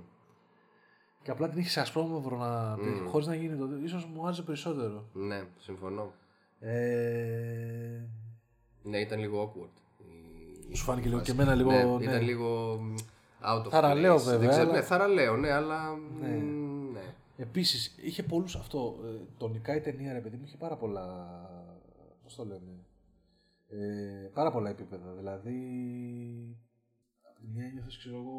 Και 1.27 1.33
απλά 1.33 1.49
την 1.49 1.59
είχε 1.59 1.69
σε 1.69 1.79
ασπρόμαυρο 1.79 2.37
να... 2.37 2.75
Mm. 2.75 3.07
χωρίς 3.07 3.27
να 3.27 3.35
γίνει 3.35 3.57
το. 3.57 3.67
ίσως 3.83 4.05
μου 4.05 4.25
άρεσε 4.25 4.41
περισσότερο. 4.41 5.05
Ναι, 5.13 5.43
συμφωνώ. 5.59 6.11
Ε, 6.59 7.99
Ναι, 8.83 8.97
ήταν 8.99 9.19
λίγο 9.19 9.43
awkward. 9.53 9.81
η- 10.69 10.75
Σου 10.75 10.83
φάνηκε 10.83 11.07
η 11.07 11.09
λίγο 11.11 11.19
φάση. 11.23 11.31
και 11.35 11.41
εμένα 11.41 11.55
λίγο, 11.55 11.71
Ναι, 11.71 11.83
ναι. 11.83 12.03
Ήταν 12.03 12.21
λίγο 12.21 12.77
μ, 12.81 12.95
out 13.45 13.65
of 13.65 13.69
Θαραλέο, 13.69 14.15
place. 14.15 14.19
βέβαια, 14.21 14.37
Δεν 14.39 14.49
ξέρω, 14.49 14.63
αλλά- 14.69 14.71
Ναι, 14.79 14.81
θαραλέο, 14.85 15.37
ναι, 15.37 15.51
αλλά... 15.51 15.95
μ, 15.95 16.21
Ναι. 16.93 17.01
Επίσης, 17.37 17.95
είχε 18.01 18.23
πολλούς 18.23 18.55
αυτό. 18.55 18.95
Ε, 19.05 19.07
τονικά 19.37 19.75
η 19.75 19.81
ταινία, 19.81 20.13
ρε 20.13 20.19
παιδί 20.19 20.35
μου, 20.37 20.43
είχε 20.45 20.57
πάρα 20.57 20.75
πολλά. 20.75 21.05
Πώς 22.23 22.35
το 22.35 22.45
λένε. 22.45 22.85
Ε, 23.69 24.27
πάρα 24.33 24.51
πολλά 24.51 24.69
επίπεδα. 24.69 25.13
Δηλαδή. 25.17 25.57
Από 27.29 27.39
τη 27.39 27.47
μία 27.53 27.65
ένιωθες, 27.65 27.97
ξέρω 27.97 28.15
εγώ, 28.15 28.35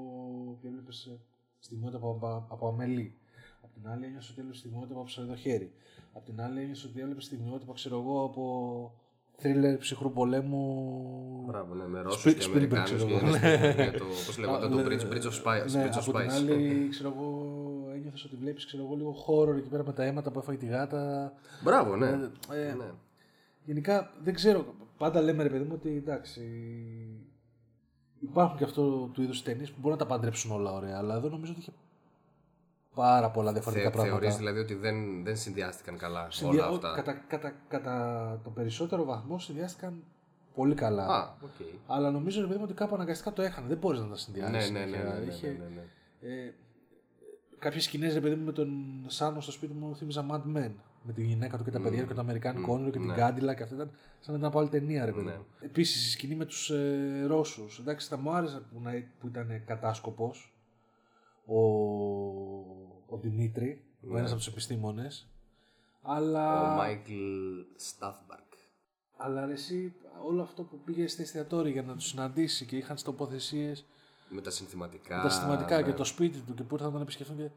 ότι 0.50 0.66
έβλεπες 0.68 1.18
στιγμιότητα 1.58 1.98
από, 1.98 2.10
από, 2.10 2.46
από 2.48 2.68
αμελή. 2.68 3.14
Από 3.62 3.72
την 3.80 3.88
άλλη 3.90 4.04
ένιωσε 4.04 4.28
ότι 4.30 4.40
έβλεπε 4.40 4.58
στιγμιότητα 4.58 4.94
από 4.94 5.04
ψευδοχέρι. 5.04 5.72
Από 6.12 6.24
την 6.24 6.40
άλλη 6.40 6.60
ένιωσε 6.60 6.86
ότι 6.90 7.00
έβλεπε 7.00 7.20
στιγμιότητα, 7.20 7.72
ξέρω 7.72 7.98
εγώ, 8.00 8.22
από 8.24 8.92
θρίλερ 9.40 9.76
ψυχρού 9.78 10.12
πολέμου. 10.12 11.42
Μπράβο, 11.46 11.74
ναι, 11.74 11.86
με 11.86 12.00
Ρώσους 12.00 12.20
Σπι- 12.20 12.38
και 12.38 12.44
Spielberg, 12.44 12.50
Αμερικάνους 12.50 12.90
ξέρω 12.92 13.06
και 13.06 13.14
εγώ. 13.14 13.28
για 13.82 13.92
το, 13.92 14.04
πώς 14.26 14.38
λέγονταν, 14.38 14.70
το 14.70 14.78
Α, 14.78 14.82
Bridge, 14.84 15.12
Bridge 15.12 15.22
of 15.30 15.42
Spice. 15.44 15.70
Ναι, 15.72 15.84
Bridge 15.84 15.94
of 15.94 15.98
από 16.00 16.18
την 16.18 16.28
Spice. 16.28 16.32
άλλη, 16.32 16.88
ξέρω 16.90 17.12
εγώ, 17.16 17.30
ένιωθες 17.94 18.24
ότι 18.24 18.36
βλέπεις 18.36 18.66
ξέρω 18.66 18.82
εγώ, 18.84 18.94
λίγο 18.94 19.12
χώρο 19.12 19.56
εκεί 19.56 19.68
πέρα 19.68 19.84
με 19.84 19.92
τα 19.92 20.04
αίματα 20.04 20.30
που 20.30 20.38
έφαγε 20.38 20.58
τη 20.58 20.66
γάτα. 20.66 21.32
Μπράβο, 21.62 21.96
ναι. 21.96 22.06
Ε, 22.52 22.74
ναι. 22.74 22.90
Γενικά 23.64 24.10
δεν 24.22 24.34
ξέρω. 24.34 24.74
Πάντα 24.98 25.20
λέμε 25.20 25.42
ρε 25.42 25.48
παιδί 25.48 25.64
μου 25.64 25.72
ότι 25.74 25.96
εντάξει. 25.96 26.40
Υπάρχουν 28.20 28.56
και 28.58 28.64
αυτό 28.64 29.10
του 29.12 29.22
είδους 29.22 29.42
ταινίες 29.42 29.70
που 29.70 29.76
μπορούν 29.80 29.98
να 29.98 30.04
τα 30.04 30.10
παντρέψουν 30.14 30.50
όλα 30.50 30.72
ωραία. 30.72 30.98
Αλλά 30.98 31.14
εδώ 31.14 31.28
νομίζω 31.28 31.52
ότι 31.52 31.60
είχε 31.60 31.72
πάρα 32.94 33.30
πολλά 33.30 33.52
διαφορετικά 33.52 33.88
Θε, 33.90 33.94
πράγματα. 33.96 34.18
θεωρείς 34.18 34.36
δηλαδή 34.36 34.58
ότι 34.58 34.74
δεν, 34.74 35.24
δεν 35.24 35.36
συνδυάστηκαν 35.36 35.96
καλά 35.98 36.26
Συνδυα- 36.30 36.62
όλα 36.64 36.70
ό, 36.72 36.74
αυτά; 36.74 36.92
Κατά, 36.94 37.12
κατά, 37.12 37.52
κατά 37.68 38.40
το 38.44 38.50
περισσότερο 38.50 39.04
βαθμό 39.04 39.38
συνδυάστηκαν 39.38 40.02
πολύ 40.54 40.74
καλά. 40.74 41.06
Α, 41.06 41.30
οκ. 41.42 41.66
Αλλά 41.86 42.10
νομίζω 42.10 42.40
ρε 42.40 42.46
παιδί 42.46 42.58
μου 42.58 42.64
ότι 42.64 42.74
κάπου 42.74 42.94
αναγκαστικά 42.94 43.32
το 43.32 43.42
έχανε. 43.42 43.68
Δεν 43.68 43.76
μπορείς 43.76 44.00
να 44.00 44.06
τα 44.08 44.16
συνδυάσεις. 44.16 44.70
Ναι, 44.70 44.78
ναι, 44.78 44.84
ναι, 44.86 44.96
ναι, 44.96 45.18
ναι, 45.18 45.32
Είχε, 45.32 45.46
ναι, 45.46 45.52
ναι, 45.52 45.64
ναι. 45.74 46.34
Ε, 46.34 46.54
κάποιες 47.58 47.84
σκηνές 47.84 48.14
ρε 48.14 48.20
παιδί 48.20 48.34
μου 48.34 48.44
με 48.44 48.52
τον 48.52 48.68
Shannon 49.06 49.40
στο 49.40 49.52
σπίτι 49.52 49.72
μου 49.74 49.96
θύμιζα 49.96 50.26
Mad 50.30 50.56
Men. 50.56 50.70
Με 51.02 51.12
τη 51.12 51.22
γυναίκα 51.22 51.56
του 51.58 51.64
και 51.64 51.70
τα 51.70 51.80
παιδιά 51.80 52.02
του 52.02 52.08
και 52.08 52.14
το 52.14 52.20
Αμερικάνικο 52.20 52.72
όνειρο 52.72 52.90
και 52.90 52.98
την 52.98 53.06
ναι. 53.06 53.14
Cadillac 53.14 53.54
και 53.54 53.62
αυτά 53.62 53.74
ήταν 53.74 53.90
σαν 54.20 54.32
να 54.32 54.38
ήταν 54.38 54.48
από 54.50 54.58
άλλη 54.58 54.68
ταινία 54.68 55.04
ρε 55.04 55.12
παιδί 55.12 55.24
Ναι. 55.26 55.36
μου. 55.36 55.44
Επίσης 55.60 56.06
η 56.06 56.10
σκηνή 56.10 56.34
με 56.34 56.44
τους 56.44 56.70
ε, 56.70 57.24
Ρώσους. 57.26 57.78
Εντάξει 57.78 58.08
θα 58.08 58.16
μου 58.16 58.30
άρεσε 58.32 58.62
που, 58.72 58.80
να, 58.80 58.90
που 59.20 59.26
ήταν 59.26 59.62
κατάσκοπος 59.66 60.54
ο, 61.46 61.58
ο 63.06 63.16
Δημήτρη, 63.20 63.84
ο 64.08 64.12
Ναι. 64.12 64.18
ένας 64.18 64.30
από 64.30 64.38
τους 64.38 64.48
επιστήμονες. 64.48 65.28
Αλλά, 66.02 66.72
Ο 66.72 66.76
Μάικλ 66.76 67.12
Στούλμπαργκ. 67.76 68.52
αλλά 69.16 69.46
ρε, 69.46 69.52
εσύ 69.52 69.94
όλο 70.26 70.42
αυτό 70.42 70.62
που 70.62 70.78
πήγε 70.84 71.06
στα 71.08 71.22
εστιατόρια 71.22 71.72
για 71.72 71.82
να 71.82 71.94
τους 71.94 72.06
συναντήσει 72.06 72.66
και 72.66 72.76
είχαν 72.76 72.94
τις 72.94 73.04
τοποθεσίες 73.04 73.86
Με 74.28 74.40
τα 74.40 74.50
συνθηματικά. 74.50 75.22
τα 75.22 75.28
συνθηματικά 75.28 75.76
ναι. 75.76 75.82
και 75.82 75.92
το 75.92 76.04
σπίτι 76.04 76.38
του 76.38 76.54
και 76.54 76.62
που 76.62 76.74
ήρθαν 76.74 76.86
να 76.86 76.92
τον 76.92 77.02
επισκεφθούν. 77.02 77.36
Και... 77.36 77.50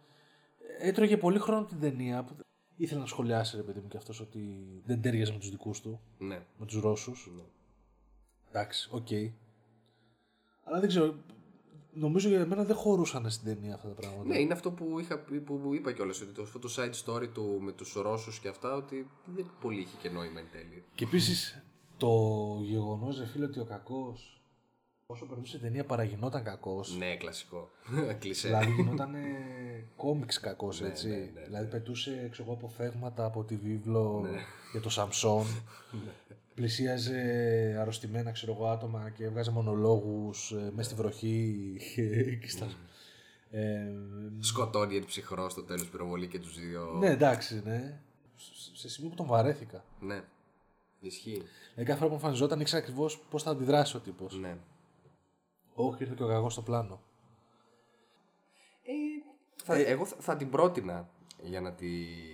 Έτρωγε 0.79 1.17
πολύ 1.17 1.39
χρόνο 1.39 1.65
την 1.65 1.79
ταινία 1.79 2.23
που 2.23 2.35
ήθελε 2.83 2.99
να 2.99 3.05
σχολιάσει 3.05 3.55
ρε 3.55 3.61
παιδί 3.61 3.79
μου 3.79 3.87
και 3.87 3.97
αυτός 3.97 4.19
ότι 4.19 4.65
δεν 4.85 5.01
ταίριαζε 5.01 5.31
με 5.31 5.39
τους 5.39 5.49
δικούς 5.49 5.81
του, 5.81 5.99
Ναι. 6.17 6.45
με 6.57 6.65
τους 6.65 6.81
Ρώσους. 6.81 7.29
Ναι. 7.35 7.43
Εντάξει, 8.49 8.89
οκ. 8.91 9.07
Αλλά 10.63 10.79
δεν 10.79 10.89
ξέρω. 10.89 11.15
Νομίζω 11.93 12.29
για 12.29 12.45
μένα 12.45 12.63
δεν 12.63 12.75
χωρούσαν 12.75 13.29
στην 13.29 13.45
ταινία 13.45 13.73
αυτά 13.73 13.87
τα 13.87 13.93
πράγματα. 13.93 14.23
Ναι, 14.29 14.39
είναι 14.39 14.53
αυτό 14.53 14.71
που, 14.71 14.99
είχα, 14.99 15.19
πει- 15.19 15.39
που, 15.39 15.59
που 15.59 15.73
είπα 15.73 15.91
κιόλας, 15.91 16.21
ότι 16.21 16.31
το, 16.31 16.41
αυτό 16.41 16.59
το 16.59 16.69
side 16.77 16.93
story 17.05 17.27
του 17.33 17.57
με 17.61 17.71
τους 17.71 17.93
Ρώσους 17.93 18.39
και 18.39 18.47
αυτά, 18.47 18.75
ότι 18.75 19.07
δεν 19.35 19.45
πολύ 19.61 19.79
είχε 19.81 19.97
και 20.01 20.09
νόημα 20.09 20.39
εν 20.39 20.47
τέλει. 20.51 20.83
Και 20.95 21.03
επίσης 21.03 21.63
το 21.97 22.07
γεγονός, 22.63 23.19
ρε 23.19 23.25
φίλε, 23.25 23.45
ότι 23.45 23.59
ο 23.59 23.65
κακός. 23.65 24.40
Όσο 25.11 25.25
περνούσε 25.25 25.57
η 25.57 25.59
ταινία 25.59 25.85
παραγινόταν 25.85 26.43
κακός. 26.43 26.97
Ναι, 26.97 27.15
κλασικό. 27.15 27.69
Κλεισέ. 28.19 28.47
Δηλαδή 28.47 28.71
γινόταν 28.71 29.15
κόμιξ 29.95 30.39
κακός, 30.39 30.81
έτσι. 30.81 31.07
ναι, 31.09 31.15
ναι, 31.15 31.21
ναι. 31.33 31.41
Δηλαδή 31.45 31.67
πετούσε 31.69 32.27
ξέρω, 32.31 32.47
εγώ, 32.47 32.57
αποφεύγματα 32.57 33.25
από 33.25 33.43
τη 33.43 33.55
βίβλο 33.55 34.27
Ναι. 34.31 34.39
για 34.71 34.81
το 34.81 34.89
Σαμσόν. 34.89 35.45
Πλησίαζε 36.55 37.21
αρρωστημένα 37.79 38.31
ξέρω 38.31 38.51
εγώ, 38.53 38.65
άτομα 38.67 39.09
και 39.09 39.23
έβγαζε 39.23 39.51
μονολόγους 39.51 40.51
ε, 40.51 40.71
μέσα 40.75 40.89
στη 40.89 41.01
βροχή. 41.01 41.77
και 42.41 42.47
στα... 42.55 42.67
ε, 43.51 43.91
Σκοτώνει 44.39 44.95
εν 44.95 45.05
ψυχρό 45.05 45.49
στο 45.49 45.63
τέλος 45.63 45.89
πυροβολή 45.89 46.27
και 46.27 46.39
τους 46.39 46.59
δύο. 46.59 46.95
ναι, 46.99 47.09
εντάξει, 47.09 47.61
ναι. 47.65 47.99
Σε- 48.35 48.75
Σε 48.75 48.89
σημείο 48.89 49.09
που 49.09 49.15
τον 49.15 49.25
βαρέθηκα. 49.25 49.83
Ναι. 49.99 50.21
Ισχύει. 50.99 51.41
Ε, 51.75 51.83
κάθε 51.83 51.97
φορά 51.97 52.09
που 52.09 52.15
εμφανιζόταν 52.15 52.59
ήξερα 52.59 52.81
ακριβώς 52.81 53.19
πώς 53.29 53.43
θα 53.43 53.51
αντιδράσει 53.51 53.95
ο 53.95 53.99
τύπος. 53.99 54.39
Ναι. 54.39 54.57
Όχι, 55.87 56.03
ήρθε 56.03 56.13
και 56.17 56.23
ο 56.23 56.27
γαγός 56.27 56.53
στο 56.53 56.61
πλάνο. 56.61 57.01
Θα, 59.63 59.75
εγώ 59.75 60.05
θα, 60.05 60.15
θα 60.19 60.35
την 60.35 60.49
πρότεινα 60.49 61.09
για 61.43 61.61
να, 61.61 61.73
τη, 61.73 61.87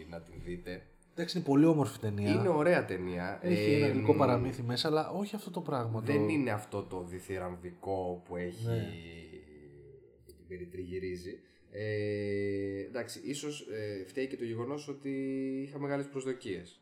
να 0.09 0.21
την 0.21 0.33
δείτε. 0.43 0.87
Εντάξει, 1.13 1.37
είναι 1.37 1.45
πολύ 1.45 1.65
όμορφη 1.65 1.99
ταινία. 1.99 2.29
Είναι 2.31 2.47
ωραία 2.49 2.85
ταινία. 2.85 3.39
Έχει 3.41 3.71
Ε, 3.71 3.75
ένα 3.75 3.87
γλυκό 3.87 4.13
μ, 4.13 4.17
παραμύθι 4.17 4.61
μέσα, 4.63 4.87
αλλά 4.87 5.09
όχι 5.09 5.35
αυτό 5.35 5.51
το 5.51 5.61
πράγμα. 5.61 5.99
Δεν 6.01 6.17
το... 6.17 6.27
είναι 6.27 6.51
αυτό 6.51 6.83
το 6.83 7.03
διθυραμβικό 7.03 8.21
που 8.25 8.35
έχει 8.35 8.65
Ναι. 8.67 8.89
που 10.25 10.33
την 10.33 10.47
περιτριγυρίζει. 10.47 11.39
Ε, 11.71 12.79
εντάξει, 12.85 13.21
ίσως 13.23 13.67
ε, 13.71 14.05
φταίει 14.07 14.27
και 14.27 14.37
το 14.37 14.43
γεγονός 14.43 14.87
ότι 14.87 15.09
είχα 15.67 15.79
μεγάλες 15.79 16.07
προσδοκίες. 16.09 16.81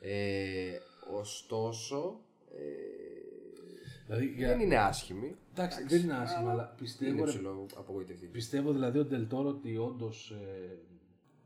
Ε, 0.00 0.78
ωστόσο, 1.14 2.20
ε, 2.54 3.07
Δηλαδή, 4.08 4.26
για... 4.36 4.48
δεν 4.48 4.60
είναι 4.60 4.76
άσχημη. 4.76 5.36
Εντάξει, 5.52 5.84
δεν 5.84 6.02
είναι 6.02 6.14
άσχημα, 6.14 6.50
αλλά 6.50 6.62
Είναι 6.62 6.72
πιστεύω, 6.78 7.24
ρε, 7.24 7.30
ψηλό 7.30 7.66
απογοητευτική. 7.76 8.30
πιστεύω 8.32 8.72
δηλαδή 8.72 8.98
ο 8.98 9.04
Ντελτόρο 9.04 9.48
ότι 9.48 9.76
όντως 9.76 10.30
ε, 10.30 10.78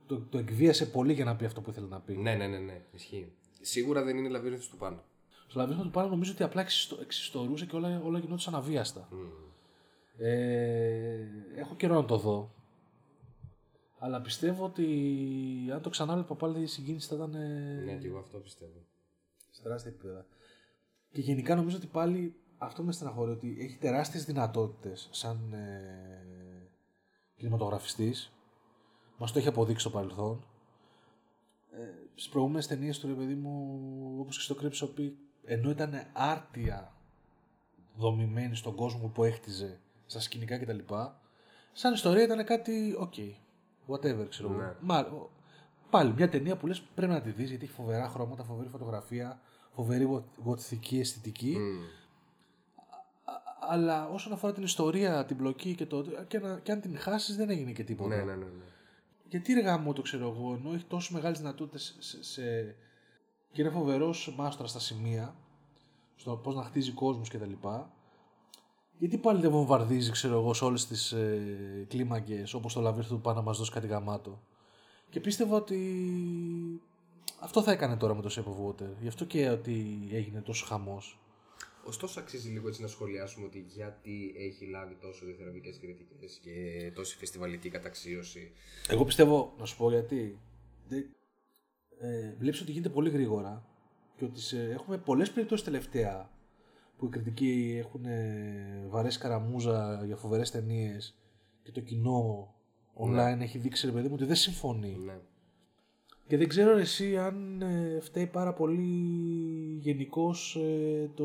το, 0.07 0.19
το 0.21 0.39
εκβίασε 0.39 0.87
πολύ 0.87 1.13
για 1.13 1.25
να 1.25 1.37
πει 1.37 1.45
αυτό 1.45 1.61
που 1.61 1.71
ήθελε 1.71 1.87
να 1.87 2.01
πει. 2.01 2.17
Ναι, 2.17 2.35
ναι, 2.35 2.47
ναι, 2.47 2.59
ναι, 2.59 2.81
ισχύει. 2.93 3.33
Σίγουρα 3.61 4.03
δεν 4.03 4.17
είναι 4.17 4.29
λαβύρινθος 4.29 4.69
του 4.69 4.77
πάνω. 4.77 5.03
Στο 5.47 5.59
λαβύρινθος 5.59 5.87
του 5.87 5.93
πάνω 5.93 6.09
νομίζω 6.09 6.33
ότι 6.33 6.43
απλά 6.43 6.61
εξιστο, 6.61 6.99
εξιστορούσε 7.01 7.67
και 7.67 7.77
όλα, 7.77 8.03
όλα 8.05 8.19
γινόντουσαν 8.19 8.55
αβίαστα. 8.55 9.09
Ε, 10.19 11.27
έχω 11.57 11.75
καιρό 11.77 11.95
να 11.95 12.05
το 12.05 12.17
δω. 12.17 12.55
Αλλά 13.99 14.21
πιστεύω 14.21 14.65
ότι 14.65 14.87
αν 15.73 15.81
το 15.83 15.89
ξανά 15.91 16.15
βλέπω 16.15 16.35
πάλι 16.35 16.63
η 16.63 16.67
συγκίνηση 16.67 17.09
θα 17.09 17.15
ήταν 17.15 17.35
ε, 17.35 17.83
Ναι, 17.85 17.93
και 17.95 18.07
εγώ 18.07 18.19
αυτό 18.19 18.39
πιστεύω. 18.39 18.87
σε 19.51 19.63
τεράστια 19.63 19.91
επίπεδα. 19.91 20.27
Και 21.13 21.21
γενικά 21.21 21.55
νομίζω 21.55 21.77
ότι 21.77 21.87
πάλι 21.87 22.35
αυτό 22.63 22.83
με 22.83 22.93
στεναχωρεί 22.93 23.31
ότι 23.31 23.57
έχει 23.61 23.77
τεράστιες 23.77 24.25
δυνατότητες 24.25 25.09
σαν 25.13 25.53
ε, 25.53 26.69
κινηματογραφιστής. 27.37 28.33
Μας 29.19 29.33
το 29.33 29.39
έχει 29.39 29.49
αποδείξει 29.49 29.81
στο 29.81 29.91
παρελθόν. 29.91 30.45
Ε, 31.73 31.79
στις 32.15 32.29
προηγούμενες 32.29 32.67
ταινίες 32.67 32.99
του 32.99 33.07
ρε 33.07 33.13
παιδί 33.13 33.35
μου, 33.35 33.79
όπως 34.21 34.37
και 34.37 34.43
στο 34.43 34.57
Crimson 34.63 35.01
Peak, 35.01 35.13
ενώ 35.45 35.71
ήταν 35.71 35.93
άρτια 36.13 36.93
δομημένη 37.97 38.57
στον 38.57 38.75
κόσμο 38.75 39.09
που 39.09 39.25
έχτιζε, 39.25 39.81
στα 40.07 40.21
σκηνικά 40.21 40.59
κτλ. 40.59 40.79
Σαν 41.73 41.93
ιστορία 41.93 42.23
ήταν 42.23 42.45
κάτι, 42.45 42.95
ok, 42.99 43.15
whatever, 43.89 44.27
ξέρω 44.29 44.51
εγώ. 44.51 44.61
Ναι. 44.61 44.73
Μα- 44.81 44.99
ο- 45.01 45.31
Πάλι 45.91 46.13
μια 46.13 46.29
ταινία 46.29 46.57
που 46.57 46.67
λες 46.67 46.81
πρέπει 46.81 47.13
να 47.13 47.21
τη 47.21 47.31
δεις 47.31 47.49
γιατί 47.49 47.65
έχει 47.65 47.73
φοβερά 47.75 48.09
χρώματα, 48.09 48.45
φοβερή 48.45 48.69
φωτογραφία, 48.69 49.41
φοβερή 49.75 50.05
γο- 50.05 50.25
γοτθική 50.43 50.99
αισθητική. 50.99 51.57
Α- 51.57 52.01
Αλλά 53.69 54.09
όσον 54.09 54.33
αφορά 54.33 54.53
την 54.53 54.63
ιστορία, 54.63 55.25
την 55.25 55.37
πλοκή 55.37 55.75
και 55.75 55.87
το. 55.87 56.05
και, 56.27 56.39
να, 56.39 56.59
και 56.59 56.73
αν 56.73 56.81
την 56.81 56.99
χάσεις, 56.99 57.37
δεν 57.37 57.51
έγινε 57.51 57.73
και 57.73 57.85
τίποτα. 57.85 58.17
Ναι, 58.17 58.23
ναι, 58.23 58.35
ναι. 58.35 58.45
ναι. 58.45 58.65
Γιατί 59.29 59.53
ρε 59.53 59.61
γάμο 59.61 59.93
το 59.93 60.03
ξέρω 60.03 60.35
εγώ, 60.37 60.55
ενώ 60.55 60.75
έχει 60.75 60.85
τόσο 60.85 61.15
μεγάλες 61.15 61.39
δυνατότητες 61.39 61.97
σε, 61.99 62.25
σε... 62.25 62.43
και 63.53 63.61
είναι 63.63 63.71
φοβερός 63.71 64.35
μάστορα 64.37 64.69
στα 64.69 64.79
σημεία, 64.79 65.35
στο 66.17 66.37
πώς 66.37 66.55
να 66.55 66.63
χτίζει 66.63 66.93
κόσμους 66.93 67.29
κτλ. 67.29 67.53
Γιατί 68.99 69.19
πάλι 69.19 69.41
δεν 69.41 69.51
βομβαρδίζει, 69.51 70.11
ξέρω 70.11 70.39
εγώ, 70.39 70.55
σε 70.55 70.65
όλες 70.65 70.87
τις 70.87 71.13
ε, 71.13 71.87
κλίμακες 71.89 72.55
όπως 72.55 72.73
το 72.73 72.81
λαβύρθο 72.81 73.15
του 73.15 73.21
πάνω 73.21 73.39
να 73.39 73.43
μας 73.43 73.59
δώσει 73.59 73.71
κάτι 73.71 73.87
γαμάτο. 73.87 74.43
Και 75.11 75.21
πίστευα 75.21 75.57
ότι 75.57 75.81
αυτό 77.41 77.63
θα 77.63 77.73
έκανε 77.73 77.97
τώρα 77.97 78.15
με 78.15 78.23
το 78.23 78.31
Shape 78.33 78.49
of 78.49 78.69
Water. 78.69 78.89
Γι' 79.01 79.09
αυτό 79.09 79.25
και 79.25 79.49
ότι 79.49 80.09
έγινε 80.13 80.41
τόσο 80.41 80.67
χαμός. 80.67 81.22
Ωστόσο, 81.85 82.21
αξίζει 82.21 82.49
λίγο 82.49 82.69
έτσι 82.69 82.83
να 82.83 82.89
σχολιάσουμε 82.89 83.47
ότι 83.47 83.65
γιατί 83.69 84.35
έχει 84.37 84.67
λάβει 84.67 84.95
τόσο 84.95 85.25
διαθεραπευτικέ 85.27 85.79
κριτικές 85.79 86.39
και 86.43 86.91
τόση 86.95 87.17
φεστιβαλική 87.17 87.69
καταξίωση. 87.69 88.53
Εγώ 88.89 89.05
πιστεύω, 89.05 89.55
να 89.59 89.65
σου 89.65 89.77
πω 89.77 89.91
γιατί. 89.91 90.39
Δεν... 90.89 91.05
Ε, 91.99 92.35
βλέπεις 92.39 92.61
ότι 92.61 92.73
γίνεται 92.73 92.89
πολύ 92.89 93.11
γρήγορα 93.11 93.67
και 94.17 94.25
ότι 94.25 94.41
σε, 94.41 94.71
έχουμε 94.71 94.99
πολλές 94.99 95.31
περιπτώσεις 95.31 95.65
τελευταία 95.65 96.31
που 96.97 97.07
οι 97.07 97.09
κριτικοί 97.09 97.77
έχουν 97.79 98.05
ε, 98.05 98.87
βαρέσει 98.89 99.19
καραμούζα 99.19 100.03
για 100.05 100.17
φοβερές 100.17 100.51
ταινίες 100.51 101.19
και 101.63 101.73
το 101.73 101.81
κοινό 101.81 102.55
online 102.95 103.41
έχει 103.41 103.59
δείξει 103.59 103.87
ρε 103.87 103.93
παιδί 103.93 104.09
μου 104.09 104.15
ότι 104.15 104.25
δεν 104.25 104.37
συμφωνεί. 104.37 104.97
Ναι. 105.05 105.21
Και 106.29 106.37
δεν 106.37 106.49
ξέρω 106.49 106.77
εσύ 106.77 107.17
αν 107.17 107.63
ε, 107.63 107.99
φταίει 108.01 108.27
πάρα 108.27 108.53
πολύ 108.53 108.87
γενικώς 109.81 110.59
το 111.15 111.25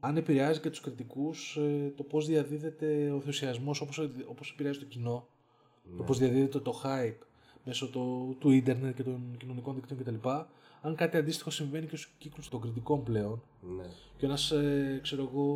αν 0.00 0.16
επηρεάζει 0.16 0.60
και 0.60 0.70
τους 0.70 0.80
κριτικούς 0.80 1.56
ε, 1.56 1.92
το 1.96 2.02
πώς 2.02 2.26
διαδίδεται 2.26 3.10
ο 3.10 3.14
ενθουσιασμός 3.14 3.80
όπως, 3.80 4.08
όπως 4.26 4.50
επηρεάζει 4.50 4.78
το 4.78 4.84
κοινό. 4.84 5.26
Το 5.96 6.02
πώς 6.02 6.18
διαδίδεται 6.18 6.58
το 6.58 6.80
hype 6.84 7.24
μέσω 7.64 7.88
το, 7.88 8.34
του 8.38 8.50
ίντερνετ 8.50 8.96
και 8.96 9.02
των 9.02 9.34
κοινωνικών 9.38 9.74
δικτύων 9.74 9.98
κτλ. 9.98 10.28
Αν 10.82 10.94
κάτι 10.94 11.16
αντίστοιχο 11.16 11.50
συμβαίνει 11.50 11.86
και 11.86 11.96
στους 11.96 12.12
κύκλους 12.18 12.48
των 12.48 12.60
κριτικών 12.60 13.02
πλέον 13.02 13.42
Ναι. 13.76 13.84
και 14.16 14.26
ένας, 14.26 14.50
ε, 14.50 14.98
ξέρω 15.02 15.22
εγώ, 15.32 15.46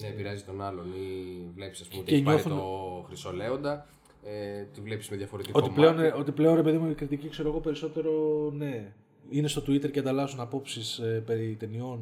Ναι, 0.00 0.06
επηρεάζει 0.08 0.42
τον 0.44 0.62
άλλον 0.62 0.86
ή 0.92 1.50
βλέπεις, 1.54 1.80
ας 1.80 1.86
πούμε, 1.88 1.96
Και 2.02 2.02
ότι 2.02 2.14
έχει 2.14 2.22
πάρει 2.22 2.36
νιώθουν- 2.36 2.58
το 2.60 3.02
χρυσολέοντα, 3.06 3.86
ε, 4.24 4.62
τη 4.62 4.80
βλέπεις 4.80 5.08
με 5.08 5.16
διαφορετικό 5.16 5.58
ότι 5.58 5.68
μάτι. 5.68 5.80
πλέον, 5.80 6.00
ε, 6.00 6.12
ότι 6.18 6.32
πλέον 6.32 6.54
ρε 6.54 6.62
παιδί 6.62 6.78
μου 6.78 6.90
οι 6.90 6.94
κριτικοί 6.94 7.28
ξέρω 7.28 7.48
εγώ 7.48 7.60
περισσότερο 7.60 8.10
ναι, 8.54 8.92
είναι 9.30 9.48
στο 9.48 9.62
Twitter 9.62 9.90
και 9.90 9.98
ανταλλάσσουν 9.98 10.40
απόψεις 10.40 10.98
ε, 10.98 11.22
περί 11.26 11.56
ταινιών 11.58 12.00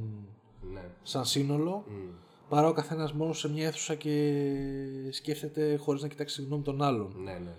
Ναι. 0.72 0.82
σαν 1.02 1.24
σύνολο 1.24 1.84
Μμ. 1.88 2.08
παρά 2.48 2.68
ο 2.68 2.72
καθένας 2.72 3.12
μόνο 3.12 3.32
σε 3.32 3.48
μια 3.50 3.66
αίθουσα 3.66 3.94
και 3.94 4.42
σκέφτεται 5.10 5.76
χωρίς 5.76 6.02
να 6.02 6.08
κοιτάξει 6.08 6.36
τη 6.40 6.46
γνώμη 6.46 6.62
των 6.62 6.82
άλλων. 6.82 7.14
Ναι, 7.16 7.32
ναι, 7.32 7.38
ναι. 7.38 7.54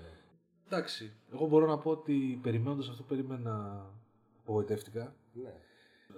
Εντάξει. 0.68 1.12
Εγώ 1.34 1.46
μπορώ 1.48 1.66
να 1.68 1.78
πω 1.78 1.90
ότι 1.92 2.40
περιμένοντας 2.42 2.90
αυτό 2.90 3.04
περίμενα. 3.04 3.86
Απογοητεύτηκα. 4.42 5.16
ναι. 5.34 5.54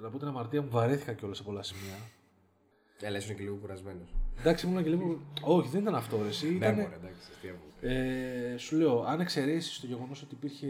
Να 0.01 0.09
πω 0.09 0.17
την 0.17 0.27
αμαρτία 0.27 0.61
μου 0.61 0.67
βαρέθηκα 0.71 1.13
κιόλας 1.13 1.37
σε 1.37 1.43
πολλά 1.43 1.63
σημεία. 1.63 1.97
Έλα, 3.01 3.17
ήσουν 3.17 3.35
και 3.35 3.41
λίγο 3.43 3.55
κουρασμένος. 3.55 4.15
Εντάξει, 4.39 4.67
ήμουν 4.67 4.83
και 4.83 4.89
λίγο. 4.89 5.21
Όχι, 5.41 5.69
δεν 5.69 5.81
ήταν 5.81 5.95
αυτό. 5.95 6.21
Ρε, 6.21 6.27
εσύ. 6.27 6.47
Ναι, 6.47 6.55
Ήταν... 6.55 6.75
μωρέ, 6.75 6.95
εντάξει, 6.95 7.19
αστεία 7.31 7.51
μου. 7.53 7.89
ε, 7.89 8.57
σου 8.57 8.75
λέω, 8.75 9.03
αν 9.03 9.19
εξαιρέσεις 9.19 9.79
το 9.79 9.87
γεγονός 9.87 10.21
ότι 10.21 10.35
υπήρχε 10.35 10.67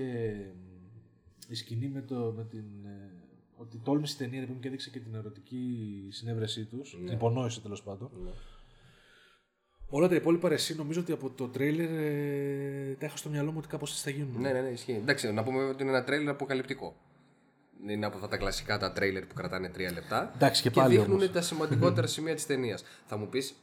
η 1.48 1.56
σκηνή 1.56 1.88
με, 1.88 2.02
το, 2.02 2.34
με 2.38 2.44
την. 2.46 2.64
ε, 2.86 3.12
ότι 3.58 3.78
τόλμησε 3.84 4.14
η 4.14 4.18
ταινία 4.18 4.40
ρε 4.40 4.46
παιδί 4.46 4.54
μου, 4.56 4.60
και 4.62 4.68
έδειξε 4.68 4.90
και 4.90 5.00
την 5.00 5.16
ερωτική 5.16 5.68
συνέβρεσή 6.12 6.66
τους, 6.66 6.90
την 7.06 7.08
υπονόηση 7.14 7.62
τέλος 7.62 7.84
πάντων. 7.84 8.10
Ναι. 8.24 8.32
Όλα 9.90 10.08
τα 10.08 10.16
υπόλοιπα 10.16 10.48
ρε, 10.50 10.54
εσύ 10.56 10.76
νομίζω 10.76 11.00
ότι 11.02 11.12
από 11.12 11.30
το 11.30 11.48
τρέιλερ 11.48 11.90
ε, 11.90 12.96
τα 13.00 13.06
είχα 13.06 13.18
στο 13.18 13.30
μυαλό 13.30 13.52
μου 13.52 13.58
ότι 13.58 13.68
κάπως 13.68 13.92
έτσι 13.92 14.04
θα 14.04 14.10
γίνουν. 14.10 14.42
Ναι, 14.42 14.52
ναι, 14.52 14.62
ναι, 14.62 14.70
ισχύει. 14.70 14.92
Εντάξει, 14.92 15.32
να 15.32 15.44
πούμε 15.44 15.64
ότι 15.64 15.84
είναι 15.84 15.92
ένα 15.92 16.04
τρέιλερ 16.04 16.30
αποκαλυπτικό. 16.30 16.96
Είναι 17.88 18.06
από 18.06 18.16
αυτά 18.16 18.28
τα 18.28 18.38
κλασικά 18.38 18.78
τα 18.78 18.92
τρέιλερ 18.92 19.26
που 19.26 19.34
κρατάνε 19.34 19.70
τρία 19.70 19.92
λεπτά. 19.92 20.32
Εντάξει, 20.36 20.62
και 20.62 20.72
πάλι 20.72 20.98
δείχνουν 20.98 21.18
όμως. 21.18 21.32
τα 21.32 21.42
σημαντικότερα 21.42 22.08
σημεία 22.08 22.36
της 22.36 22.46
ταινίας. 22.46 22.84
Θα 23.06 23.18
μου 23.18 23.30
πεις, 23.30 23.56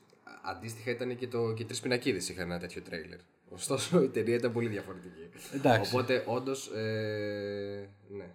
αντίστοιχα 0.42 0.90
ήταν 0.90 1.16
και, 1.16 1.28
το, 1.28 1.52
και 1.52 1.62
οι 1.62 1.66
τρεις 1.66 1.80
πινακίδες 1.80 2.28
είχαν 2.28 2.50
ένα 2.50 2.60
τέτοιο 2.60 2.82
τρέιλερ. 2.82 3.18
Ωστόσο 3.48 4.02
η 4.02 4.08
ταινία 4.08 4.34
ήταν 4.34 4.52
πολύ 4.52 4.68
διαφορετική. 4.68 5.28
Εντάξει. 5.54 5.94
Οπότε 5.94 6.24
όντως. 6.26 6.68
Ε, 6.68 7.88
ναι. 8.08 8.34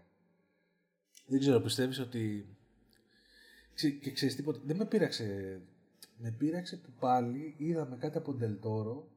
Δεν 1.28 1.40
ξέρω, 1.40 1.60
πιστεύεις 1.60 2.00
ότι... 2.00 2.46
Ξε- 3.74 4.00
Και 4.02 4.12
ξέρεις 4.12 4.36
τίποτα, 4.36 4.60
δεν 4.64 4.76
με 4.76 4.86
πείραξε. 4.86 5.62
Με 6.18 6.32
πείραξε 6.38 6.78
που 6.78 6.90
πάλι 7.00 7.56
είδαμε 7.58 7.98
κάτι 8.00 8.18
από 8.18 8.26
τον 8.32 8.40
Τελτόρο 8.40 9.08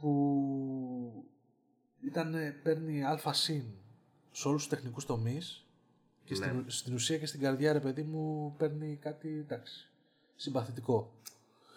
που 0.00 1.24
ήταν, 2.00 2.34
παίρνει 2.62 3.04
αλφα 3.04 3.32
συν 3.32 3.62
σε 4.32 4.48
όλους 4.48 4.60
τους 4.66 4.70
τεχνικούς 4.76 5.06
τομείς 5.06 5.64
και 6.24 6.34
Ναι. 6.38 6.44
στην, 6.46 6.64
στην 6.66 6.94
ουσία 6.94 7.18
και 7.18 7.26
στην 7.26 7.40
καρδιά 7.40 7.72
ρε 7.72 7.80
παιδί 7.80 8.02
μου 8.02 8.54
παίρνει 8.58 8.98
κάτι 9.00 9.28
εντάξει, 9.38 9.88
συμπαθητικό. 10.36 11.12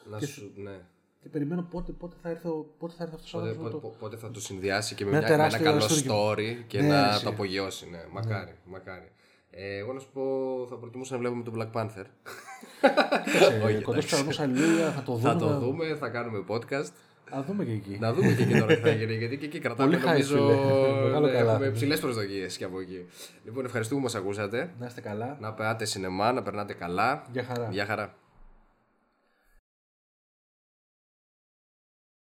Να 0.09 0.17
Και- 0.17 0.25
σου, 0.25 0.51
ναι. 0.55 0.79
Και 1.21 1.29
περιμένω 1.29 1.61
πότε, 1.71 1.91
πότε, 1.91 2.15
θα, 2.21 2.29
έρθει, 2.29 2.47
ο- 2.47 2.73
πότε 2.77 2.93
θα 2.97 3.03
έρθει 3.03 3.15
αυτός 3.15 3.33
ο 3.33 3.37
Πότε, 3.37 3.49
άνθρωπος 3.49 3.71
να 3.73 3.79
πότε, 3.79 3.93
το... 3.93 3.99
πότε 3.99 4.17
θα 4.17 4.31
το 4.31 4.39
συνδυάσει 4.41 4.95
και 4.95 5.05
με, 5.05 5.11
Με 5.11 5.17
μια, 5.17 5.27
ένα 5.27 5.37
με 5.37 5.43
ένα 5.43 5.57
καλό 5.57 5.77
τεράστιο 5.79 6.13
story 6.31 6.63
και 6.67 6.81
Ναι, 6.81 6.87
να 6.87 7.09
εσύ. 7.13 7.23
το 7.23 7.29
απογειώσει. 7.29 7.89
Ναι. 7.89 8.05
Μακάρι, 8.11 8.55
μακάρι. 8.65 9.11
Ε, 9.51 9.77
εγώ 9.77 9.93
να 9.93 9.99
σου 9.99 10.09
πω, 10.13 10.21
θα 10.69 10.75
προτιμούσα 10.75 11.13
να 11.13 11.19
βλέπουμε 11.19 11.43
τον 11.43 11.53
Black 11.57 11.71
Panther. 11.81 12.05
Όχι, 13.65 13.81
Κοντά 13.81 14.01
στους 14.01 14.11
εντάξει. 14.11 14.15
αγμούς 14.15 14.39
αλληλούια, 14.39 14.91
θα 14.91 15.03
το 15.03 15.13
δούμε. 15.13 15.29
θα 15.29 15.35
το 15.37 15.49
να- 15.49 15.59
δούμε, 15.59 15.95
θα 15.95 16.09
κάνουμε 16.09 16.43
podcast. 16.47 16.89
Α, 17.35 17.43
δούμε 17.47 17.63
και 17.63 17.71
εκεί. 17.71 17.97
Να 17.99 18.13
δούμε 18.13 18.33
και 18.33 18.43
εκεί 18.43 18.53
τώρα 18.59 18.75
τι 18.75 18.81
θα 18.81 18.89
γίνει, 18.89 19.13
γιατί 19.13 19.37
και 19.37 19.45
εκεί 19.45 19.59
κρατάμε 19.59 19.91
Πολύ 19.91 20.03
hype, 20.03 20.07
νομίζω 20.07 20.35
φίλε. 20.35 21.03
Μεγάλο 21.03 21.25
ναι, 21.25 21.31
καλά. 21.31 21.51
έχουμε 21.53 21.69
ψηλές 21.69 21.99
προσδοκίες 21.99 22.57
και 22.57 22.63
από 22.63 22.79
εκεί. 22.79 23.05
Λοιπόν, 23.45 23.65
ευχαριστούμε 23.65 23.99
που 23.99 24.05
μας 24.05 24.15
ακούσατε. 24.15 24.73
Να 24.79 24.85
είστε 24.85 25.01
καλά. 25.01 25.37
Να 25.39 25.53
περνάτε 25.53 25.85
σινεμά, 25.85 26.31
να 26.31 26.41
περνάτε 26.43 26.73
καλά. 26.73 27.23
Γεια 27.31 27.43
χαρά. 27.43 27.67
Γεια 27.71 27.85
χαρά. 27.85 28.13